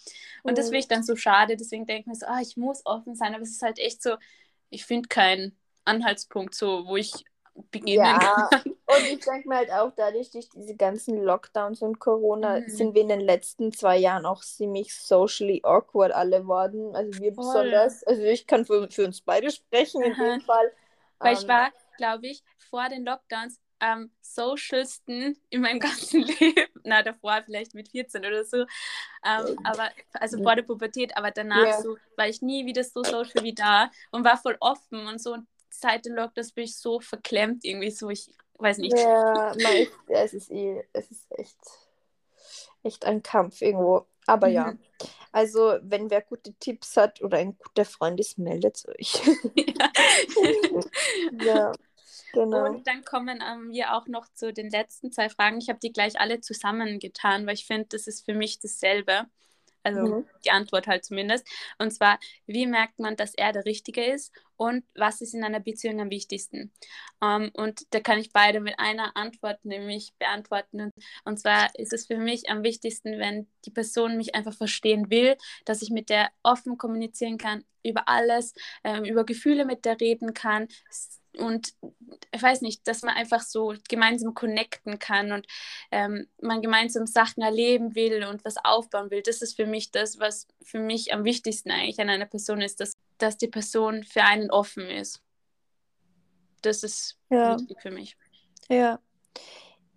Und 0.43 0.53
mhm. 0.53 0.57
das 0.57 0.67
finde 0.67 0.79
ich 0.79 0.89
dann 0.89 1.03
so 1.03 1.17
schade. 1.17 1.57
Deswegen 1.57 1.87
denke 1.87 2.03
ich 2.03 2.07
mir 2.07 2.15
so, 2.15 2.27
ah, 2.27 2.41
ich 2.41 2.57
muss 2.57 2.87
offen 2.87 3.15
sein. 3.15 3.35
Aber 3.35 3.43
es 3.43 3.51
ist 3.51 3.63
halt 3.63 3.79
echt 3.79 4.03
so, 4.03 4.17
ich 4.71 4.85
finde 4.85 5.09
keinen 5.09 5.57
Anhaltspunkt, 5.85 6.55
so, 6.55 6.87
wo 6.87 6.97
ich 6.97 7.13
beginnen 7.71 8.05
ja. 8.05 8.49
kann. 8.51 8.73
Und 8.97 9.07
ich 9.07 9.25
denke 9.25 9.49
mir 9.49 9.57
halt 9.57 9.71
auch, 9.71 9.93
dadurch, 9.97 10.31
durch 10.31 10.49
diese 10.51 10.77
ganzen 10.77 11.23
Lockdowns 11.23 11.83
und 11.83 11.99
Corona, 11.99 12.61
mhm. 12.61 12.69
sind 12.69 12.95
wir 12.95 13.03
in 13.03 13.09
den 13.09 13.21
letzten 13.21 13.73
zwei 13.73 13.97
Jahren 13.97 14.27
auch 14.27 14.43
ziemlich 14.43 14.95
socially 14.95 15.61
awkward 15.65 16.13
alle 16.13 16.47
worden. 16.47 16.95
Also 16.95 17.21
wir 17.21 17.35
Voll. 17.35 17.45
besonders. 17.45 18.03
Also 18.05 18.23
ich 18.23 18.47
kann 18.47 18.65
für, 18.65 18.89
für 18.91 19.05
uns 19.05 19.21
beide 19.21 19.51
sprechen, 19.51 20.03
in 20.03 20.15
dem 20.15 20.41
Fall. 20.43 20.73
Weil 21.19 21.35
ähm, 21.35 21.39
ich 21.41 21.49
war, 21.49 21.71
glaube 21.97 22.27
ich, 22.27 22.43
vor 22.59 22.89
den 22.89 23.05
Lockdowns 23.05 23.61
am 23.83 24.11
socialsten 24.21 25.37
in 25.51 25.61
meinem 25.61 25.81
ganzen 25.81 26.23
Leben. 26.23 26.67
Na, 26.85 27.03
davor 27.03 27.43
vielleicht 27.45 27.75
mit 27.75 27.89
14 27.89 28.25
oder 28.25 28.45
so. 28.45 28.59
Ähm, 28.59 29.59
aber, 29.65 29.91
also 30.13 30.43
vor 30.43 30.55
der 30.55 30.63
Pubertät, 30.63 31.17
aber 31.17 31.31
danach 31.31 31.65
yeah. 31.65 31.83
so, 31.83 31.97
war 32.17 32.29
ich 32.29 32.43
nie 32.43 32.65
wieder 32.65 32.85
so 32.85 33.03
social 33.03 33.43
wie 33.43 33.55
da 33.55 33.91
und 34.11 34.25
war 34.25 34.37
voll 34.37 34.57
offen 34.61 35.07
und 35.07 35.21
so. 35.21 35.35
Und 35.35 35.47
seit 35.69 36.07
den 36.07 36.15
Lockdowns 36.15 36.53
bin 36.53 36.65
ich 36.65 36.77
so 36.77 37.01
verklemmt 37.01 37.65
irgendwie 37.65 37.91
so, 37.91 38.09
ich 38.09 38.31
weiß 38.63 38.79
nicht. 38.79 38.97
Ja, 38.97 39.55
man, 39.61 39.87
es 40.09 40.35
ist 40.35 40.51
eh, 40.51 40.85
es 40.93 41.11
ist 41.11 41.27
echt, 41.31 41.59
echt 42.83 43.05
ein 43.05 43.23
Kampf 43.23 43.61
irgendwo. 43.61 44.07
Aber 44.27 44.49
mhm. 44.49 44.55
ja, 44.55 44.75
also 45.33 45.79
wenn 45.83 46.11
wer 46.11 46.23
gute 46.23 46.53
Tipps 46.55 46.97
hat 46.97 47.23
oder 47.23 47.39
ein 47.39 47.57
guter 47.59 47.85
Freund 47.85 48.21
ist, 48.21 48.39
meldet 48.39 48.87
euch. 48.89 49.21
ja. 49.57 49.91
ja. 51.45 51.73
Genau. 52.33 52.65
Und 52.67 52.87
dann 52.87 53.05
kommen 53.05 53.43
ähm, 53.47 53.71
wir 53.73 53.95
auch 53.95 54.07
noch 54.07 54.27
zu 54.33 54.55
den 54.55 54.71
letzten 54.71 55.13
zwei 55.13 55.29
Fragen. 55.29 55.59
Ich 55.59 55.69
habe 55.69 55.79
die 55.81 55.93
gleich 55.93 56.19
alle 56.19 56.41
zusammengetan, 56.41 57.47
weil 57.47 57.55
ich 57.55 57.67
finde, 57.67 57.89
das 57.91 58.07
ist 58.07 58.25
für 58.25 58.33
mich 58.33 58.59
dasselbe. 58.59 59.27
Also 59.83 60.01
mhm. 60.01 60.27
die 60.45 60.51
Antwort 60.51 60.87
halt 60.87 61.05
zumindest. 61.05 61.47
Und 61.79 61.91
zwar, 61.93 62.19
wie 62.47 62.67
merkt 62.67 62.99
man, 62.99 63.17
dass 63.17 63.35
er 63.35 63.53
der 63.53 63.65
Richtige 63.65 64.05
ist 64.05 64.33
und 64.57 64.85
was 64.95 65.21
ist 65.21 65.35
in 65.35 65.45
einer 65.45 65.61
Beziehung 65.61 66.01
am 66.01 66.11
wichtigsten? 66.11 66.73
Um, 67.21 67.43
ähm, 67.43 67.51
und 67.55 67.83
da 67.95 68.01
kann 68.01 68.19
ich 68.19 68.33
beide 68.33 68.61
mit 68.61 68.79
einer 68.79 69.17
Antwort 69.17 69.65
nämlich 69.65 70.15
beantworten. 70.19 70.91
Und 71.25 71.41
zwar 71.41 71.71
ist 71.77 71.93
es 71.93 72.07
für 72.07 72.19
mich 72.19 72.49
am 72.49 72.63
wichtigsten, 72.63 73.19
wenn 73.19 73.49
die 73.65 73.71
Person 73.71 74.17
mich 74.17 74.35
einfach 74.35 74.55
verstehen 74.55 75.11
will, 75.11 75.37
dass 75.65 75.83
ich 75.83 75.91
mit 75.91 76.11
der 76.11 76.31
offen 76.43 76.79
kommunizieren 76.79 77.39
kann 77.39 77.65
über 77.85 78.09
alles, 78.09 78.55
ähm, 78.85 79.05
über 79.05 79.25
Gefühle 79.25 79.65
mit 79.65 79.85
der 79.85 80.01
reden 80.01 80.35
kann 80.35 80.69
und 81.39 81.75
ich 82.31 82.43
weiß 82.43 82.61
nicht, 82.61 82.87
dass 82.87 83.03
man 83.03 83.15
einfach 83.15 83.41
so 83.41 83.75
gemeinsam 83.89 84.35
connecten 84.35 84.99
kann 84.99 85.33
und 85.33 85.47
ähm, 85.91 86.29
man 86.41 86.63
gemeinsam 86.63 87.07
Sachen 87.07 87.43
erleben 87.43 87.95
will 87.95 88.25
und 88.25 88.45
was 88.45 88.57
aufbauen 88.63 89.11
will. 89.11 89.23
Das 89.23 89.43
ist 89.43 89.57
für 89.57 89.67
mich 89.67 89.91
das, 89.91 90.19
was 90.19 90.47
für 90.63 90.79
mich 90.79 91.13
am 91.13 91.25
wichtigsten 91.25 91.71
eigentlich 91.71 92.01
an 92.01 92.11
einer 92.11 92.27
Person 92.27 92.61
ist, 92.61 92.81
dass, 92.81 92.93
dass 93.19 93.39
die 93.39 93.49
Person 93.49 94.05
für 94.05 94.25
einen 94.25 94.51
offen 94.51 94.89
ist. 94.89 95.23
Das 96.61 96.83
ist 96.83 97.19
ja. 97.31 97.59
wichtig 97.59 97.81
für 97.81 97.91
mich. 97.91 98.17
Ja. 98.69 99.01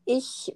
Ich 0.06 0.56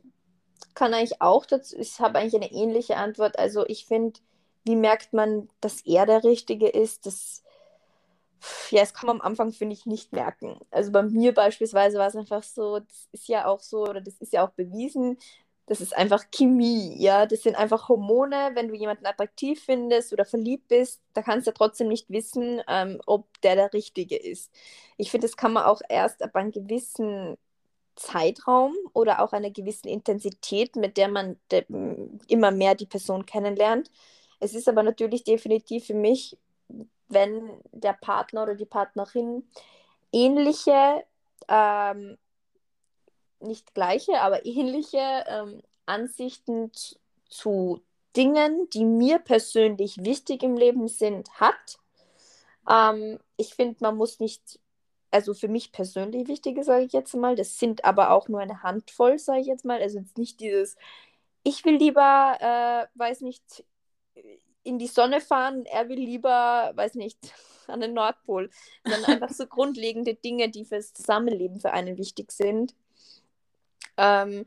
kann 0.74 0.94
eigentlich 0.94 1.22
auch 1.22 1.46
dazu, 1.46 1.78
ich 1.78 2.00
habe 2.00 2.20
eigentlich 2.20 2.36
eine 2.36 2.52
ähnliche 2.52 2.98
Antwort. 2.98 3.38
Also 3.38 3.66
ich 3.68 3.86
finde, 3.86 4.20
wie 4.64 4.76
merkt 4.76 5.14
man, 5.14 5.50
dass 5.62 5.82
er 5.82 6.06
der 6.06 6.24
Richtige 6.24 6.68
ist, 6.68 7.06
dass 7.06 7.44
ja, 8.72 8.82
es 8.82 8.94
kann 8.94 9.08
man 9.08 9.22
am 9.22 9.28
Anfang, 9.28 9.52
finde 9.52 9.74
ich, 9.74 9.86
nicht 9.86 10.14
merken. 10.14 10.60
Also 10.72 10.92
bei 10.92 11.04
mir 11.04 11.34
beispielsweise 11.34 11.98
war 11.98 12.08
es 12.08 12.16
einfach 12.16 12.44
so, 12.44 12.80
das 12.80 13.08
ist 13.12 13.28
ja 13.28 13.46
auch 13.46 13.60
so, 13.62 13.84
oder 13.84 14.02
das 14.02 14.16
ist 14.16 14.34
ja 14.34 14.46
auch 14.46 14.52
bewiesen, 14.52 15.18
das 15.70 15.82
ist 15.82 15.96
einfach 15.96 16.26
Chemie, 16.32 16.96
ja, 16.98 17.28
das 17.28 17.44
sind 17.44 17.56
einfach 17.56 17.90
Hormone, 17.90 18.52
wenn 18.56 18.70
du 18.70 18.74
jemanden 18.74 19.06
attraktiv 19.06 19.64
findest 19.64 20.12
oder 20.12 20.26
verliebt 20.26 20.68
bist, 20.68 21.00
da 21.14 21.22
kannst 21.22 21.46
du 21.46 21.52
ja 21.52 21.56
trotzdem 21.56 21.90
nicht 21.90 22.10
wissen, 22.10 22.62
ähm, 22.68 23.00
ob 23.06 23.28
der 23.42 23.56
der 23.56 23.72
Richtige 23.72 24.18
ist. 24.18 24.52
Ich 24.98 25.12
finde, 25.12 25.28
das 25.28 25.38
kann 25.38 25.54
man 25.54 25.66
auch 25.66 25.82
erst 25.88 26.24
ab 26.24 26.36
einem 26.36 26.52
gewissen 26.52 27.38
Zeitraum 27.96 28.74
oder 28.94 29.22
auch 29.22 29.34
einer 29.34 29.52
gewissen 29.52 29.90
Intensität, 29.90 30.76
mit 30.76 30.98
der 30.98 31.10
man 31.10 31.38
de 31.52 31.66
immer 32.28 32.50
mehr 32.50 32.74
die 32.74 32.88
Person 32.88 33.26
kennenlernt. 33.28 33.92
Es 34.40 34.56
ist 34.56 34.70
aber 34.70 34.84
natürlich 34.84 35.24
definitiv 35.24 35.86
für 35.86 35.94
mich 35.94 36.38
wenn 37.10 37.60
der 37.72 37.94
Partner 37.94 38.44
oder 38.44 38.56
die 38.56 38.66
Partnerin 38.66 39.48
ähnliche, 40.12 41.04
ähm, 41.48 42.18
nicht 43.40 43.74
gleiche, 43.74 44.22
aber 44.22 44.46
ähnliche 44.46 45.26
ähm, 45.28 45.62
Ansichten 45.86 46.72
zu 47.30 47.82
Dingen, 48.16 48.70
die 48.72 48.86
mir 48.86 49.20
persönlich 49.20 50.04
wichtig 50.04 50.44
im 50.44 50.58
Leben 50.58 50.88
sind, 50.88 51.30
hat. 51.40 51.80
Ähm, 52.70 53.20
ich 53.38 53.54
finde, 53.56 53.78
man 53.82 53.98
muss 53.98 54.20
nicht, 54.20 54.60
also 55.12 55.34
für 55.34 55.48
mich 55.48 55.72
persönlich 55.72 56.28
wichtige, 56.28 56.64
sage 56.64 56.86
ich 56.86 56.94
jetzt 56.94 57.16
mal, 57.16 57.36
das 57.36 57.60
sind 57.60 57.86
aber 57.86 58.12
auch 58.12 58.28
nur 58.28 58.40
eine 58.40 58.64
Handvoll, 58.64 59.20
sage 59.20 59.42
ich 59.42 59.48
jetzt 59.48 59.66
mal. 59.66 59.82
Also 59.82 60.00
jetzt 60.00 60.18
nicht 60.18 60.40
dieses, 60.40 60.76
ich 61.44 61.64
will 61.66 61.76
lieber, 61.76 62.38
äh, 62.40 63.00
weiß 63.00 63.22
nicht, 63.22 63.64
in 64.70 64.80
die 64.80 64.88
Sonne 64.88 65.20
fahren, 65.22 65.66
er 65.66 65.90
will 65.90 66.00
lieber, 66.00 66.72
weiß 66.76 66.96
nicht, 66.96 67.18
an 67.68 67.82
den 67.82 67.94
Nordpol. 67.94 68.50
Sondern 68.86 69.04
einfach 69.22 69.36
so 69.36 69.46
grundlegende 69.48 70.16
Dinge, 70.16 70.50
die 70.50 70.66
fürs 70.66 70.94
Zusammenleben 70.94 71.60
für 71.60 71.72
einen 71.72 71.98
wichtig 71.98 72.32
sind. 72.32 72.76
Ähm, 73.98 74.46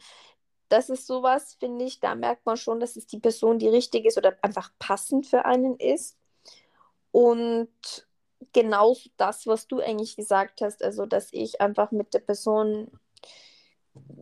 das 0.69 0.89
ist 0.89 1.07
sowas, 1.07 1.55
finde 1.61 1.85
ich, 1.85 2.01
da 2.01 2.15
merkt 2.15 2.47
man 2.47 2.57
schon, 2.57 2.81
dass 2.81 2.97
es 2.97 3.07
die 3.07 3.19
Person, 3.19 3.59
die 3.59 3.69
richtig 3.69 4.07
ist 4.07 4.17
oder 4.17 4.39
einfach 4.41 4.71
passend 4.79 5.27
für 5.27 5.45
einen 5.45 5.77
ist. 5.77 6.17
Und 7.11 7.69
genau 8.55 8.97
das, 9.19 9.47
was 9.47 9.67
du 9.67 9.81
eigentlich 9.81 10.17
gesagt 10.17 10.63
hast, 10.63 10.83
also 10.83 11.05
dass 11.05 11.29
ich 11.33 11.61
einfach 11.61 11.91
mit 11.91 12.15
der 12.15 12.21
Person 12.21 12.91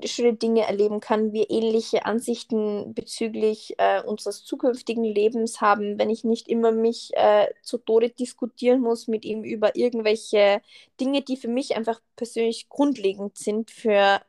schöne 0.05 0.35
Dinge 0.35 0.67
erleben 0.67 1.01
kann, 1.01 1.33
wir 1.33 1.51
ähnliche 1.51 2.05
Ansichten 2.05 2.95
bezüglich 2.95 3.75
äh, 3.79 4.03
unseres 4.03 4.45
zukünftigen 4.45 5.05
Lebens 5.05 5.61
haben, 5.61 5.99
wenn 5.99 6.11
ich 6.11 6.25
nicht 6.25 6.49
immer 6.49 6.73
mich 6.73 7.11
äh, 7.15 7.49
zu 7.63 7.79
Tode 7.79 8.11
diskutieren 8.11 8.81
muss 8.81 9.09
mit 9.09 9.25
ihm 9.25 9.45
über 9.45 9.77
irgendwelche 9.77 10.63
Dinge, 11.01 11.23
die 11.23 11.37
für 11.37 11.49
mich 11.49 11.77
einfach 11.77 12.01
persönlich 12.17 12.69
grundlegend 12.69 13.39
sind 13.39 13.71
für, 13.71 14.21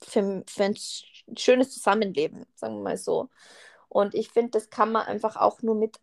für, 0.00 0.42
für 0.46 0.64
ein 0.64 0.76
schönes 1.36 1.70
Zusammenleben, 1.72 2.46
sagen 2.54 2.76
wir 2.76 2.82
mal 2.82 2.96
so. 2.96 3.28
Und 3.88 4.14
ich 4.14 4.30
finde, 4.30 4.52
das 4.52 4.70
kann 4.70 4.90
man 4.90 5.06
einfach 5.06 5.36
auch 5.36 5.62
nur 5.62 5.74
mit 5.74 5.98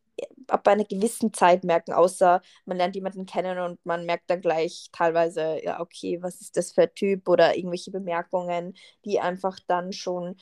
ab 0.48 0.68
einer 0.68 0.86
gewissen 0.86 1.34
Zeit 1.34 1.64
merken, 1.64 1.94
außer 1.94 2.42
man 2.66 2.78
lernt 2.78 2.96
jemanden 2.96 3.26
kennen 3.26 3.60
und 3.60 3.86
man 3.86 4.06
merkt 4.06 4.30
dann 4.30 4.42
gleich 4.42 4.90
teilweise, 4.92 5.64
ja, 5.64 5.80
okay, 5.80 6.22
was 6.22 6.42
ist 6.42 6.58
das 6.58 6.72
für 6.72 6.84
ein 6.84 6.94
Typ 6.96 7.28
oder 7.28 7.56
irgendwelche 7.58 7.92
Bemerkungen, 7.92 8.76
die 9.06 9.20
einfach 9.20 9.60
dann 9.68 9.94
schon 9.94 10.36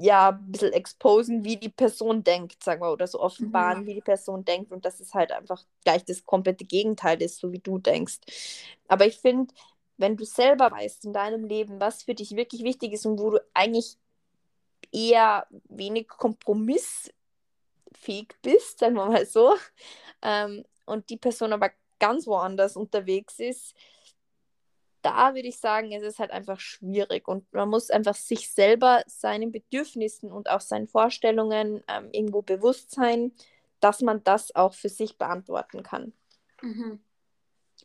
ja, 0.00 0.30
ein 0.30 0.52
bisschen 0.52 0.72
exposen, 0.72 1.44
wie 1.44 1.56
die 1.56 1.68
Person 1.68 2.22
denkt, 2.22 2.62
sagen 2.62 2.82
wir, 2.82 2.92
oder 2.92 3.06
so 3.06 3.20
offenbaren, 3.20 3.82
mhm. 3.82 3.86
wie 3.86 3.94
die 3.94 4.00
Person 4.00 4.44
denkt 4.44 4.72
und 4.72 4.84
dass 4.84 5.00
es 5.00 5.14
halt 5.14 5.32
einfach 5.32 5.64
gleich 5.84 6.04
das 6.04 6.24
komplette 6.24 6.64
Gegenteil 6.64 7.20
ist, 7.22 7.38
so 7.38 7.52
wie 7.52 7.58
du 7.58 7.78
denkst. 7.78 8.20
Aber 8.88 9.06
ich 9.06 9.18
finde, 9.18 9.52
wenn 9.96 10.16
du 10.16 10.24
selber 10.24 10.70
weißt 10.70 11.04
in 11.04 11.12
deinem 11.12 11.44
Leben, 11.44 11.80
was 11.80 12.04
für 12.04 12.14
dich 12.14 12.36
wirklich 12.36 12.62
wichtig 12.64 12.92
ist 12.92 13.06
und 13.06 13.18
wo 13.18 13.30
du 13.30 13.40
eigentlich 13.54 13.96
eher 14.92 15.46
wenig 15.68 16.08
Kompromiss 16.08 17.10
fähig 17.94 18.36
bist, 18.42 18.78
sagen 18.78 18.94
wir 18.94 19.06
mal 19.06 19.26
so, 19.26 19.56
ähm, 20.22 20.64
und 20.84 21.10
die 21.10 21.16
Person 21.16 21.52
aber 21.52 21.70
ganz 21.98 22.26
woanders 22.26 22.76
unterwegs 22.76 23.38
ist, 23.38 23.74
da 25.02 25.34
würde 25.34 25.48
ich 25.48 25.58
sagen, 25.58 25.92
ist 25.92 26.04
es 26.04 26.18
halt 26.18 26.30
einfach 26.30 26.60
schwierig 26.60 27.26
und 27.26 27.52
man 27.52 27.68
muss 27.68 27.90
einfach 27.90 28.14
sich 28.14 28.50
selber 28.50 29.02
seinen 29.06 29.50
Bedürfnissen 29.50 30.30
und 30.30 30.48
auch 30.48 30.60
seinen 30.60 30.86
Vorstellungen 30.86 31.82
ähm, 31.88 32.08
irgendwo 32.12 32.42
bewusst 32.42 32.92
sein, 32.92 33.32
dass 33.80 34.00
man 34.00 34.22
das 34.22 34.54
auch 34.54 34.74
für 34.74 34.88
sich 34.88 35.18
beantworten 35.18 35.82
kann. 35.82 36.12
Mhm. 36.62 37.00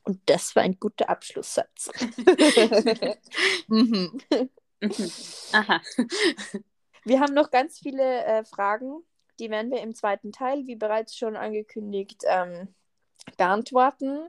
Und 0.04 0.22
das 0.28 0.56
war 0.56 0.64
ein 0.64 0.80
guter 0.80 1.10
Abschlusssatz. 1.10 1.90
mhm. 3.68 4.20
Mhm. 4.80 5.12
Aha. 5.54 5.82
Wir 7.04 7.20
haben 7.20 7.34
noch 7.34 7.50
ganz 7.50 7.80
viele 7.80 8.24
äh, 8.26 8.44
Fragen, 8.44 9.04
die 9.40 9.50
werden 9.50 9.72
wir 9.72 9.82
im 9.82 9.96
zweiten 9.96 10.32
Teil, 10.32 10.68
wie 10.68 10.76
bereits 10.76 11.16
schon 11.16 11.36
angekündigt, 11.36 12.24
ähm, 12.26 12.68
beantworten. 13.38 14.28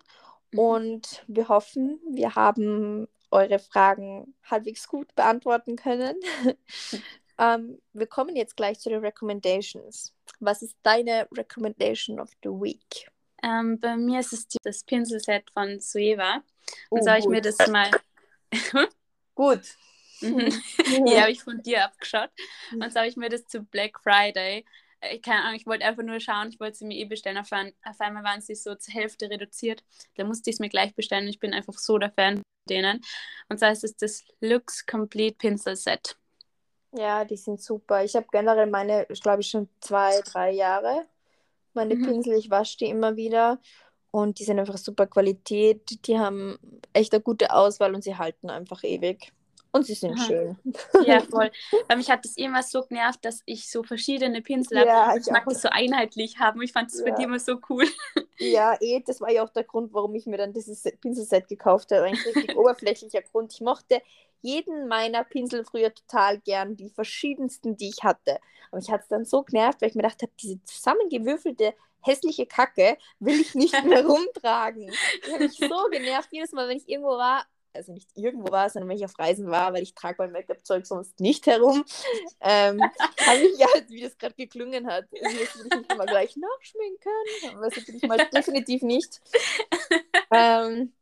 Mhm. 0.52 0.58
Und 0.58 1.24
wir 1.26 1.48
hoffen, 1.48 2.00
wir 2.10 2.34
haben 2.34 3.08
eure 3.30 3.58
Fragen 3.58 4.34
halbwegs 4.44 4.88
gut 4.88 5.14
beantworten 5.14 5.76
können. 5.76 6.18
ähm, 7.38 7.80
wir 7.92 8.06
kommen 8.06 8.36
jetzt 8.36 8.56
gleich 8.56 8.80
zu 8.80 8.88
den 8.88 9.00
Recommendations. 9.00 10.14
Was 10.40 10.62
ist 10.62 10.76
deine 10.82 11.28
Recommendation 11.36 12.20
of 12.20 12.30
the 12.42 12.50
Week? 12.50 13.10
Ähm, 13.42 13.78
bei 13.78 13.96
mir 13.96 14.20
ist 14.20 14.32
es 14.32 14.48
das 14.62 14.82
Pinselset 14.84 15.50
von 15.50 15.80
Sueva. 15.80 16.42
Und 16.90 17.00
oh, 17.00 17.02
so 17.02 17.10
habe 17.10 17.20
ich 17.20 17.26
mir 17.26 17.40
das 17.40 17.58
mal. 17.68 17.90
gut. 19.34 19.62
Mhm. 20.20 20.52
Die 21.06 21.20
habe 21.20 21.30
ich 21.30 21.42
von 21.42 21.62
dir 21.62 21.84
abgeschaut. 21.84 22.30
Und 22.72 22.92
so 22.92 22.98
habe 22.98 23.08
ich 23.08 23.16
mir 23.16 23.28
das 23.28 23.46
zu 23.46 23.62
Black 23.62 24.00
Friday 24.00 24.64
ich 25.12 25.22
keine 25.22 25.42
Ahnung, 25.44 25.56
ich 25.56 25.66
wollte 25.66 25.84
einfach 25.84 26.02
nur 26.02 26.20
schauen, 26.20 26.48
ich 26.48 26.60
wollte 26.60 26.78
sie 26.78 26.84
mir 26.84 26.96
eh 26.96 27.04
bestellen. 27.04 27.38
Auf, 27.38 27.52
ein, 27.52 27.72
auf 27.84 28.00
einmal 28.00 28.24
waren 28.24 28.40
sie 28.40 28.54
so 28.54 28.74
zur 28.74 28.94
Hälfte 28.94 29.30
reduziert. 29.30 29.84
Da 30.16 30.24
musste 30.24 30.50
ich 30.50 30.56
es 30.56 30.60
mir 30.60 30.68
gleich 30.68 30.94
bestellen. 30.94 31.28
Ich 31.28 31.38
bin 31.38 31.54
einfach 31.54 31.78
so 31.78 31.98
der 31.98 32.10
Fan 32.10 32.36
von 32.36 32.42
denen. 32.68 33.00
Und 33.48 33.58
zwar 33.58 33.72
ist 33.72 33.84
es 33.84 33.96
das 33.96 34.24
Lux 34.40 34.86
Complete 34.86 35.36
Pinsel 35.36 35.76
Set. 35.76 36.16
Ja, 36.92 37.24
die 37.24 37.36
sind 37.36 37.60
super. 37.60 38.02
Ich 38.02 38.16
habe 38.16 38.26
generell 38.32 38.66
meine, 38.66 39.06
ich 39.10 39.22
glaube 39.22 39.42
ich, 39.42 39.48
schon 39.48 39.68
zwei, 39.80 40.20
drei 40.22 40.52
Jahre. 40.52 41.06
Meine 41.74 41.94
mhm. 41.94 42.06
Pinsel, 42.06 42.34
ich 42.34 42.50
wasche 42.50 42.78
die 42.78 42.86
immer 42.86 43.16
wieder. 43.16 43.60
Und 44.10 44.38
die 44.38 44.44
sind 44.44 44.58
einfach 44.58 44.78
super 44.78 45.06
Qualität. 45.06 46.06
Die 46.06 46.18
haben 46.18 46.58
echt 46.92 47.12
eine 47.12 47.22
gute 47.22 47.52
Auswahl 47.52 47.94
und 47.94 48.02
sie 48.02 48.16
halten 48.16 48.48
einfach 48.48 48.82
ewig. 48.82 49.32
Und 49.70 49.86
sie 49.86 49.94
sind 49.94 50.14
Aha. 50.18 50.24
schön. 50.24 50.58
Ja, 51.04 51.20
voll. 51.30 51.50
Weil 51.88 51.96
mich 51.96 52.10
hat 52.10 52.24
das 52.24 52.36
immer 52.36 52.62
so 52.62 52.82
genervt, 52.82 53.24
dass 53.24 53.42
ich 53.44 53.70
so 53.70 53.82
verschiedene 53.82 54.40
Pinsel 54.40 54.78
ja, 54.78 55.06
habe. 55.06 55.18
Ich, 55.18 55.26
ich 55.26 55.32
mag 55.32 55.44
das 55.46 55.62
so 55.62 55.68
einheitlich 55.68 56.38
haben. 56.38 56.62
Ich 56.62 56.72
fand 56.72 56.90
das 56.90 57.00
ja. 57.00 57.04
bei 57.04 57.10
dir 57.12 57.24
immer 57.24 57.38
so 57.38 57.58
cool. 57.68 57.84
Ja, 58.38 58.76
eh, 58.80 59.02
das 59.06 59.20
war 59.20 59.30
ja 59.30 59.42
auch 59.42 59.50
der 59.50 59.64
Grund, 59.64 59.92
warum 59.92 60.14
ich 60.14 60.26
mir 60.26 60.38
dann 60.38 60.52
dieses 60.52 60.82
Pinselset 61.00 61.48
gekauft 61.48 61.90
habe. 61.92 62.04
Ein 62.04 62.14
richtig 62.14 62.56
oberflächlicher 62.56 63.22
Grund. 63.22 63.52
Ich 63.52 63.60
mochte 63.60 64.00
jeden 64.40 64.88
meiner 64.88 65.24
Pinsel 65.24 65.64
früher 65.64 65.92
total 65.92 66.38
gern, 66.38 66.76
die 66.76 66.90
verschiedensten, 66.90 67.76
die 67.76 67.88
ich 67.88 68.04
hatte. 68.04 68.38
Aber 68.70 68.80
ich 68.80 68.90
hatte 68.90 69.02
es 69.02 69.08
dann 69.08 69.24
so 69.24 69.42
genervt, 69.42 69.80
weil 69.80 69.88
ich 69.88 69.94
mir 69.94 70.02
gedacht 70.02 70.22
habe, 70.22 70.32
diese 70.40 70.62
zusammengewürfelte 70.64 71.74
hässliche 72.00 72.46
Kacke 72.46 72.96
will 73.18 73.40
ich 73.40 73.54
nicht 73.54 73.74
mehr 73.84 74.06
rumtragen. 74.06 74.92
Die 75.26 75.32
hat 75.32 75.40
mich 75.40 75.56
so 75.56 75.88
genervt, 75.90 76.28
jedes 76.32 76.52
Mal, 76.52 76.68
wenn 76.68 76.76
ich 76.76 76.88
irgendwo 76.88 77.10
war, 77.10 77.44
also 77.78 77.92
nicht 77.92 78.10
irgendwo 78.14 78.52
war, 78.52 78.68
sondern 78.68 78.90
wenn 78.90 78.98
ich 78.98 79.04
auf 79.04 79.18
Reisen 79.18 79.50
war, 79.50 79.72
weil 79.72 79.82
ich 79.82 79.94
trage 79.94 80.16
mein 80.18 80.32
Make-up-Zeug 80.32 80.86
sonst 80.86 81.20
nicht 81.20 81.46
herum, 81.46 81.84
ähm, 82.40 82.80
habe 83.26 83.40
ich 83.40 83.58
ja, 83.58 83.68
wie 83.88 84.02
das 84.02 84.18
gerade 84.18 84.34
geklungen 84.34 84.86
hat, 84.86 85.06
also 85.22 85.38
ich 85.40 85.54
mich 85.78 85.96
mal 85.96 86.06
gleich 86.06 86.36
nachschminken, 86.36 87.56
aber 87.56 87.70
das 87.70 87.76
natürlich 87.76 88.02
mal 88.02 88.28
definitiv 88.32 88.82
nicht. 88.82 89.20
Ähm, 90.30 90.92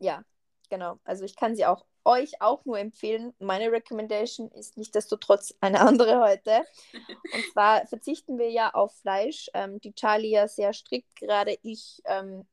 ja, 0.00 0.24
genau. 0.68 0.98
Also 1.04 1.24
ich 1.24 1.36
kann 1.36 1.54
sie 1.54 1.66
auch 1.66 1.84
euch 2.04 2.40
auch 2.40 2.64
nur 2.64 2.78
empfehlen. 2.78 3.34
Meine 3.38 3.70
Recommendation 3.70 4.50
ist 4.52 4.76
nicht 4.76 4.94
desto 4.94 5.16
trotz 5.16 5.54
eine 5.60 5.80
andere 5.80 6.20
heute. 6.20 6.64
Und 6.92 7.52
zwar 7.52 7.86
verzichten 7.86 8.38
wir 8.38 8.50
ja 8.50 8.70
auf 8.72 8.96
Fleisch. 9.00 9.50
Ähm, 9.54 9.80
die 9.80 9.94
Charlie 9.94 10.30
ja 10.30 10.48
sehr 10.48 10.72
strikt, 10.72 11.14
gerade 11.16 11.58
ich 11.62 12.00
ähm, 12.06 12.46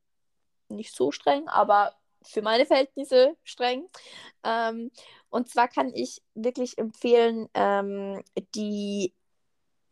nicht 0.68 0.94
so 0.94 1.10
streng, 1.10 1.48
aber 1.48 1.94
für 2.28 2.42
meine 2.42 2.66
Verhältnisse 2.66 3.36
streng. 3.42 3.88
Ähm, 4.44 4.90
und 5.30 5.48
zwar 5.48 5.68
kann 5.68 5.92
ich 5.94 6.22
wirklich 6.34 6.76
empfehlen 6.78 7.48
ähm, 7.54 8.22
die 8.54 9.14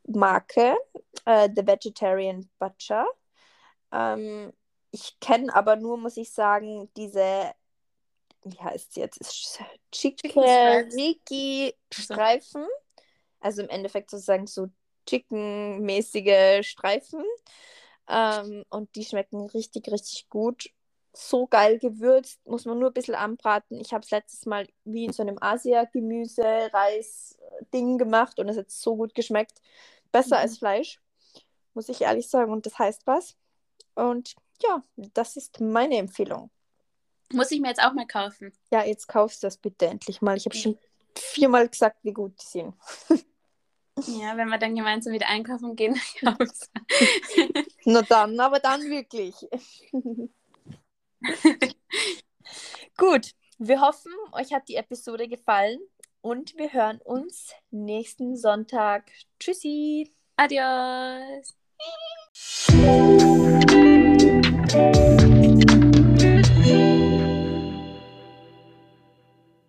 Marke 0.07 0.77
äh, 1.25 1.49
The 1.55 1.67
Vegetarian 1.67 2.49
Butcher. 2.59 3.07
Ähm, 3.93 4.53
ich 4.91 5.19
kenne 5.21 5.55
aber 5.55 5.77
nur, 5.77 5.99
muss 5.99 6.17
ich 6.17 6.31
sagen, 6.31 6.91
diese, 6.97 7.53
wie 8.45 8.59
heißt 8.59 8.95
sie 8.95 9.01
jetzt? 9.01 9.21
Chicken-Streifen. 9.93 12.67
Also 13.41 13.63
im 13.63 13.69
Endeffekt 13.69 14.11
sozusagen 14.11 14.47
so 14.47 14.69
Chicken-mäßige 15.07 16.67
Streifen. 16.67 17.25
Ähm, 18.09 18.65
und 18.71 18.95
die 18.95 19.05
schmecken 19.05 19.51
richtig, 19.51 19.91
richtig 19.91 20.29
gut 20.29 20.71
so 21.17 21.47
geil 21.47 21.79
gewürzt, 21.79 22.47
muss 22.47 22.67
man 22.67 22.79
nur 22.79 22.91
ein 22.91 22.95
bisschen 22.95 23.15
anbraten. 23.15 23.81
Ich 23.81 23.95
habe 23.95 24.05
es 24.05 24.11
letztes 24.11 24.45
Mal 24.45 24.69
wie 24.85 25.07
in 25.07 25.13
so 25.13 25.23
einem 25.23 25.39
Asia-Gemüse-Reis-Ding 25.41 27.97
gemacht 27.97 28.39
und 28.39 28.51
es 28.51 28.59
hat 28.59 28.71
so 28.71 28.97
gut 28.97 29.15
geschmeckt. 29.15 29.63
Besser 30.13 30.37
mhm. 30.37 30.43
als 30.43 30.59
Fleisch, 30.59 31.01
muss 31.73 31.89
ich 31.89 32.03
ehrlich 32.03 32.29
sagen. 32.29 32.53
Und 32.53 32.67
das 32.67 32.79
heißt 32.79 33.07
was. 33.07 33.35
Und 33.95 34.37
ja, 34.63 34.83
das 34.97 35.37
ist 35.37 35.59
meine 35.61 35.97
Empfehlung. 35.97 36.51
Muss 37.33 37.51
ich 37.51 37.61
mir 37.61 37.69
jetzt 37.69 37.83
auch 37.83 37.95
mal 37.95 38.07
kaufen? 38.07 38.53
Ja, 38.71 38.85
jetzt 38.85 39.09
kaufst 39.09 39.43
du 39.43 39.47
das 39.47 39.57
bitte 39.57 39.87
endlich 39.87 40.21
mal. 40.21 40.37
Ich 40.37 40.45
habe 40.45 40.55
schon 40.55 40.77
viermal 41.15 41.67
gesagt, 41.69 41.97
wie 42.03 42.13
gut 42.13 42.35
die 42.41 42.47
sind. 42.47 42.75
Ja, 44.05 44.37
wenn 44.37 44.49
wir 44.49 44.59
dann 44.59 44.75
gemeinsam 44.75 45.15
wieder 45.15 45.27
einkaufen 45.27 45.75
gehen, 45.75 45.99
Nur 47.87 48.03
dann, 48.03 48.39
aber 48.39 48.61
dann 48.61 48.83
wirklich. 48.83 49.35
Gut, 52.97 53.33
wir 53.59 53.81
hoffen, 53.81 54.13
euch 54.33 54.53
hat 54.53 54.69
die 54.69 54.77
Episode 54.77 55.29
gefallen 55.29 55.79
und 56.21 56.57
wir 56.57 56.73
hören 56.73 57.01
uns 57.03 57.53
nächsten 57.71 58.37
Sonntag. 58.37 59.11
Tschüssi. 59.39 60.13
Adios. 60.37 61.55